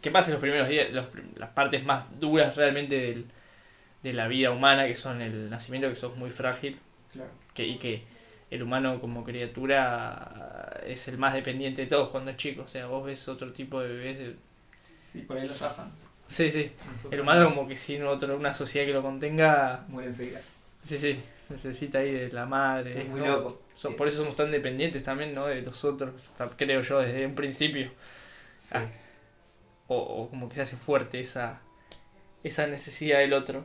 que 0.00 0.10
pase 0.10 0.30
los 0.30 0.40
primeros 0.40 0.68
días, 0.70 0.90
los 0.92 1.04
las 1.36 1.50
partes 1.50 1.84
más 1.84 2.18
duras 2.18 2.56
realmente 2.56 2.94
del, 2.98 3.26
de 4.02 4.12
la 4.14 4.26
vida 4.26 4.50
humana, 4.52 4.86
que 4.86 4.94
son 4.94 5.20
el 5.20 5.50
nacimiento, 5.50 5.88
que 5.90 5.96
sos 5.96 6.16
muy 6.16 6.30
frágil, 6.30 6.78
Claro. 7.12 7.30
que, 7.52 7.66
y 7.66 7.76
que 7.76 8.02
el 8.50 8.62
humano 8.62 9.00
como 9.00 9.24
criatura 9.24 10.80
es 10.86 11.06
el 11.08 11.18
más 11.18 11.34
dependiente 11.34 11.82
de 11.82 11.88
todos 11.88 12.08
cuando 12.10 12.30
es 12.32 12.36
chico. 12.36 12.62
O 12.62 12.68
sea, 12.68 12.86
vos 12.86 13.04
ves 13.06 13.28
otro 13.28 13.52
tipo 13.52 13.80
de 13.80 13.88
bebés. 13.88 14.18
de- 14.18 14.36
Sí, 15.06 15.22
por 15.22 15.36
ahí 15.38 15.46
lo 15.48 15.54
zafan. 15.54 15.90
Sí, 16.28 16.50
sí. 16.50 16.70
Nosotros 16.86 17.12
El 17.12 17.20
humano 17.20 17.44
como 17.48 17.66
que 17.66 17.74
sin 17.76 18.04
otro, 18.04 18.36
una 18.36 18.54
sociedad 18.54 18.86
que 18.86 18.92
lo 18.92 19.02
contenga, 19.02 19.84
Muere 19.88 20.08
enseguida. 20.08 20.40
sí, 20.82 20.98
sí, 20.98 21.20
necesita 21.48 21.98
ahí 21.98 22.12
de 22.12 22.30
la 22.32 22.46
madre. 22.46 23.02
Sí, 23.02 23.08
muy 23.08 23.20
¿no? 23.20 23.26
loco. 23.26 23.62
So- 23.76 23.96
por 23.96 24.06
eso 24.06 24.18
somos 24.18 24.36
tan 24.36 24.50
dependientes 24.50 25.02
también, 25.02 25.32
¿no? 25.34 25.46
De 25.46 25.62
los 25.62 25.84
otros, 25.84 26.30
creo 26.56 26.82
yo, 26.82 27.00
desde 27.00 27.26
un 27.26 27.34
principio. 27.34 27.90
Sí. 28.58 28.70
Ah. 28.74 28.82
O, 29.88 29.96
o 29.96 30.30
como 30.30 30.48
que 30.48 30.54
se 30.54 30.62
hace 30.62 30.76
fuerte 30.76 31.18
esa, 31.20 31.60
esa 32.44 32.66
necesidad 32.68 33.18
del 33.18 33.32
otro. 33.32 33.64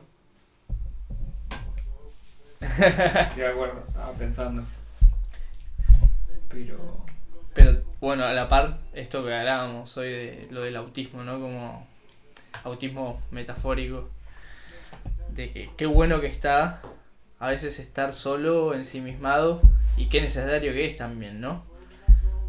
De 3.36 3.46
acuerdo, 3.46 3.84
estaba 3.86 4.12
pensando. 4.14 4.62
Pero... 7.54 7.84
Bueno, 7.98 8.24
a 8.24 8.32
la 8.34 8.46
par, 8.46 8.78
esto 8.92 9.24
que 9.24 9.34
hablábamos 9.34 9.96
hoy 9.96 10.10
de 10.10 10.48
lo 10.50 10.60
del 10.62 10.76
autismo, 10.76 11.24
¿no? 11.24 11.40
Como 11.40 11.86
autismo 12.62 13.20
metafórico. 13.30 14.10
De 15.30 15.50
que 15.50 15.70
qué 15.76 15.86
bueno 15.86 16.20
que 16.20 16.26
está 16.26 16.82
a 17.38 17.48
veces 17.48 17.78
estar 17.78 18.12
solo, 18.12 18.74
ensimismado, 18.74 19.60
y 19.96 20.06
qué 20.06 20.20
necesario 20.20 20.72
que 20.72 20.84
es 20.84 20.96
también, 20.96 21.40
¿no? 21.40 21.64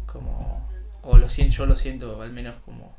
Como, 0.06 0.70
o 1.02 1.16
lo 1.16 1.28
siento, 1.28 1.56
yo 1.56 1.66
lo 1.66 1.76
siento 1.76 2.20
al 2.20 2.32
menos 2.32 2.56
como, 2.64 2.94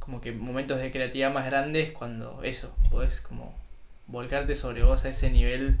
como 0.00 0.20
que 0.20 0.32
momentos 0.32 0.78
de 0.78 0.90
creatividad 0.90 1.32
más 1.32 1.46
grandes 1.46 1.92
cuando 1.92 2.42
eso, 2.42 2.74
podés 2.90 3.20
como 3.20 3.54
volcarte 4.06 4.54
sobre 4.54 4.82
vos 4.82 5.04
a 5.04 5.08
ese 5.08 5.30
nivel 5.30 5.78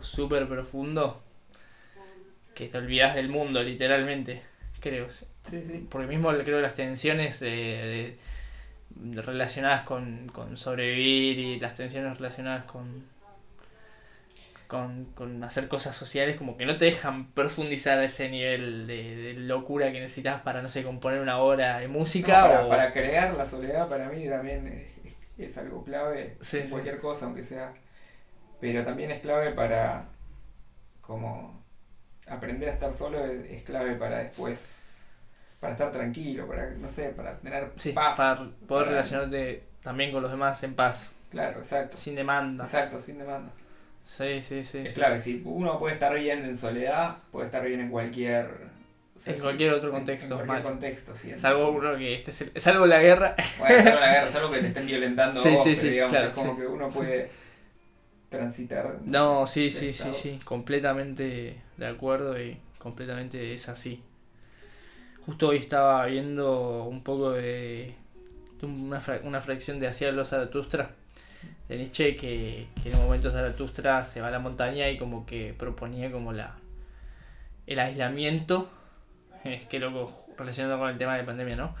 súper 0.00 0.48
profundo 0.48 1.20
que 2.60 2.68
te 2.68 2.78
olvidas 2.78 3.14
del 3.16 3.28
mundo, 3.28 3.62
literalmente, 3.62 4.42
creo. 4.80 5.08
Sí, 5.42 5.62
sí. 5.66 5.90
Porque 5.90 6.06
mismo 6.08 6.30
creo 6.30 6.44
que 6.58 6.62
las 6.62 6.74
tensiones 6.74 7.42
eh, 7.42 8.16
de- 8.94 9.22
relacionadas 9.22 9.82
con, 9.84 10.28
con 10.28 10.56
sobrevivir 10.56 11.38
y 11.38 11.60
las 11.60 11.74
tensiones 11.76 12.18
relacionadas 12.18 12.64
con, 12.64 13.04
con, 14.68 15.06
con 15.14 15.42
hacer 15.44 15.68
cosas 15.68 15.96
sociales 15.96 16.36
como 16.36 16.56
que 16.56 16.64
no 16.64 16.76
te 16.78 16.84
dejan 16.86 17.32
profundizar 17.32 17.98
a 17.98 18.04
ese 18.04 18.28
nivel 18.30 18.86
de, 18.86 19.16
de 19.16 19.34
locura 19.34 19.90
que 19.92 20.00
necesitas 20.00 20.42
para, 20.42 20.62
no 20.62 20.68
sé, 20.68 20.84
componer 20.84 21.20
una 21.20 21.38
obra 21.38 21.78
de 21.80 21.88
música 21.88 22.40
No, 22.40 22.40
para, 22.42 22.68
o... 22.68 22.68
para 22.68 22.92
crear 22.92 23.34
la 23.34 23.46
soledad 23.46 23.88
para 23.88 24.08
mí 24.08 24.28
también 24.28 24.66
es, 24.68 24.88
es 25.38 25.58
algo 25.58 25.84
clave 25.84 26.36
Sí, 26.40 26.58
en 26.58 26.68
cualquier 26.68 26.98
cosa, 27.00 27.26
aunque 27.26 27.42
sea. 27.44 27.72
Pero 28.60 28.84
también 28.84 29.10
es 29.12 29.20
clave 29.20 29.52
para 29.52 30.08
como 31.02 31.59
aprender 32.30 32.68
a 32.68 32.72
estar 32.72 32.94
solo 32.94 33.24
es, 33.24 33.50
es 33.50 33.62
clave 33.64 33.94
para 33.96 34.18
después 34.18 34.90
para 35.60 35.72
estar 35.74 35.92
tranquilo, 35.92 36.46
para 36.48 36.70
no 36.70 36.90
sé, 36.90 37.10
para 37.10 37.36
tener 37.38 37.70
Sí, 37.76 37.92
paz. 37.92 38.16
para 38.16 38.36
poder 38.36 38.56
para- 38.66 38.84
relacionarte 38.90 39.64
también 39.82 40.10
con 40.12 40.22
los 40.22 40.30
demás 40.30 40.62
en 40.62 40.74
paz, 40.74 41.12
Claro, 41.30 41.58
exacto. 41.58 41.96
sin 41.98 42.14
demandas. 42.14 42.72
Exacto, 42.72 43.00
sin 43.00 43.18
demanda. 43.18 43.50
Sí, 44.02 44.40
sí, 44.40 44.64
sí. 44.64 44.78
es 44.78 44.92
sí. 44.92 44.94
clave, 44.94 45.18
si 45.20 45.42
uno 45.44 45.78
puede 45.78 45.94
estar 45.94 46.14
bien 46.14 46.44
en 46.44 46.56
soledad, 46.56 47.16
puede 47.30 47.46
estar 47.46 47.62
bien 47.64 47.80
en 47.80 47.90
cualquier 47.90 48.46
o 49.14 49.18
sea, 49.22 49.34
En 49.34 49.40
cualquier 49.40 49.74
otro 49.74 49.90
contexto, 49.90 50.40
En, 50.40 50.46
cualquier 50.46 50.62
mal. 50.64 50.72
contexto, 50.72 51.14
sí. 51.14 51.32
Salvo 51.36 51.70
uno 51.72 51.94
que 51.98 52.14
este 52.14 52.30
es 52.30 52.40
el- 52.40 52.58
salvo 52.58 52.86
la 52.86 53.02
guerra. 53.02 53.34
Bueno, 53.58 53.82
salvo 53.82 54.00
la 54.00 54.12
guerra, 54.14 54.30
salvo 54.30 54.50
que 54.50 54.58
te 54.60 54.66
estén 54.68 54.86
violentando 54.86 55.38
Sí, 55.42 55.50
vos, 55.50 55.62
sí, 55.62 55.70
pero 55.72 55.80
sí, 55.82 55.90
digamos, 55.90 56.12
claro, 56.12 56.28
es 56.28 56.34
como 56.34 56.56
que 56.56 56.66
uno 56.66 56.88
puede 56.88 57.30
transitar. 58.30 58.98
No, 59.04 59.46
sé, 59.46 59.70
sí, 59.70 59.92
sí, 59.92 59.94
sí, 59.94 60.12
sí, 60.14 60.40
completamente 60.44 61.60
de 61.76 61.86
acuerdo 61.86 62.40
y 62.40 62.58
completamente 62.78 63.52
es 63.52 63.68
así. 63.68 64.02
Justo 65.26 65.48
hoy 65.48 65.58
estaba 65.58 66.06
viendo 66.06 66.84
un 66.84 67.02
poco 67.02 67.32
de, 67.32 67.94
de 68.60 68.66
una, 68.66 69.00
fra- 69.00 69.20
una 69.24 69.40
fracción 69.42 69.78
de 69.78 69.86
Hacia 69.88 70.10
los 70.12 70.30
Zaratustra 70.30 70.92
de 71.68 71.76
Nietzsche 71.76 72.16
que, 72.16 72.66
que 72.82 72.88
en 72.88 72.96
un 72.96 73.02
momento 73.04 73.30
Zaratustra 73.30 74.02
se 74.02 74.20
va 74.20 74.28
a 74.28 74.30
la 74.30 74.38
montaña 74.38 74.88
y 74.88 74.98
como 74.98 75.26
que 75.26 75.54
proponía 75.56 76.10
como 76.10 76.32
la 76.32 76.56
el 77.66 77.78
aislamiento, 77.78 78.68
es 79.44 79.64
que 79.68 79.78
loco 79.78 80.12
relacionado 80.36 80.78
con 80.78 80.88
el 80.90 80.98
tema 80.98 81.16
de 81.16 81.24
pandemia, 81.24 81.56
¿no? 81.56 81.74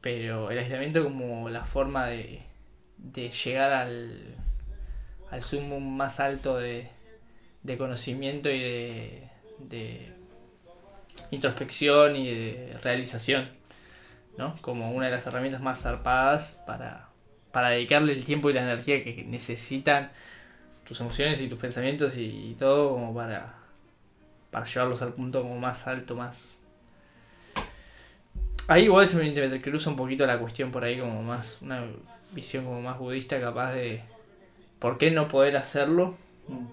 Pero 0.00 0.50
el 0.50 0.58
aislamiento 0.58 1.04
como 1.04 1.48
la 1.48 1.64
forma 1.64 2.06
de, 2.08 2.42
de 2.98 3.30
llegar 3.30 3.72
al, 3.72 4.34
al 5.32 5.42
sumo 5.42 5.80
más 5.80 6.20
alto 6.20 6.58
de, 6.58 6.86
de 7.62 7.78
conocimiento 7.78 8.50
y 8.50 8.60
de, 8.60 9.28
de 9.58 10.12
introspección 11.30 12.16
y 12.16 12.28
de 12.28 12.78
realización, 12.82 13.48
¿no? 14.36 14.54
Como 14.60 14.92
una 14.92 15.06
de 15.06 15.12
las 15.12 15.26
herramientas 15.26 15.62
más 15.62 15.80
zarpadas 15.80 16.62
para, 16.66 17.08
para 17.50 17.70
dedicarle 17.70 18.12
el 18.12 18.24
tiempo 18.24 18.50
y 18.50 18.52
la 18.52 18.62
energía 18.62 19.02
que 19.02 19.24
necesitan 19.26 20.12
tus 20.84 21.00
emociones 21.00 21.40
y 21.40 21.48
tus 21.48 21.58
pensamientos 21.58 22.14
y, 22.14 22.54
todo 22.58 22.90
como 22.90 23.14
para, 23.14 23.54
para 24.50 24.66
llevarlos 24.66 25.00
al 25.00 25.14
punto 25.14 25.40
como 25.40 25.58
más 25.58 25.86
alto, 25.86 26.14
más... 26.14 26.58
Ahí 28.68 28.84
igual 28.84 29.06
se 29.06 29.16
me 29.16 29.26
intercruza 29.26 29.88
un 29.88 29.96
poquito 29.96 30.26
la 30.26 30.38
cuestión 30.38 30.70
por 30.70 30.84
ahí 30.84 30.98
como 30.98 31.22
más, 31.22 31.62
una 31.62 31.84
visión 32.32 32.66
como 32.66 32.82
más 32.82 32.98
budista 32.98 33.40
capaz 33.40 33.72
de 33.72 34.11
por 34.82 34.98
qué 34.98 35.10
no 35.10 35.28
poder 35.28 35.56
hacerlo 35.56 36.14
Mm. 36.48 36.66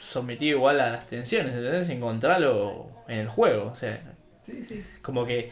sometido 0.00 0.58
igual 0.58 0.80
a 0.80 0.90
las 0.90 1.06
tensiones, 1.06 1.54
¿entendés? 1.54 1.88
Encontrarlo 1.88 2.86
en 3.08 3.20
el 3.20 3.28
juego, 3.28 3.70
o 3.70 3.74
sea, 3.76 4.00
Sí, 4.42 4.62
sí. 4.64 4.84
como 5.02 5.24
que 5.24 5.50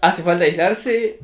hace 0.00 0.22
falta 0.22 0.44
aislarse, 0.44 1.20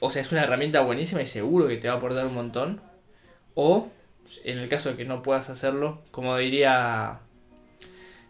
o 0.00 0.10
sea, 0.10 0.22
es 0.22 0.32
una 0.32 0.44
herramienta 0.44 0.80
buenísima 0.80 1.22
y 1.22 1.26
seguro 1.26 1.68
que 1.68 1.76
te 1.76 1.88
va 1.88 1.94
a 1.94 1.96
aportar 1.98 2.24
un 2.26 2.34
montón, 2.34 2.80
o 3.54 3.88
en 4.44 4.58
el 4.58 4.68
caso 4.68 4.90
de 4.90 4.96
que 4.96 5.04
no 5.04 5.22
puedas 5.22 5.50
hacerlo, 5.50 6.02
como 6.12 6.36
diría, 6.36 7.18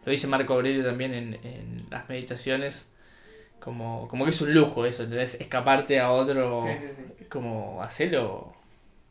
lo 0.04 0.10
dice 0.10 0.26
Marco 0.26 0.54
Aurelio 0.54 0.82
también 0.84 1.12
en, 1.14 1.34
en 1.44 1.86
las 1.90 2.08
meditaciones, 2.08 2.90
como, 3.60 4.08
como 4.08 4.24
que 4.24 4.30
es 4.30 4.40
un 4.40 4.54
lujo 4.54 4.86
eso, 4.86 5.02
¿entendés? 5.02 5.40
Escaparte 5.40 6.00
a 6.00 6.10
otro, 6.12 6.62
Sí, 6.62 6.72
sí, 6.80 7.04
sí. 7.18 7.24
como 7.26 7.82
hacerlo 7.82 8.54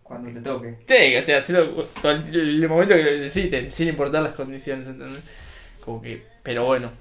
Cuando 0.10 0.32
te 0.32 0.42
toque. 0.42 0.76
Sí, 0.88 1.16
o 1.16 1.22
sea, 1.22 1.38
hacerlo 1.38 1.86
todo 2.02 2.14
el, 2.14 2.36
el 2.36 2.68
momento 2.68 2.96
que 2.96 3.04
lo 3.04 3.12
necesiten, 3.12 3.72
sin 3.72 3.90
importar 3.90 4.24
las 4.24 4.34
condiciones, 4.34 4.88
¿entendés? 4.88 5.24
Como 5.86 6.02
que, 6.02 6.26
pero 6.42 6.66
bueno. 6.66 6.92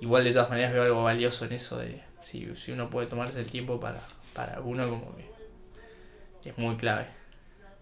igual 0.00 0.22
de 0.22 0.32
todas 0.32 0.48
maneras 0.48 0.72
veo 0.72 0.84
algo 0.84 1.02
valioso 1.02 1.44
en 1.44 1.54
eso 1.54 1.76
de 1.76 2.00
si, 2.22 2.54
si 2.54 2.70
uno 2.70 2.88
puede 2.88 3.08
tomarse 3.08 3.40
el 3.40 3.50
tiempo 3.50 3.80
para, 3.80 4.00
para 4.32 4.60
uno 4.60 4.88
como 4.88 5.12
que 6.40 6.50
es 6.50 6.56
muy 6.56 6.76
clave. 6.76 7.06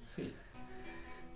Sí. 0.07 0.33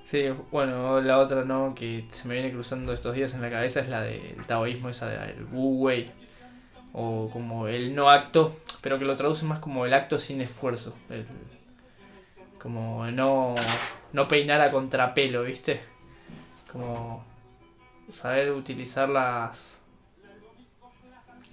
Sí, 0.07 0.25
bueno, 0.51 1.03
la 1.03 1.19
otra 1.19 1.45
no 1.45 1.75
que 1.75 2.07
se 2.13 2.27
me 2.29 2.35
viene 2.35 2.51
cruzando 2.51 2.95
estos 2.95 3.15
días 3.15 3.35
en 3.35 3.43
la 3.43 3.51
cabeza 3.51 3.81
es 3.81 3.89
la 3.89 4.01
del 4.01 4.37
taoísmo, 4.47 4.89
esa 4.89 5.09
del 5.09 5.45
Wu 5.53 5.85
Wei, 5.85 6.11
o 6.95 7.29
como 7.31 7.69
el 7.69 7.95
no 7.95 8.09
acto, 8.09 8.57
pero 8.81 8.99
que 8.99 9.05
lo 9.05 9.17
traduce 9.17 9.45
más 9.45 9.59
como 9.59 9.85
el 9.85 9.93
acto 9.93 10.19
sin 10.19 10.41
esfuerzo, 10.41 10.95
el, 11.11 11.27
como 12.67 13.09
no, 13.13 13.55
no 14.13 14.27
peinar 14.27 14.61
a 14.61 14.73
contrapelo, 14.73 15.45
¿viste? 15.45 15.81
Como 16.73 17.25
saber 18.09 18.51
utilizar 18.51 19.09
las, 19.09 19.81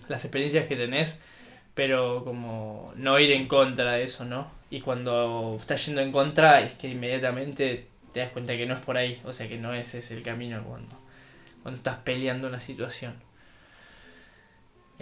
las 0.07 0.25
experiencias 0.25 0.65
que 0.65 0.75
tenés, 0.75 1.19
pero 1.75 2.23
como 2.23 2.91
no 2.95 3.19
ir 3.19 3.31
en 3.31 3.47
contra 3.47 3.91
de 3.91 4.05
eso, 4.05 4.25
¿no? 4.25 4.47
Y 4.71 4.81
cuando 4.81 5.55
estás 5.59 5.85
yendo 5.85 6.01
en 6.01 6.11
contra 6.11 6.61
es 6.61 6.73
que 6.73 6.89
inmediatamente 6.89 7.89
te 8.11 8.19
das 8.19 8.31
cuenta 8.31 8.57
que 8.57 8.65
no 8.65 8.73
es 8.73 8.81
por 8.81 8.97
ahí, 8.97 9.21
o 9.23 9.31
sea 9.31 9.47
que 9.47 9.59
no 9.59 9.71
ese 9.71 9.99
es 9.99 10.09
el 10.09 10.23
camino 10.23 10.63
cuando, 10.63 10.97
cuando 11.61 11.77
estás 11.77 11.97
peleando 11.97 12.47
una 12.47 12.59
situación. 12.59 13.13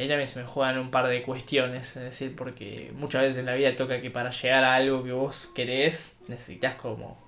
Ahí 0.02 0.08
también 0.08 0.28
se 0.28 0.40
me 0.42 0.48
juegan 0.48 0.80
un 0.80 0.90
par 0.90 1.08
de 1.08 1.22
cuestiones, 1.22 1.96
es 1.96 2.04
decir, 2.04 2.36
porque 2.36 2.92
muchas 2.96 3.22
veces 3.22 3.38
en 3.38 3.46
la 3.46 3.54
vida 3.54 3.76
toca 3.76 4.02
que 4.02 4.10
para 4.10 4.32
llegar 4.32 4.64
a 4.64 4.74
algo 4.74 5.04
que 5.04 5.12
vos 5.12 5.52
querés 5.54 6.22
necesitas 6.28 6.74
como 6.76 7.20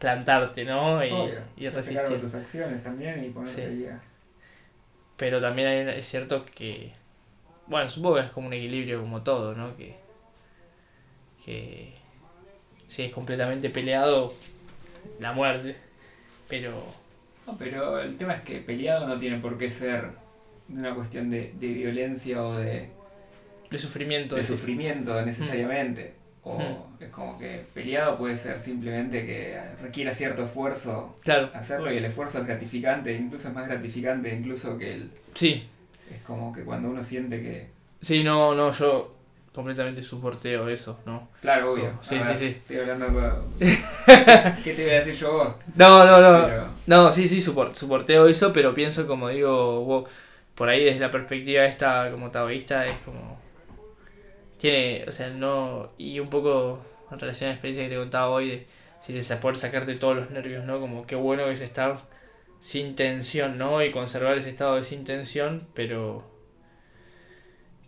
plantarte, 0.00 0.64
¿no? 0.64 1.04
Y, 1.04 1.10
Obvio, 1.12 1.40
y 1.56 1.68
resistir. 1.68 2.20
tus 2.20 2.34
acciones 2.34 2.82
también 2.82 3.24
y 3.24 3.28
ponerte 3.30 3.68
Sí. 3.76 3.86
a- 3.86 4.00
Pero 5.16 5.40
también 5.40 5.68
hay- 5.68 5.98
es 5.98 6.06
cierto 6.08 6.44
que. 6.44 6.92
Bueno, 7.68 7.88
supongo 7.88 8.16
que 8.16 8.22
es 8.22 8.30
como 8.32 8.48
un 8.48 8.52
equilibrio 8.52 9.00
como 9.00 9.22
todo, 9.22 9.54
¿no? 9.54 9.76
Que. 9.76 9.96
Que. 11.44 11.94
Si 12.88 13.04
es 13.04 13.12
completamente 13.12 13.70
peleado, 13.70 14.32
la 15.20 15.30
muerte. 15.32 15.76
Pero. 16.48 16.72
No, 17.46 17.56
pero 17.56 18.00
el 18.00 18.18
tema 18.18 18.34
es 18.34 18.40
que 18.42 18.58
peleado 18.58 19.06
no 19.06 19.18
tiene 19.18 19.38
por 19.38 19.56
qué 19.56 19.70
ser 19.70 20.10
de 20.68 20.78
una 20.80 20.94
cuestión 20.94 21.30
de, 21.30 21.52
de 21.58 21.72
violencia 21.72 22.42
o 22.42 22.54
de, 22.56 22.88
De 23.70 23.78
sufrimiento. 23.78 24.36
de 24.36 24.44
sufrimiento 24.44 25.20
necesariamente. 25.24 26.14
O 26.46 26.58
Hmm. 26.58 27.02
es 27.02 27.08
como 27.08 27.38
que 27.38 27.64
peleado 27.72 28.18
puede 28.18 28.36
ser 28.36 28.58
simplemente 28.60 29.24
que 29.24 29.58
requiera 29.80 30.12
cierto 30.12 30.44
esfuerzo 30.44 31.16
Claro, 31.22 31.50
hacerlo 31.54 31.90
y 31.90 31.96
el 31.96 32.04
esfuerzo 32.04 32.38
es 32.40 32.46
gratificante, 32.46 33.14
incluso 33.14 33.48
es 33.48 33.54
más 33.54 33.66
gratificante 33.66 34.34
incluso 34.34 34.76
que 34.76 34.92
el... 34.92 35.10
sí. 35.34 35.66
Es 36.14 36.20
como 36.20 36.52
que 36.52 36.62
cuando 36.64 36.90
uno 36.90 37.02
siente 37.02 37.40
que... 37.40 37.68
Sí, 38.02 38.22
no, 38.22 38.54
no, 38.54 38.70
yo 38.72 39.14
completamente 39.54 40.02
soporteo 40.02 40.68
eso, 40.68 41.00
¿no? 41.06 41.28
Claro, 41.40 41.72
obvio. 41.72 41.98
Sí, 42.02 42.18
sí, 42.20 42.28
ver, 42.28 42.36
sí. 42.38 42.46
Estoy 42.48 42.76
hablando 42.76 43.06
con... 43.06 43.44
¿Qué 43.58 44.74
te 44.74 44.82
voy 44.82 44.90
a 44.92 44.98
decir 44.98 45.14
yo 45.14 45.32
vos? 45.32 45.48
No, 45.76 46.04
no, 46.04 46.20
no. 46.20 46.46
Pero, 46.46 46.66
No, 46.86 47.10
sí, 47.10 47.26
sí, 47.26 47.40
soporteo 47.40 48.26
eso, 48.26 48.52
pero 48.52 48.74
pienso, 48.74 49.06
como 49.06 49.30
digo, 49.30 49.82
vos, 49.82 50.10
por 50.54 50.68
ahí 50.68 50.84
desde 50.84 51.00
la 51.00 51.10
perspectiva 51.10 51.64
esta 51.64 52.10
como 52.10 52.30
taoísta 52.30 52.86
es 52.86 52.96
como... 53.04 53.40
Tiene, 54.58 55.04
o 55.06 55.12
sea, 55.12 55.28
no... 55.30 55.90
Y 55.98 56.20
un 56.20 56.30
poco 56.30 56.80
en 57.10 57.18
relación 57.18 57.48
a 57.48 57.50
la 57.50 57.54
experiencia 57.54 57.84
que 57.84 57.94
te 57.94 58.00
contaba 58.00 58.30
hoy, 58.30 58.50
de 58.50 58.66
si 59.00 59.20
se 59.20 59.36
poder 59.36 59.56
sacarte 59.56 59.94
todos 59.94 60.16
los 60.16 60.30
nervios, 60.30 60.64
¿no? 60.64 60.80
Como 60.80 61.06
qué 61.06 61.16
bueno 61.16 61.48
es 61.48 61.60
estar 61.60 62.00
sin 62.60 62.96
tensión, 62.96 63.58
¿no? 63.58 63.82
Y 63.84 63.90
conservar 63.90 64.38
ese 64.38 64.50
estado 64.50 64.76
de 64.76 64.84
sin 64.84 65.04
tensión, 65.04 65.68
pero... 65.74 66.30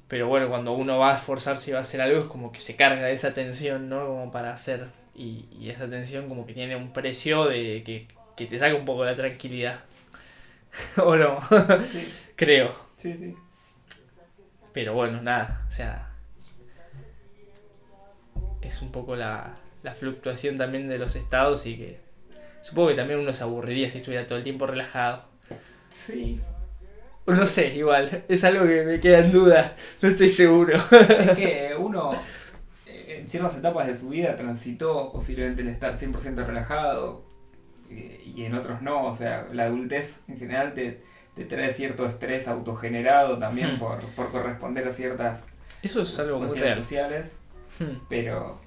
Pero 0.08 0.28
bueno, 0.28 0.48
cuando 0.48 0.72
uno 0.72 0.98
va 0.98 1.12
a 1.12 1.16
esforzarse 1.16 1.70
y 1.70 1.72
va 1.72 1.80
a 1.80 1.82
hacer 1.82 2.00
algo 2.00 2.18
es 2.18 2.26
como 2.26 2.52
que 2.52 2.60
se 2.60 2.76
carga 2.76 3.06
de 3.06 3.12
esa 3.12 3.34
tensión, 3.34 3.88
¿no? 3.88 4.06
Como 4.06 4.30
para 4.30 4.52
hacer. 4.52 4.88
Y, 5.14 5.46
y 5.58 5.70
esa 5.70 5.88
tensión 5.88 6.28
como 6.28 6.46
que 6.46 6.52
tiene 6.52 6.76
un 6.76 6.92
precio 6.92 7.46
de 7.46 7.82
que, 7.84 8.06
que 8.36 8.46
te 8.46 8.58
saca 8.58 8.76
un 8.76 8.84
poco 8.84 9.04
la 9.04 9.16
tranquilidad. 9.16 9.80
o 10.96 11.16
no, 11.16 11.40
sí, 11.86 12.12
creo. 12.34 12.74
sí, 12.96 13.16
sí. 13.16 13.34
Pero 14.72 14.92
bueno, 14.92 15.22
nada, 15.22 15.64
o 15.66 15.70
sea. 15.70 16.12
Es 18.60 18.82
un 18.82 18.90
poco 18.90 19.16
la, 19.16 19.56
la 19.82 19.92
fluctuación 19.92 20.58
también 20.58 20.88
de 20.88 20.98
los 20.98 21.16
estados 21.16 21.64
y 21.66 21.76
que. 21.76 22.00
Supongo 22.62 22.88
que 22.88 22.94
también 22.94 23.20
uno 23.20 23.32
se 23.32 23.44
aburriría 23.44 23.88
si 23.88 23.98
estuviera 23.98 24.26
todo 24.26 24.38
el 24.38 24.44
tiempo 24.44 24.66
relajado. 24.66 25.24
Sí. 25.88 26.40
No 27.26 27.46
sé, 27.46 27.74
igual, 27.74 28.24
es 28.28 28.44
algo 28.44 28.66
que 28.66 28.82
me 28.82 29.00
queda 29.00 29.18
en 29.18 29.32
duda, 29.32 29.74
no 30.00 30.08
estoy 30.08 30.28
seguro. 30.28 30.76
Es 30.76 31.30
que 31.36 31.74
uno 31.78 32.12
eh, 32.86 33.18
en 33.20 33.28
ciertas 33.28 33.58
etapas 33.58 33.88
de 33.88 33.96
su 33.96 34.10
vida 34.10 34.36
transitó 34.36 35.10
posiblemente 35.12 35.62
el 35.62 35.68
estar 35.68 35.94
100% 35.94 36.46
relajado 36.46 37.24
y 37.90 38.44
en 38.44 38.54
otros 38.54 38.82
no. 38.82 39.04
O 39.06 39.14
sea, 39.14 39.46
la 39.52 39.64
adultez 39.64 40.24
en 40.28 40.38
general 40.38 40.74
te, 40.74 41.00
te 41.34 41.44
trae 41.44 41.72
cierto 41.72 42.06
estrés 42.06 42.48
autogenerado 42.48 43.38
también 43.38 43.76
Hmm. 43.76 43.78
por, 43.78 43.98
por 44.14 44.30
corresponder 44.30 44.86
a 44.88 44.92
ciertas 44.92 45.44
Eso 45.82 46.02
es 46.02 46.18
algo 46.18 46.38
muy 46.38 46.48
cuestiones 46.48 46.74
real. 46.74 46.82
sociales. 46.84 47.40
Hmm. 47.80 47.98
Pero 48.08 48.60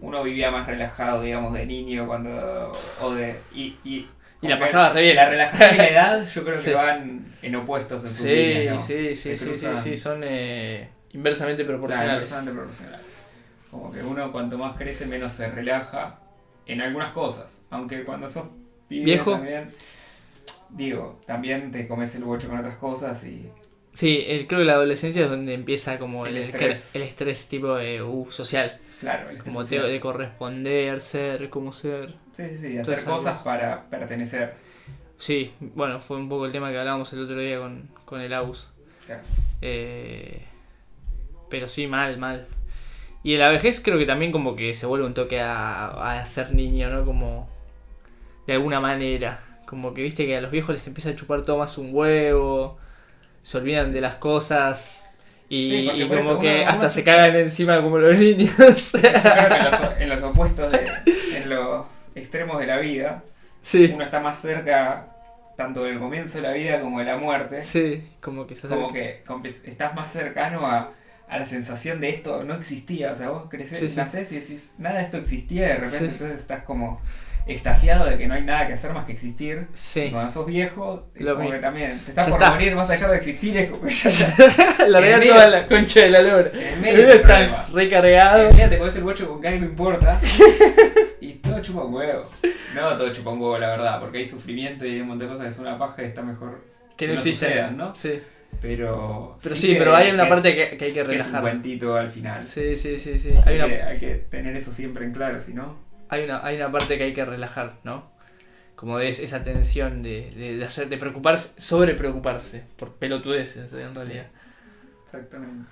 uno 0.00 0.22
vivía 0.22 0.50
más 0.50 0.66
relajado, 0.66 1.22
digamos, 1.22 1.52
de 1.54 1.66
niño 1.66 2.06
cuando... 2.06 2.72
O 3.02 3.14
de, 3.14 3.36
y, 3.54 3.76
y, 3.84 4.08
Y 4.40 4.48
la 4.48 4.58
pasaba 4.58 4.90
re 4.90 5.02
bien. 5.02 5.16
La 5.16 5.28
relajación 5.28 5.74
y 5.74 5.78
la 5.78 5.88
edad 5.88 6.28
yo 6.34 6.44
creo 6.44 6.56
que 6.56 6.62
Sí. 6.62 6.72
van 6.72 7.34
en 7.42 7.56
opuestos 7.56 8.02
en 8.02 8.08
sus 8.08 8.16
Sí, 8.18 8.28
líneas, 8.34 8.86
sí, 8.86 9.14
sí, 9.16 9.36
sí, 9.36 9.52
sí, 9.82 9.96
son 9.98 10.22
eh, 10.24 10.88
inversamente 11.12 11.64
Claro, 11.64 11.78
proporcionales. 11.78 12.14
inversamente 12.14 12.52
proporcionales. 12.52 13.06
Como 13.70 13.92
que 13.92 14.02
uno 14.02 14.32
cuanto 14.32 14.56
más 14.58 14.76
crece 14.76 15.06
menos 15.06 15.32
se 15.32 15.48
relaja 15.50 16.18
en 16.72 16.80
algunas 16.80 17.12
cosas. 17.12 17.62
Aunque 17.70 18.04
cuando 18.04 18.28
sos 18.28 18.46
pibe 18.88 19.04
Viejo. 19.04 19.32
también, 19.32 19.68
digo, 20.70 21.20
también 21.26 21.70
te 21.70 21.86
comes 21.88 22.14
el 22.14 22.24
bocho 22.24 22.48
con 22.48 22.58
otras 22.58 22.76
cosas 22.76 23.24
y 23.26 23.48
Sí, 23.92 24.24
el- 24.26 24.46
creo 24.46 24.60
que 24.60 24.66
la 24.66 24.74
adolescencia 24.74 25.24
es 25.24 25.30
donde 25.30 25.52
empieza 25.52 25.98
como 25.98 26.24
el, 26.26 26.36
estrés. 26.36 26.94
el 26.94 27.02
estrés 27.02 27.48
tipo 27.48 27.74
de, 27.74 28.02
uh, 28.02 28.30
social. 28.30 28.78
claro, 29.00 29.30
el 29.30 29.36
estrés 29.36 29.54
Como 29.54 29.66
te- 29.66 29.80
de 29.80 30.00
corresponder, 30.00 31.00
ser, 31.00 31.50
cómo 31.50 31.72
ser. 31.72 32.14
Sí, 32.32 32.48
sí, 32.50 32.56
sí, 32.56 32.78
hacer 32.78 33.02
cosas. 33.04 33.42
para 33.42 33.88
pertenecer. 33.90 34.54
Sí, 35.18 35.50
bueno, 35.60 36.00
fue 36.00 36.16
un 36.16 36.28
poco 36.28 36.46
el 36.46 36.52
tema 36.52 36.70
que 36.70 36.78
hablábamos 36.78 37.12
el 37.12 37.24
otro 37.24 37.36
día 37.38 37.58
con, 37.58 37.88
con 38.04 38.20
el 38.20 38.32
AUS. 38.32 38.68
Claro. 39.06 39.22
Eh, 39.60 40.44
pero 41.50 41.66
sí, 41.68 41.86
mal, 41.88 42.16
mal. 42.16 42.46
Y 43.22 43.34
en 43.34 43.40
la 43.40 43.48
vejez 43.50 43.80
creo 43.84 43.98
que 43.98 44.06
también 44.06 44.32
como 44.32 44.56
que 44.56 44.74
se 44.74 44.86
vuelve 44.86 45.06
un 45.06 45.14
toque 45.14 45.40
a, 45.40 45.88
a 46.20 46.24
ser 46.26 46.54
niño, 46.54 46.90
¿no? 46.90 47.04
Como 47.04 47.48
de 48.46 48.54
alguna 48.54 48.80
manera. 48.80 49.40
Como 49.66 49.94
que 49.94 50.02
viste 50.02 50.26
que 50.26 50.36
a 50.36 50.40
los 50.40 50.50
viejos 50.50 50.74
les 50.74 50.86
empieza 50.86 51.10
a 51.10 51.16
chupar 51.16 51.42
todo 51.44 51.58
más 51.58 51.78
un 51.78 51.90
huevo, 51.94 52.78
se 53.42 53.58
olvidan 53.58 53.92
de 53.92 54.00
las 54.00 54.16
cosas 54.16 55.08
y, 55.48 55.66
Sí, 55.68 55.76
y 55.94 56.08
como 56.08 56.38
que 56.40 56.62
uno- 56.62 56.68
hasta 56.68 56.78
uno 56.80 56.88
se 56.88 56.94
se- 56.96 57.04
cagan 57.04 57.36
encima 57.36 57.82
como 57.82 57.98
los 57.98 58.18
niños. 58.18 58.92
Yo 58.92 59.00
creo 59.00 59.48
que 59.48 59.56
en 59.56 59.64
los, 59.64 59.80
en 60.00 60.08
los 60.08 60.22
opuestos, 60.22 60.72
de, 60.72 60.86
en 61.36 61.50
los 61.50 61.86
extremos 62.16 62.58
de 62.60 62.66
la 62.66 62.78
vida, 62.78 63.22
sí, 63.62 63.94
uno 63.94 64.04
está 64.04 64.20
más 64.20 64.40
cerca 64.40 65.06
tanto 65.56 65.84
del 65.84 65.98
comienzo 65.98 66.38
de 66.38 66.42
la 66.48 66.52
vida 66.52 66.80
como 66.80 66.98
de 67.00 67.04
la 67.04 67.16
muerte. 67.18 67.62
sí, 67.62 68.02
como 68.20 68.46
que 68.46 68.54
se 68.56 68.66
hace... 68.66 68.76
como 68.76 68.92
que 68.92 69.22
como 69.26 69.42
que 69.42 69.50
estás 69.50 69.94
más 69.94 70.10
cercano 70.12 70.66
a, 70.66 70.92
a 71.30 71.38
la 71.38 71.46
sensación 71.46 72.00
de 72.00 72.10
esto 72.10 72.44
no 72.44 72.54
existía. 72.54 73.12
O 73.12 73.16
sea, 73.16 73.30
vos 73.30 73.44
creces, 73.48 73.78
Sí, 73.80 73.88
sí. 73.88 73.96
nacés 73.96 74.32
y 74.32 74.40
decís, 74.40 74.74
nada 74.78 74.98
de 74.98 75.04
esto 75.04 75.16
existía, 75.16 75.66
y 75.66 75.68
de 75.68 75.74
repente 75.76 75.98
Sí. 75.98 76.04
entonces 76.06 76.40
estás 76.40 76.62
como 76.64 77.00
extasiado 77.46 78.04
de 78.04 78.18
que 78.18 78.28
no 78.28 78.34
hay 78.34 78.42
nada 78.44 78.66
que 78.66 78.74
hacer 78.74 78.92
más 78.92 79.06
que 79.06 79.12
existir. 79.12 79.66
Y 79.72 79.76
Sí, 79.76 80.08
cuando 80.12 80.30
sos 80.30 80.46
viejo, 80.46 81.08
Lo 81.14 81.36
como 81.36 81.50
que 81.50 81.58
también 81.58 81.98
te 82.00 82.10
estás 82.10 82.26
Ya 82.26 82.30
por 82.32 82.40
está. 82.42 82.52
morir, 82.52 82.74
vas 82.74 82.88
a 82.90 82.92
dejar 82.92 83.10
de 83.10 83.16
existir, 83.16 83.56
es 83.56 83.70
como 83.70 83.82
que 83.82 83.90
ya, 83.90 84.10
ya 84.10 84.34
medio- 85.00 85.32
toda 85.34 85.48
la 85.48 85.66
concha 85.66 86.00
de 86.00 86.10
la 86.10 86.20
lora. 86.22 86.50
en 86.52 86.80
medio 86.80 87.04
el 87.04 87.10
Estás 87.20 87.48
problema. 87.48 87.66
recargado. 87.72 88.48
En 88.50 88.56
medio 88.56 88.68
te 88.68 88.78
comes 88.78 88.96
el 88.96 89.04
bocho 89.04 89.28
con 89.28 89.40
que 89.40 89.48
algo 89.48 89.64
importa 89.64 90.20
y 91.20 91.32
todo 91.34 91.60
chupa 91.60 91.84
un 91.84 91.94
huevo. 91.94 92.24
No, 92.74 92.96
todo 92.96 93.12
chupa 93.12 93.30
un 93.30 93.40
huevo, 93.40 93.58
la 93.58 93.68
verdad, 93.68 94.00
porque 94.00 94.18
hay 94.18 94.26
sufrimiento 94.26 94.84
y 94.84 94.94
hay 94.94 95.00
un 95.00 95.08
montón 95.08 95.28
de 95.28 95.34
cosas 95.34 95.48
que 95.48 95.54
son 95.56 95.66
una 95.66 95.78
paja 95.78 96.02
y 96.02 96.06
está 96.06 96.22
mejor. 96.22 96.62
Que 96.96 97.08
no 97.08 97.14
no 97.14 97.70
¿no? 97.70 97.94
Sí. 97.94 98.20
Pero. 98.60 99.38
Pero 99.42 99.56
sí, 99.56 99.74
pero 99.78 99.94
hay 99.94 100.10
una 100.10 100.28
parte 100.28 100.50
es- 100.50 100.54
que, 100.70 100.76
que 100.76 100.84
hay 100.84 100.90
que 100.90 100.94
que 100.94 101.00
es 101.00 101.04
un 101.06 101.10
relajar. 101.10 101.40
cuentito 101.40 101.96
al 101.96 102.10
final. 102.10 102.46
Sí, 102.46 102.76
sí, 102.76 102.98
sí, 102.98 103.18
sí. 103.18 103.30
Hay, 103.46 103.54
Hay 103.54 103.56
una, 103.58 103.68
que, 103.68 103.82
hay 103.82 103.98
que 103.98 104.14
tener 104.16 104.56
eso 104.56 104.72
siempre 104.72 105.04
en 105.04 105.12
claro, 105.12 105.40
si 105.40 105.54
no. 105.54 105.78
hay 106.08 106.24
una, 106.24 106.44
hay 106.44 106.56
una 106.56 106.70
parte 106.70 106.98
que 106.98 107.04
hay 107.04 107.12
que 107.14 107.24
relajar, 107.24 107.78
¿no? 107.84 108.10
Como 108.76 108.98
de 108.98 109.08
es- 109.08 109.18
esa 109.20 109.42
tensión 109.44 110.02
de, 110.02 110.30
de, 110.36 110.56
de 110.56 110.64
hacer, 110.64 110.88
de 110.88 110.98
preocuparse, 110.98 111.60
sobre 111.60 111.94
preocuparse, 111.94 112.64
por 112.76 112.94
pelotudeces 112.96 113.72
en 113.72 113.88
Sí. 113.90 113.94
realidad. 113.94 114.26
Exactamente. 115.04 115.70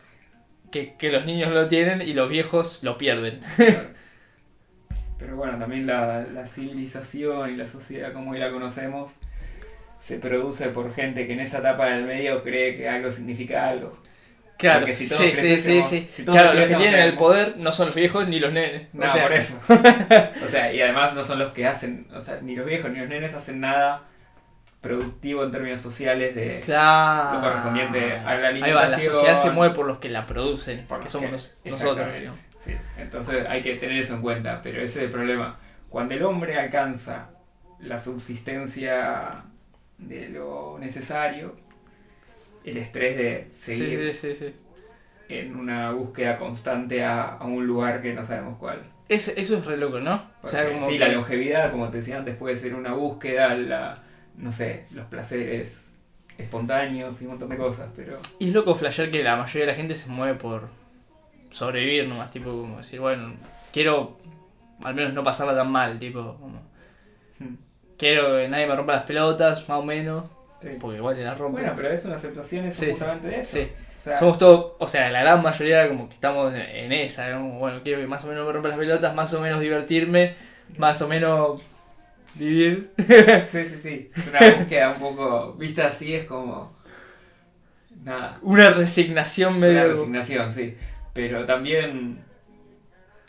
Que, 0.71 0.95
que 0.99 1.11
los 1.11 1.25
niños 1.25 1.51
lo 1.53 1.67
tienen 1.69 2.03
y 2.03 2.13
los 2.15 2.29
viejos 2.29 2.81
lo 2.83 2.97
pierden. 2.99 3.41
Pero 5.19 5.37
bueno, 5.37 5.59
también 5.59 5.87
la, 5.87 6.23
la 6.33 6.47
civilización 6.47 7.51
y 7.53 7.57
la 7.57 7.67
sociedad 7.67 8.13
como 8.13 8.31
hoy 8.33 8.39
la 8.39 8.51
conocemos 8.51 9.17
se 9.99 10.19
produce 10.19 10.69
por 10.69 10.95
gente 10.95 11.27
que 11.27 11.33
en 11.35 11.41
esa 11.41 11.59
etapa 11.59 11.87
del 11.87 12.05
medio 12.05 12.43
cree 12.43 12.75
que 12.77 12.89
algo 12.89 13.11
significa 13.13 13.69
algo. 13.69 13.99
Claro, 14.57 14.81
Porque 14.81 14.95
si 14.95 15.09
todos 15.09 15.23
sí, 15.23 15.33
sí, 15.37 15.61
sí, 15.61 15.83
sí. 15.83 16.09
si 16.11 16.25
todos 16.25 16.37
Claro, 16.39 16.55
los 16.59 16.69
que 16.69 16.75
tienen 16.75 16.95
en 17.01 17.07
el 17.09 17.15
poder 17.15 17.57
no 17.59 17.71
son 17.71 17.87
los 17.87 17.95
viejos 17.97 18.27
ni 18.27 18.41
los 18.41 18.53
nenes. 18.53 18.89
No, 18.93 19.07
o 19.07 19.09
sea, 19.09 19.23
por 19.23 19.33
eso. 19.33 19.57
o 20.45 20.49
sea, 20.49 20.73
y 20.73 20.83
además 20.83 21.15
no 21.15 21.25
son 21.25 21.39
los 21.39 21.53
que 21.53 21.67
hacen, 21.67 22.09
o 22.13 22.21
sea, 22.21 22.41
ni 22.43 22.57
los 22.57 22.67
viejos 22.67 22.91
ni 22.91 22.99
los 22.99 23.09
nenes 23.09 23.35
hacen 23.35 23.61
nada 23.61 24.03
productivo 24.81 25.45
en 25.45 25.51
términos 25.53 25.81
sociales 25.81 26.35
de 26.35 26.61
Claro. 26.65 27.35
lo 27.35 27.41
correspondiente 27.41 28.13
a 28.15 28.35
la 28.37 28.49
Ahí 28.49 28.73
va, 28.73 28.87
la 28.89 28.99
sociedad 29.01 29.41
se 29.41 29.51
mueve 29.51 29.75
por 29.75 29.87
los 29.87 29.99
que 29.99 30.09
la 30.09 30.27
producen, 30.27 30.85
por 30.87 31.01
que 31.01 31.09
somos 31.09 31.27
que- 31.31 31.71
nos- 31.71 31.81
nosotros. 31.81 32.07
¿no? 32.25 32.33
sí. 32.57 32.75
Entonces 32.97 33.47
hay 33.49 33.63
que 33.63 33.75
tener 33.75 33.99
eso 33.99 34.15
en 34.15 34.23
cuenta, 34.23 34.61
pero 34.63 34.79
ese 34.81 35.01
es 35.01 35.05
el 35.07 35.11
problema. 35.11 35.57
Cuando 35.89 36.15
el 36.15 36.23
hombre 36.23 36.59
alcanza 36.59 37.31
la 37.81 37.99
subsistencia 37.99 39.45
de 39.99 40.29
lo 40.29 40.79
necesario, 40.79 41.57
el 42.65 42.77
estrés 42.77 43.17
de 43.17 43.47
seguir 43.51 44.15
sí, 44.15 44.35
sí, 44.35 44.47
sí. 44.47 44.55
en 45.29 45.57
una 45.57 45.91
búsqueda 45.93 46.39
constante 46.39 47.05
a, 47.05 47.35
a 47.37 47.45
un 47.45 47.67
lugar 47.67 48.01
que 48.03 48.15
no 48.15 48.25
sabemos 48.25 48.59
cuál. 48.59 48.83
Es- 49.09 49.29
eso 49.37 49.57
es 49.59 49.65
re 49.67 49.77
loco, 49.77 50.01
¿no? 50.01 50.31
O 50.43 50.47
sea, 50.49 50.63
Porque, 50.65 50.79
como 50.79 50.91
sí, 50.91 50.99
que- 50.99 50.99
la 51.01 51.13
longevidad, 51.13 51.71
como 51.71 51.89
te 51.91 51.99
decía 51.99 52.19
antes, 52.19 52.37
puede 52.37 52.57
ser 52.57 52.75
una 52.75 52.93
búsqueda, 52.93 53.55
la, 53.57 54.03
no 54.37 54.53
sé, 54.53 54.87
los 54.93 55.07
placeres 55.07 55.99
espontáneos 56.37 57.21
y 57.21 57.25
un 57.25 57.31
montón 57.33 57.49
de 57.49 57.57
cosas, 57.57 57.91
pero 57.97 58.19
Y 58.39 58.49
es 58.49 58.55
loco 58.55 58.75
flashear 58.75 59.11
que 59.11 59.23
la 59.25 59.37
mayoría 59.37 59.63
de 59.67 59.73
la 59.73 59.77
gente 59.77 59.95
se 59.95 60.09
mueve 60.11 60.35
por 60.39 60.69
sobrevivir 61.51 62.07
nomás, 62.07 62.31
tipo 62.31 62.51
como 62.51 62.79
decir, 62.79 63.01
bueno, 63.01 63.35
quiero 63.73 64.19
al 64.85 64.95
menos 64.95 65.13
no 65.15 65.23
pasarla 65.25 65.57
tan 65.57 65.73
mal, 65.73 65.99
tipo, 65.99 66.37
como, 66.39 66.63
Hmm. 67.41 67.55
Quiero 67.99 68.37
que 68.37 68.49
nadie 68.49 68.67
me 68.67 68.77
rompa 68.77 68.95
las 68.95 69.03
pelotas, 69.05 69.69
más 69.69 69.79
o 69.79 69.83
menos, 69.83 70.25
sí. 70.63 70.69
porque 70.81 70.97
igual 70.99 71.17
te 71.17 71.25
las 71.25 71.37
rompo. 71.37 71.59
Bueno, 71.59 71.73
pero 71.77 71.89
es 71.91 72.05
una 72.05 72.17
aceptación 72.17 72.65
es 72.67 72.77
Sí, 72.77 72.87
justamente 72.91 73.29
de 73.29 73.41
eso. 73.41 73.57
sí. 73.59 73.69
O 73.97 74.01
sea, 74.01 74.17
Somos 74.17 74.39
todos, 74.39 74.73
o 74.79 74.87
sea, 74.87 75.11
la 75.11 75.21
gran 75.23 75.43
mayoría 75.43 75.89
como 75.89 76.09
que 76.09 76.15
estamos 76.15 76.55
en- 76.55 76.93
esa, 76.93 77.29
¿no? 77.31 77.59
bueno, 77.59 77.81
quiero 77.83 78.01
que 78.01 78.07
más 78.07 78.25
o 78.25 78.29
menos 78.29 78.47
me 78.47 78.53
rompa 78.53 78.69
las 78.69 78.79
pelotas, 78.79 79.13
más 79.15 79.35
o 79.35 79.41
menos 79.41 79.61
divertirme, 79.61 80.37
más 80.77 81.03
o 81.03 81.09
menos 81.09 81.61
vivir. 82.37 82.93
sí, 82.97 83.65
sí, 83.67 83.79
sí. 83.81 84.11
Es 84.17 84.29
una 84.29 84.39
búsqueda 84.59 84.91
un 84.91 84.99
poco, 85.01 85.55
vista 85.55 85.89
así, 85.89 86.15
es 86.15 86.25
como, 86.27 86.77
nada, 88.05 88.39
Una 88.43 88.71
resignación 88.71 89.57
una 89.57 89.67
medio... 89.67 89.89
resignación, 89.89 90.53
sí. 90.53 90.77
Pero 91.13 91.45
también 91.47 92.21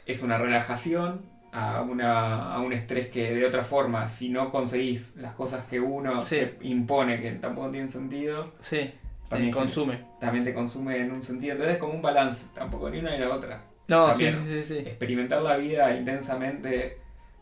es 0.06 0.22
una 0.22 0.38
relajación 0.38 1.22
a, 1.52 1.82
una, 1.82 2.54
a 2.54 2.60
un 2.60 2.74
estrés 2.74 3.08
que 3.08 3.34
de 3.34 3.46
otra 3.46 3.64
forma, 3.64 4.08
si 4.08 4.30
no 4.30 4.52
conseguís 4.52 5.16
las 5.18 5.34
cosas 5.34 5.66
que 5.66 5.80
uno 5.80 6.26
Sí. 6.26 6.36
se 6.36 6.58
impone, 6.62 7.20
que 7.22 7.32
tampoco 7.34 7.70
tienen 7.72 7.90
sentido, 7.90 8.54
Sí, 8.60 8.78
te 8.78 8.94
También 9.30 9.52
consume. 9.54 10.06
también 10.20 10.44
te 10.46 10.54
consume 10.54 10.98
en 10.98 11.12
un 11.12 11.24
sentido. 11.24 11.54
Entonces 11.54 11.76
es 11.76 11.80
como 11.82 11.94
un 11.94 12.02
balance, 12.02 12.50
tampoco 12.56 12.90
ni 12.90 13.00
una 13.00 13.12
ni 13.12 13.20
la 13.20 13.30
otra. 13.34 13.64
No, 13.88 14.14
sí, 14.16 14.26
También. 14.26 14.48
sí, 14.48 14.62
sí, 14.64 14.74
sí. 14.76 14.80
Experimentar 14.88 15.42
la 15.42 15.58
vida 15.58 15.96
intensamente 15.96 16.98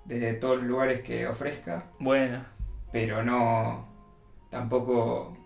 desde 0.06 0.34
todos 0.34 0.58
los 0.58 0.66
lugares 0.68 1.02
que 1.02 1.28
ofrezca, 1.28 1.84
Bueno, 2.00 2.44
pero 2.94 3.24
no 3.24 3.86
tampoco 4.50 5.38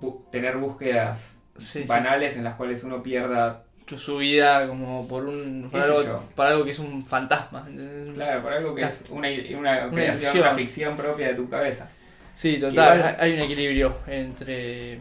bu- 0.00 0.28
tener 0.30 0.56
búsquedas 0.58 1.44
banales 1.86 2.36
en 2.36 2.44
las 2.44 2.54
cuales 2.56 2.82
uno 2.84 3.02
pierda, 3.02 3.61
su 3.86 4.18
vida 4.18 4.66
como 4.68 5.06
por 5.08 5.24
un 5.26 5.68
por 5.70 5.80
¿Qué 5.80 5.82
sé 5.82 5.98
algo, 5.98 6.24
por 6.34 6.46
algo 6.46 6.64
que 6.64 6.70
es 6.70 6.78
un 6.78 7.04
fantasma 7.04 7.66
claro, 8.14 8.42
por 8.42 8.52
algo 8.52 8.74
que 8.74 8.82
es 8.82 9.06
una, 9.10 9.28
una 9.58 9.90
creación, 9.90 10.32
ilusión. 10.32 10.38
una 10.38 10.52
ficción 10.52 10.96
propia 10.96 11.28
de 11.28 11.34
tu 11.34 11.48
cabeza. 11.48 11.90
sí 12.34 12.58
total 12.58 12.98
igual- 12.98 13.16
hay 13.18 13.32
un 13.34 13.40
equilibrio 13.40 13.94
entre 14.06 15.00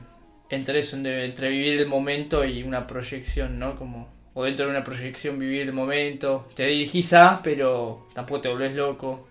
entre 0.50 0.80
eso 0.80 0.98
entre, 0.98 1.50
vivir 1.50 1.80
el 1.80 1.88
momento 1.88 2.44
y 2.46 2.64
una 2.64 2.86
proyección 2.88 3.58
no 3.60 3.76
como 3.78 4.10
o 4.34 4.44
dentro 4.44 4.66
de 4.66 4.72
una 4.72 4.84
proyección 4.84 5.40
vivir 5.40 5.62
el 5.62 5.74
momento 5.74 6.48
te 6.56 6.66
dirigís 6.68 7.14
a 7.14 7.42
pero 7.44 8.08
tampoco 8.14 8.42
te 8.42 8.50
volvés 8.50 8.76
loco 8.76 9.28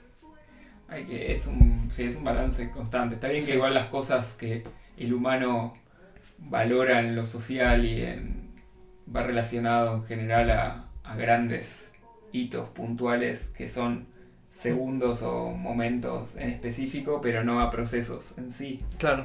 Hay 0.89 1.05
que, 1.05 1.33
es 1.33 1.47
un, 1.47 1.89
sí, 1.91 2.05
es 2.05 2.17
un 2.17 2.25
balance 2.25 2.71
constante. 2.73 3.15
Está 3.15 3.29
bien 3.29 3.45
que 3.47 3.55
igual 3.55 3.75
las 3.75 3.87
cosas 3.87 4.35
que 4.35 4.65
el 4.97 5.13
humano 5.15 5.75
valora 6.39 7.01
en 7.01 7.15
lo 7.17 7.27
social 7.27 7.85
y 7.85 8.03
en, 8.03 8.40
va 9.15 9.23
relacionado 9.23 9.97
en 9.97 10.05
general 10.05 10.51
a, 10.51 10.85
a 11.05 11.17
grandes 11.17 11.95
hitos 12.33 12.69
puntuales 12.71 13.53
que 13.57 13.67
son 13.69 14.07
segundos 14.51 15.23
o 15.23 15.51
momentos 15.51 16.37
en 16.37 16.49
específico, 16.51 17.21
pero 17.23 17.45
no 17.45 17.61
a 17.61 17.71
procesos 17.71 18.37
en 18.39 18.51
sí. 18.51 18.85
claro 18.99 19.25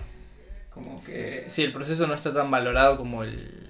Como 0.71 1.03
que 1.03 1.45
sí 1.49 1.63
el 1.63 1.71
proceso 1.73 2.05
no 2.07 2.13
está 2.13 2.33
tan 2.33 2.49
valorado 2.51 2.97
como 2.97 3.23
el 3.23 3.69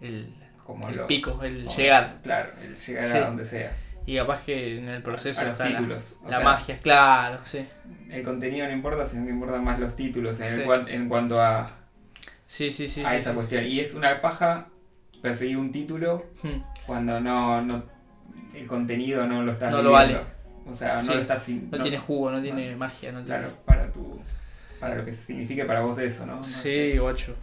el, 0.00 0.34
como 0.64 0.88
el 0.88 0.96
los- 0.96 1.06
pico 1.06 1.42
el 1.42 1.64
como- 1.64 1.76
llegar 1.76 2.18
Claro, 2.22 2.50
el 2.62 2.76
llegar 2.76 3.04
Sí. 3.04 3.16
a 3.16 3.20
donde 3.26 3.44
sea. 3.44 3.72
y 4.04 4.16
capaz 4.16 4.42
que 4.44 4.78
en 4.78 4.88
el 4.88 5.02
proceso 5.02 5.40
a 5.40 5.44
los 5.44 5.52
está 5.52 5.64
la, 5.68 5.78
títulos. 5.78 6.18
o 6.22 6.28
la 6.30 6.36
sea, 6.38 6.44
magia 6.44 6.78
claro 6.80 7.40
sí 7.44 7.64
El 8.10 8.22
contenido 8.24 8.66
no 8.66 8.72
importa, 8.72 9.06
sino 9.06 9.24
que 9.26 9.30
importan 9.32 9.64
más 9.64 9.78
los 9.80 9.96
títulos 9.96 10.40
en, 10.40 10.52
el 10.52 10.58
Sí. 10.60 10.64
cuan- 10.66 10.88
en 10.88 11.08
cuanto 11.08 11.40
a, 11.40 11.70
sí 12.46 12.70
sí 12.70 12.88
sí, 12.88 13.04
a 13.04 13.16
esa 13.16 13.32
cuestión. 13.34 13.64
Y 13.64 13.80
es 13.80 13.94
una 13.94 14.20
paja 14.20 14.68
perseguir 15.16 15.56
un 15.58 15.72
título 15.72 16.26
Hmm. 16.42 16.60
cuando 16.86 17.20
no, 17.20 17.60
no 17.62 17.82
el 18.54 18.66
contenido 18.66 19.26
no 19.26 19.42
lo 19.42 19.52
estás 19.52 19.70
No 19.72 19.82
lo 19.82 19.90
viviendo. 19.96 20.22
O 20.68 20.74
sea, 20.74 20.96
no 20.96 21.04
Sí, 21.04 21.14
lo 21.14 21.20
estás 21.20 21.42
sin- 21.42 21.70
No, 21.70 21.80
tiene 21.80 21.98
jugo, 21.98 22.30
no 22.30 22.42
tiene 22.42 22.74
magia, 22.76 23.12
no 23.12 23.22
tiene... 23.24 23.38
claro, 23.40 23.54
para 23.64 23.92
tu 23.92 24.20
para 24.80 24.94
lo 24.96 25.04
que 25.04 25.12
signifique 25.12 25.64
para 25.64 25.80
vos 25.80 25.98
eso, 25.98 26.26
¿no? 26.26 26.42
Sí, 26.44 26.98
guacho. 26.98 27.34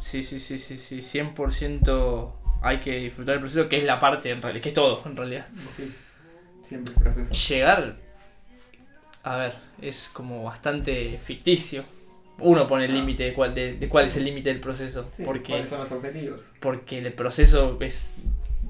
Sí, 0.00 0.22
sí, 0.22 0.38
sí, 0.38 0.58
sí, 0.58 0.76
sí, 0.78 1.00
100% 1.02 2.32
hay 2.62 2.78
que 2.80 2.96
disfrutar 2.96 3.34
el 3.34 3.40
proceso, 3.40 3.68
que 3.68 3.78
es 3.78 3.84
la 3.84 3.98
parte, 3.98 4.30
en 4.30 4.40
realidad, 4.42 4.62
que 4.62 4.68
es 4.68 4.74
todo, 4.74 5.02
en 5.06 5.16
realidad. 5.16 5.46
Sí, 5.76 5.92
siempre 6.62 6.94
el 6.94 7.00
proceso. 7.02 7.32
Llegar, 7.34 7.96
a 9.24 9.36
ver, 9.36 9.54
es 9.80 10.08
como 10.12 10.44
bastante 10.44 11.18
ficticio. 11.22 11.82
Uno 12.40 12.66
pone 12.68 12.84
el 12.84 12.92
Ah. 12.92 12.94
límite 12.94 13.24
de 13.24 13.34
cuál, 13.34 13.52
de, 13.54 13.74
de 13.74 13.88
cuál 13.88 14.06
es 14.06 14.16
el 14.16 14.24
límite 14.24 14.48
del 14.50 14.60
proceso, 14.60 15.08
Sí, 15.12 15.24
porque, 15.24 15.50
¿Cuáles 15.52 15.68
son 15.68 15.80
los 15.80 15.90
objetivos? 15.92 16.52
porque 16.60 16.98
el 16.98 17.12
proceso 17.12 17.76
es 17.80 18.16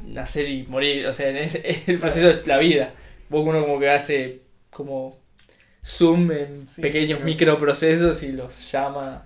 nacer 0.06 0.48
y 0.48 0.62
morir, 0.66 1.06
o 1.06 1.12
sea, 1.12 1.28
el 1.38 1.98
proceso 1.98 2.30
es 2.30 2.46
la 2.46 2.56
vida. 2.58 2.92
Vos 3.28 3.44
uno 3.46 3.60
como 3.60 3.78
que 3.78 3.90
hace 3.90 4.40
como 4.70 5.18
zoom 5.84 6.32
en 6.32 6.68
Sí, 6.68 6.80
pequeños 6.80 7.22
microprocesos 7.22 8.22
y 8.22 8.32
los 8.32 8.70
llama 8.72 9.24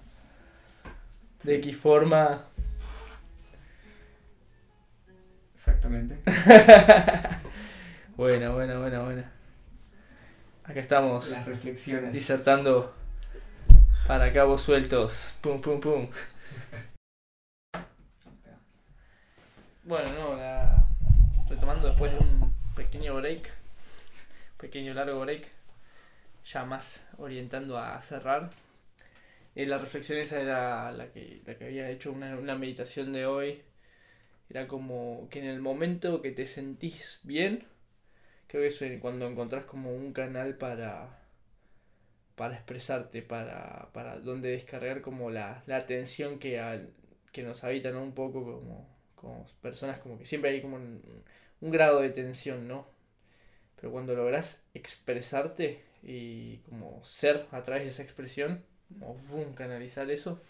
de 1.44 1.56
X 1.56 1.76
forma. 1.76 2.44
Exactamente. 5.54 6.18
Buena, 8.16 8.50
buena, 8.50 8.78
buena, 8.78 9.00
buena. 9.02 9.32
Acá 10.64 10.80
estamos 10.80 11.30
Las 11.30 11.46
reflexiones. 11.46 12.12
disertando 12.12 12.94
para 14.06 14.32
cabos 14.32 14.62
sueltos. 14.62 15.34
Pum, 15.40 15.60
pum, 15.60 15.80
pum. 15.80 16.08
Bueno, 19.84 20.12
no, 20.12 20.36
la... 20.36 20.86
retomando 21.48 21.88
después 21.88 22.12
de 22.12 22.18
un 22.18 22.54
pequeño 22.76 23.14
break, 23.16 23.50
pequeño 24.58 24.94
largo 24.94 25.20
break, 25.20 25.48
ya 26.44 26.64
más 26.64 27.08
orientando 27.18 27.78
a 27.78 28.00
cerrar. 28.00 28.50
Eh, 29.54 29.66
la 29.66 29.78
reflexión 29.78 30.18
esa 30.18 30.40
era 30.40 30.92
la 30.92 31.12
que, 31.12 31.42
la 31.44 31.56
que 31.56 31.66
había 31.66 31.90
hecho 31.90 32.12
una, 32.12 32.36
una 32.36 32.56
meditación 32.56 33.12
de 33.12 33.26
hoy. 33.26 33.62
Era 34.48 34.68
como 34.68 35.28
que 35.30 35.40
en 35.40 35.46
el 35.46 35.60
momento 35.60 36.22
que 36.22 36.30
te 36.30 36.46
sentís 36.46 37.20
bien, 37.22 37.66
creo 38.46 38.62
que 38.62 38.68
eso 38.68 38.84
es 38.84 39.00
cuando 39.00 39.26
encontrás 39.26 39.64
como 39.64 39.94
un 39.94 40.12
canal 40.12 40.56
para, 40.58 41.21
para 42.42 42.54
expresarte, 42.56 43.22
para, 43.22 43.90
para 43.92 44.18
donde 44.18 44.50
descargar 44.50 45.00
como 45.02 45.30
la, 45.30 45.62
la 45.66 45.86
tensión 45.86 46.38
que, 46.40 46.58
al- 46.60 46.90
que 47.32 47.42
nos 47.44 47.64
habita, 47.64 47.90
¿no? 47.92 48.02
Un 48.02 48.14
poco 48.14 48.44
como, 48.44 48.88
como 49.16 49.46
personas, 49.62 49.98
como 50.00 50.18
que 50.18 50.26
siempre 50.26 50.50
hay 50.50 50.60
como 50.62 50.76
un, 50.76 51.02
un 51.60 51.70
grado 51.70 52.00
de 52.00 52.10
tensión, 52.10 52.66
¿no? 52.68 52.86
Pero 53.76 53.92
cuando 53.92 54.14
logras 54.16 54.66
expresarte 54.74 55.82
y 56.02 56.58
como 56.68 57.02
ser 57.04 57.46
a 57.52 57.62
través 57.62 57.84
de 57.84 57.90
esa 57.90 58.02
expresión, 58.04 58.64
canalizar 59.54 60.10
eso, 60.10 60.40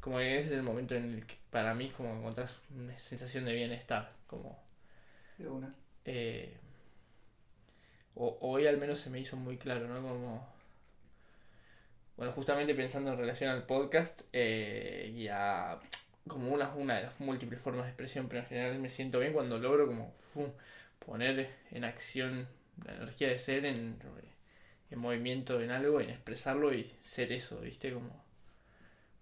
como 0.00 0.18
que 0.18 0.38
ese 0.38 0.48
es 0.50 0.54
el 0.54 0.62
momento 0.62 0.94
en 0.96 1.14
el 1.14 1.26
que 1.26 1.36
para 1.50 1.74
mí 1.74 1.90
como 1.90 2.14
encontrás 2.14 2.60
una 2.76 2.98
sensación 2.98 3.44
de 3.46 3.54
bienestar, 3.54 4.12
como 4.26 4.58
De 5.38 5.46
una. 5.48 5.74
eh, 6.04 6.52
o- 8.14 8.38
hoy 8.40 8.66
al 8.66 8.78
menos 8.78 8.98
se 9.00 9.10
me 9.10 9.20
hizo 9.20 9.36
muy 9.36 9.56
claro, 9.58 9.88
¿no? 9.88 10.00
Como, 10.02 10.46
bueno, 12.16 12.32
justamente 12.32 12.74
pensando 12.74 13.12
en 13.12 13.18
relación 13.18 13.50
al 13.50 13.64
podcast 13.64 14.22
eh, 14.32 15.12
y 15.14 15.28
a 15.28 15.78
como 16.28 16.52
una, 16.52 16.72
una 16.74 16.96
de 16.96 17.02
las 17.04 17.20
múltiples 17.20 17.60
formas 17.60 17.84
de 17.84 17.90
expresión, 17.90 18.28
pero 18.28 18.40
en 18.42 18.46
general 18.46 18.78
me 18.78 18.88
siento 18.88 19.18
bien 19.18 19.32
cuando 19.32 19.58
logro 19.58 19.86
como 19.86 20.14
poner 21.04 21.50
en 21.70 21.84
acción 21.84 22.46
la 22.84 22.94
energía 22.94 23.28
de 23.28 23.38
ser 23.38 23.64
en, 23.64 23.98
en 24.90 24.98
movimiento 24.98 25.60
en 25.60 25.70
algo, 25.70 26.00
en 26.00 26.10
expresarlo 26.10 26.72
y 26.72 26.90
ser 27.02 27.32
eso, 27.32 27.60
¿viste? 27.60 27.92
Como 27.92 28.24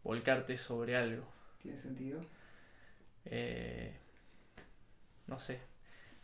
volcarte 0.03 0.57
sobre 0.57 0.97
algo. 0.97 1.27
¿Tiene 1.63 1.77
sentido? 1.77 2.21
Eh, 3.27 3.93
no 5.27 5.39
sé, 5.39 5.61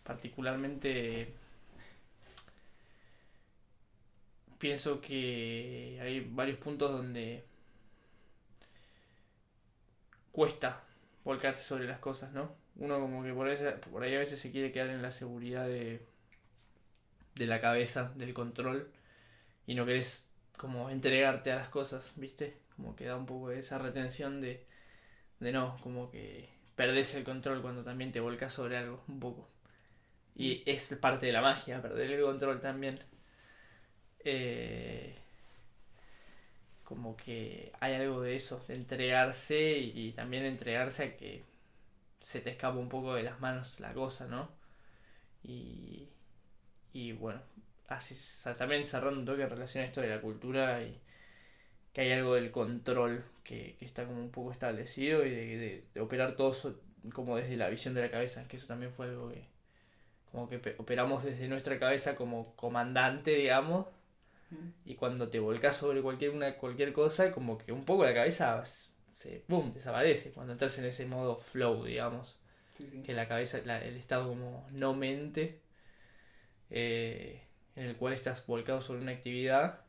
particularmente 0.03 1.35
pienso 4.59 5.01
que 5.01 5.99
hay 6.03 6.21
varios 6.21 6.59
puntos 6.59 6.91
donde 6.93 7.45
cuesta 10.33 10.83
volcarse 11.25 11.65
sobre 11.65 11.87
las 11.87 11.99
cosas, 11.99 12.33
¿no? 12.33 12.55
Uno 12.77 13.01
como 13.01 13.23
que 13.23 13.33
por, 13.33 13.49
esa, 13.49 13.77
por 13.81 14.03
ahí 14.03 14.15
a 14.15 14.19
veces 14.19 14.39
se 14.41 14.51
quiere 14.51 14.73
quedar 14.73 14.91
en 14.91 15.03
la 15.03 15.11
seguridad 15.11 15.67
de, 15.67 16.07
de 17.35 17.47
la 17.47 17.61
cabeza, 17.61 18.13
del 18.17 18.35
control, 18.35 18.91
y 19.67 19.75
no 19.75 19.87
querés 19.87 20.29
como 20.59 20.91
entregarte 20.91 21.53
a 21.53 21.57
las 21.57 21.69
cosas, 21.69 22.13
¿viste? 22.17 22.57
Como 22.77 22.97
que 22.97 23.07
da 23.07 23.17
un 23.17 23.27
poco 23.27 23.49
de 23.51 23.59
esa 23.59 23.79
retención 23.79 24.41
de, 24.41 24.67
de 25.41 25.53
no, 25.53 25.79
como 25.83 26.11
que 26.11 26.49
perdés 26.77 27.15
el 27.15 27.25
control 27.25 27.63
cuando 27.63 27.85
también 27.85 28.13
te 28.13 28.21
volcas 28.21 28.53
sobre 28.53 28.77
algo, 28.79 29.03
un 29.09 29.21
poco. 29.21 29.49
Y 30.37 30.63
es 30.67 30.95
parte 31.01 31.27
de 31.27 31.33
la 31.33 31.43
magia, 31.43 31.83
perder 31.83 32.11
el 32.13 32.23
control 32.23 32.61
también. 32.61 33.01
Eh, 34.29 35.15
como 36.85 37.17
que 37.17 37.73
hay 37.81 37.95
algo 37.95 38.23
de 38.23 38.37
eso, 38.37 38.65
de 38.69 38.75
entregarse 38.75 39.79
y, 39.79 40.13
también 40.13 40.45
entregarse 40.45 41.05
a 41.05 41.17
que 41.17 41.45
se 42.21 42.41
te 42.41 42.51
escapa 42.51 42.77
un 42.79 42.89
poco 42.89 43.15
de 43.15 43.23
las 43.23 43.41
manos 43.41 43.81
la 43.81 43.93
cosa, 43.95 44.27
¿no? 44.27 44.51
Y, 45.45 46.09
y 46.93 47.13
bueno, 47.13 47.41
así 47.89 48.17
también 48.59 48.87
cerrando 48.87 49.21
un 49.21 49.27
toque 49.27 49.43
en 49.43 49.51
relación 49.51 49.85
a 49.85 49.87
esto 49.87 50.01
de 50.01 50.09
la 50.09 50.21
cultura 50.21 50.83
y 50.83 51.01
que 51.93 52.03
hay 52.03 52.13
algo 52.13 52.35
del 52.35 52.51
control 52.51 53.25
que, 53.45 53.77
está 53.81 54.07
como 54.07 54.21
un 54.21 54.31
poco 54.31 54.53
establecido 54.53 55.25
y 55.25 55.31
de, 55.31 55.85
de, 55.95 56.01
operar 56.01 56.37
todo 56.37 56.53
eso 56.53 56.81
como 57.13 57.37
desde 57.37 57.57
la 57.57 57.69
visión 57.69 57.95
de 57.95 58.03
la 58.03 58.11
cabeza, 58.11 58.49
que 58.49 58.57
eso 58.57 58.67
también 58.67 58.93
fue 58.93 59.07
algo 59.07 59.31
que 59.31 59.45
como 60.33 60.49
que 60.49 60.75
operamos 60.79 61.25
desde 61.25 61.49
nuestra 61.49 61.79
cabeza 61.79 62.17
como 62.17 62.55
comandante, 62.57 63.33
digamos, 63.33 63.87
y 64.85 64.95
cuando 64.95 65.29
te 65.29 65.41
volcas 65.41 65.77
sobre 65.77 66.03
cualquier, 66.03 66.31
una, 66.31 66.57
cualquier 66.57 66.93
cosa, 66.93 67.33
como 67.33 67.59
que 67.59 67.73
un 67.73 67.85
poco 67.85 68.05
la 68.05 68.15
cabeza 68.15 68.63
se, 68.65 69.45
boom, 69.49 69.73
desaparece. 69.75 70.33
Cuando 70.33 70.53
estás 70.53 70.79
en 70.79 70.85
ese 70.85 71.07
modo 71.07 71.39
flow, 71.39 71.85
digamos. 71.85 72.39
Que 73.05 73.15
la 73.15 73.27
cabeza, 73.27 73.59
el 73.59 73.97
estado 73.97 74.29
como 74.29 74.69
no 74.71 74.95
mente, 74.95 75.63
eh, 76.69 77.43
en 77.75 77.87
el 77.87 77.97
cual 77.97 78.13
estás 78.13 78.47
volcado 78.47 78.83
sobre 78.83 79.01
una 79.01 79.13
actividad 79.13 79.81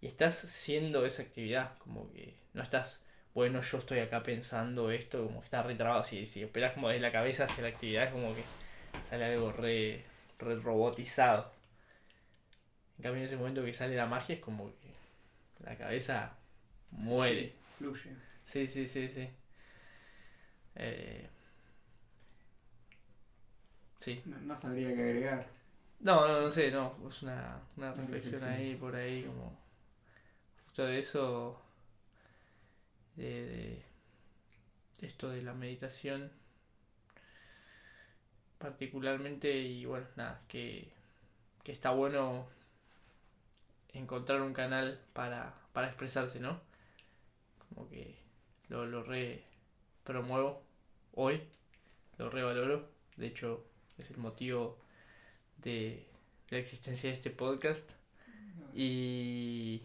y 0.00 0.06
estás 0.06 0.34
siendo 0.36 1.04
esa 1.04 1.22
actividad. 1.22 1.76
Como 1.78 2.10
que 2.12 2.34
no 2.54 2.62
estás, 2.62 3.02
bueno, 3.34 3.60
yo 3.60 3.78
estoy 3.78 3.98
acá 3.98 4.22
pensando 4.22 4.90
esto, 4.90 5.24
como 5.26 5.40
que 5.40 5.44
está 5.44 5.62
retrabado. 5.62 6.04
Si, 6.04 6.24
si 6.24 6.42
esperas 6.42 6.72
como 6.72 6.88
desde 6.88 7.02
la 7.02 7.12
cabeza 7.12 7.44
hacia 7.44 7.62
la 7.62 7.68
actividad, 7.68 8.04
es 8.04 8.12
como 8.12 8.34
que 8.34 8.42
sale 9.04 9.26
algo 9.26 9.52
re, 9.52 10.02
re 10.38 10.56
robotizado. 10.56 11.55
En 12.98 13.02
cambio, 13.02 13.20
en 13.20 13.26
ese 13.26 13.36
momento 13.36 13.64
que 13.64 13.72
sale 13.72 13.96
la 13.96 14.06
magia 14.06 14.36
es 14.36 14.40
como 14.40 14.66
que 14.80 14.94
la 15.64 15.76
cabeza 15.76 16.36
muere. 16.90 17.54
fluye. 17.78 18.10
Sí, 18.44 18.66
sí, 18.66 18.86
sí, 18.86 19.08
sí. 19.08 19.28
Eh, 20.76 21.26
sí. 24.00 24.22
No, 24.24 24.56
sabría 24.56 24.94
qué 24.94 25.02
agregar. 25.02 25.46
No, 26.00 26.26
no, 26.28 26.40
no 26.42 26.50
sé, 26.50 26.70
no. 26.70 26.94
Es 27.08 27.22
una, 27.22 27.60
una 27.76 27.92
reflexión 27.92 28.42
ahí, 28.44 28.76
por 28.76 28.94
ahí, 28.94 29.22
como. 29.24 29.56
Justo 30.66 30.84
de 30.84 30.98
eso. 30.98 31.60
De, 33.16 33.82
de 35.00 35.06
esto 35.06 35.30
de 35.30 35.42
la 35.42 35.54
meditación. 35.54 36.30
Particularmente, 38.58 39.50
y 39.58 39.84
bueno, 39.84 40.06
nada, 40.16 40.42
que, 40.48 40.90
que 41.64 41.72
está 41.72 41.90
bueno 41.90 42.46
encontrar 43.96 44.40
un 44.42 44.52
canal 44.52 45.00
para, 45.12 45.54
para 45.72 45.88
expresarse, 45.88 46.40
¿no? 46.40 46.60
Como 47.68 47.88
que 47.88 48.16
lo, 48.68 48.86
lo 48.86 49.02
re 49.02 49.44
promuevo 50.04 50.62
hoy, 51.14 51.42
lo 52.18 52.30
revaloro. 52.30 52.88
De 53.16 53.26
hecho, 53.26 53.64
es 53.98 54.10
el 54.10 54.18
motivo 54.18 54.78
de 55.58 56.06
la 56.50 56.58
existencia 56.58 57.10
de 57.10 57.16
este 57.16 57.30
podcast. 57.30 57.92
Y, 58.74 59.82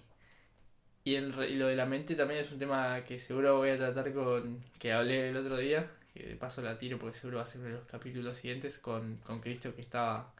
y, 1.04 1.16
el, 1.16 1.34
y 1.50 1.56
lo 1.56 1.68
de 1.68 1.76
la 1.76 1.86
mente 1.86 2.16
también 2.16 2.42
es 2.42 2.52
un 2.52 2.60
tema 2.60 3.04
que 3.04 3.20
seguro 3.20 3.58
voy 3.58 3.70
a 3.70 3.78
tratar 3.78 4.14
con. 4.14 4.64
que 4.80 4.92
hablé 4.94 5.30
el 5.30 5.38
otro 5.38 5.58
día, 5.58 5.90
que 6.14 6.28
de 6.28 6.36
paso 6.36 6.62
la 6.62 6.78
tiro 6.78 7.00
porque 7.00 7.18
seguro 7.18 7.38
va 7.38 7.44
a 7.44 7.46
ser 7.46 7.62
uno 7.62 7.70
de 7.70 7.76
los 7.76 7.88
capítulos 7.88 8.38
siguientes, 8.38 8.78
con, 8.80 9.18
con 9.18 9.40
Cristo 9.42 9.74
que 9.76 9.82
estaba 9.82 10.34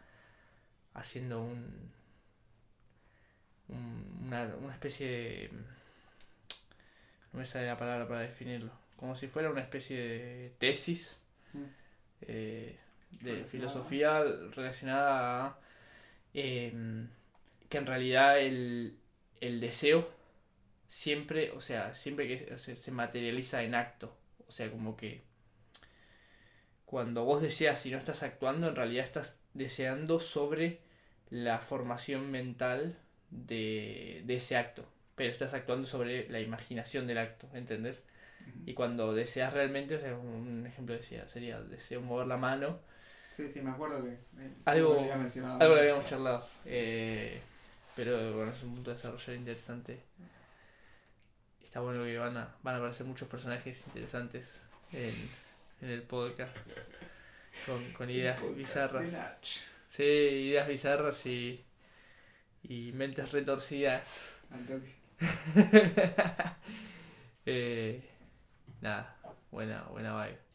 haciendo 0.94 1.42
un, 1.42 1.92
una, 3.72 4.54
una 4.56 4.74
especie 4.74 5.08
de... 5.08 5.50
No 7.34 7.40
me 7.40 7.46
sale 7.46 7.68
la 7.68 7.78
palabra 7.78 8.08
para 8.08 8.22
definirlo. 8.22 8.72
Como 8.98 9.16
si 9.16 9.28
fuera 9.28 9.50
una 9.50 9.62
especie 9.62 9.98
de 9.98 10.54
tesis 10.58 11.20
mm. 11.54 11.64
eh, 12.22 12.78
de 13.22 13.46
filosofía 13.46 14.24
relacionada 14.54 15.46
a 15.46 15.60
em, 16.34 17.08
que 17.70 17.78
en 17.78 17.86
realidad 17.86 18.40
el, 18.40 18.98
el, 19.40 19.60
deseo 19.60 20.10
siempre, 20.88 21.52
o 21.52 21.62
sea, 21.62 21.94
siempre 21.94 22.28
que 22.28 22.58
se 22.58 22.92
materializa 22.92 23.64
en 23.64 23.76
acto. 23.76 24.16
O 24.48 24.52
sea, 24.52 24.70
como 24.70 24.98
que 24.98 25.22
cuando 26.92 27.24
vos 27.24 27.42
deseas 27.42 27.86
y 27.86 27.92
no 27.92 27.98
estás 27.98 28.22
actuando, 28.22 28.68
en 28.68 28.76
realidad 28.76 29.06
estás 29.06 29.40
deseando 29.54 30.20
sobre 30.20 30.82
la 31.30 31.60
formación 31.60 32.30
mental 32.32 32.98
de, 33.32 34.24
ese 34.28 34.58
acto, 34.58 34.86
pero 35.16 35.32
estás 35.32 35.54
actuando 35.54 35.88
sobre 35.88 36.30
la 36.30 36.40
imaginación 36.40 37.08
del 37.08 37.18
acto, 37.18 37.50
¿entendés? 37.54 38.06
Y 38.66 38.74
cuando 38.74 39.14
deseas 39.14 39.54
realmente, 39.54 39.96
o 39.96 40.00
sea, 40.00 40.16
un 40.16 40.66
ejemplo 40.68 40.96
decía, 40.96 41.28
sería 41.28 41.62
deseo 41.62 42.02
mover 42.02 42.28
la 42.28 42.38
mano. 42.38 42.80
Sí, 43.32 43.48
sí, 43.48 43.62
me 43.62 43.72
acuerdo 43.72 44.04
que 44.04 44.18
algo, 44.66 45.00
algo 45.00 45.76
lo 45.76 45.80
habíamos 45.80 46.06
charlado. 46.08 46.46
Eh, 46.66 47.40
pero 47.96 48.34
bueno, 48.34 48.52
es 48.52 48.64
un 48.64 48.76
punto 48.76 48.90
de 48.90 48.96
desarrollo 48.96 49.34
interesante. 49.34 50.02
Está 51.64 51.80
bueno 51.80 52.04
que 52.04 52.18
van 52.18 52.36
a, 52.36 52.56
van 52.64 52.76
a 52.76 52.78
aparecer 52.80 53.06
muchos 53.06 53.28
personajes 53.30 53.86
interesantes 53.88 54.64
en, 54.92 55.14
en 55.82 55.90
el 55.90 56.04
podcast. 56.04 56.58
Con, 57.66 57.84
con 57.92 58.10
ideas 58.10 58.40
bizarras. 58.56 59.14
Sí, 59.90 60.04
ideas 60.04 60.70
bizarras 60.70 61.26
y 61.26 61.66
y 62.64 62.92
mentes 62.94 63.32
retorcidas. 63.32 64.36
eh, 67.46 68.04
nada, 68.82 69.16
buena, 69.52 69.84
buena 69.92 70.26
vibe. 70.26 70.51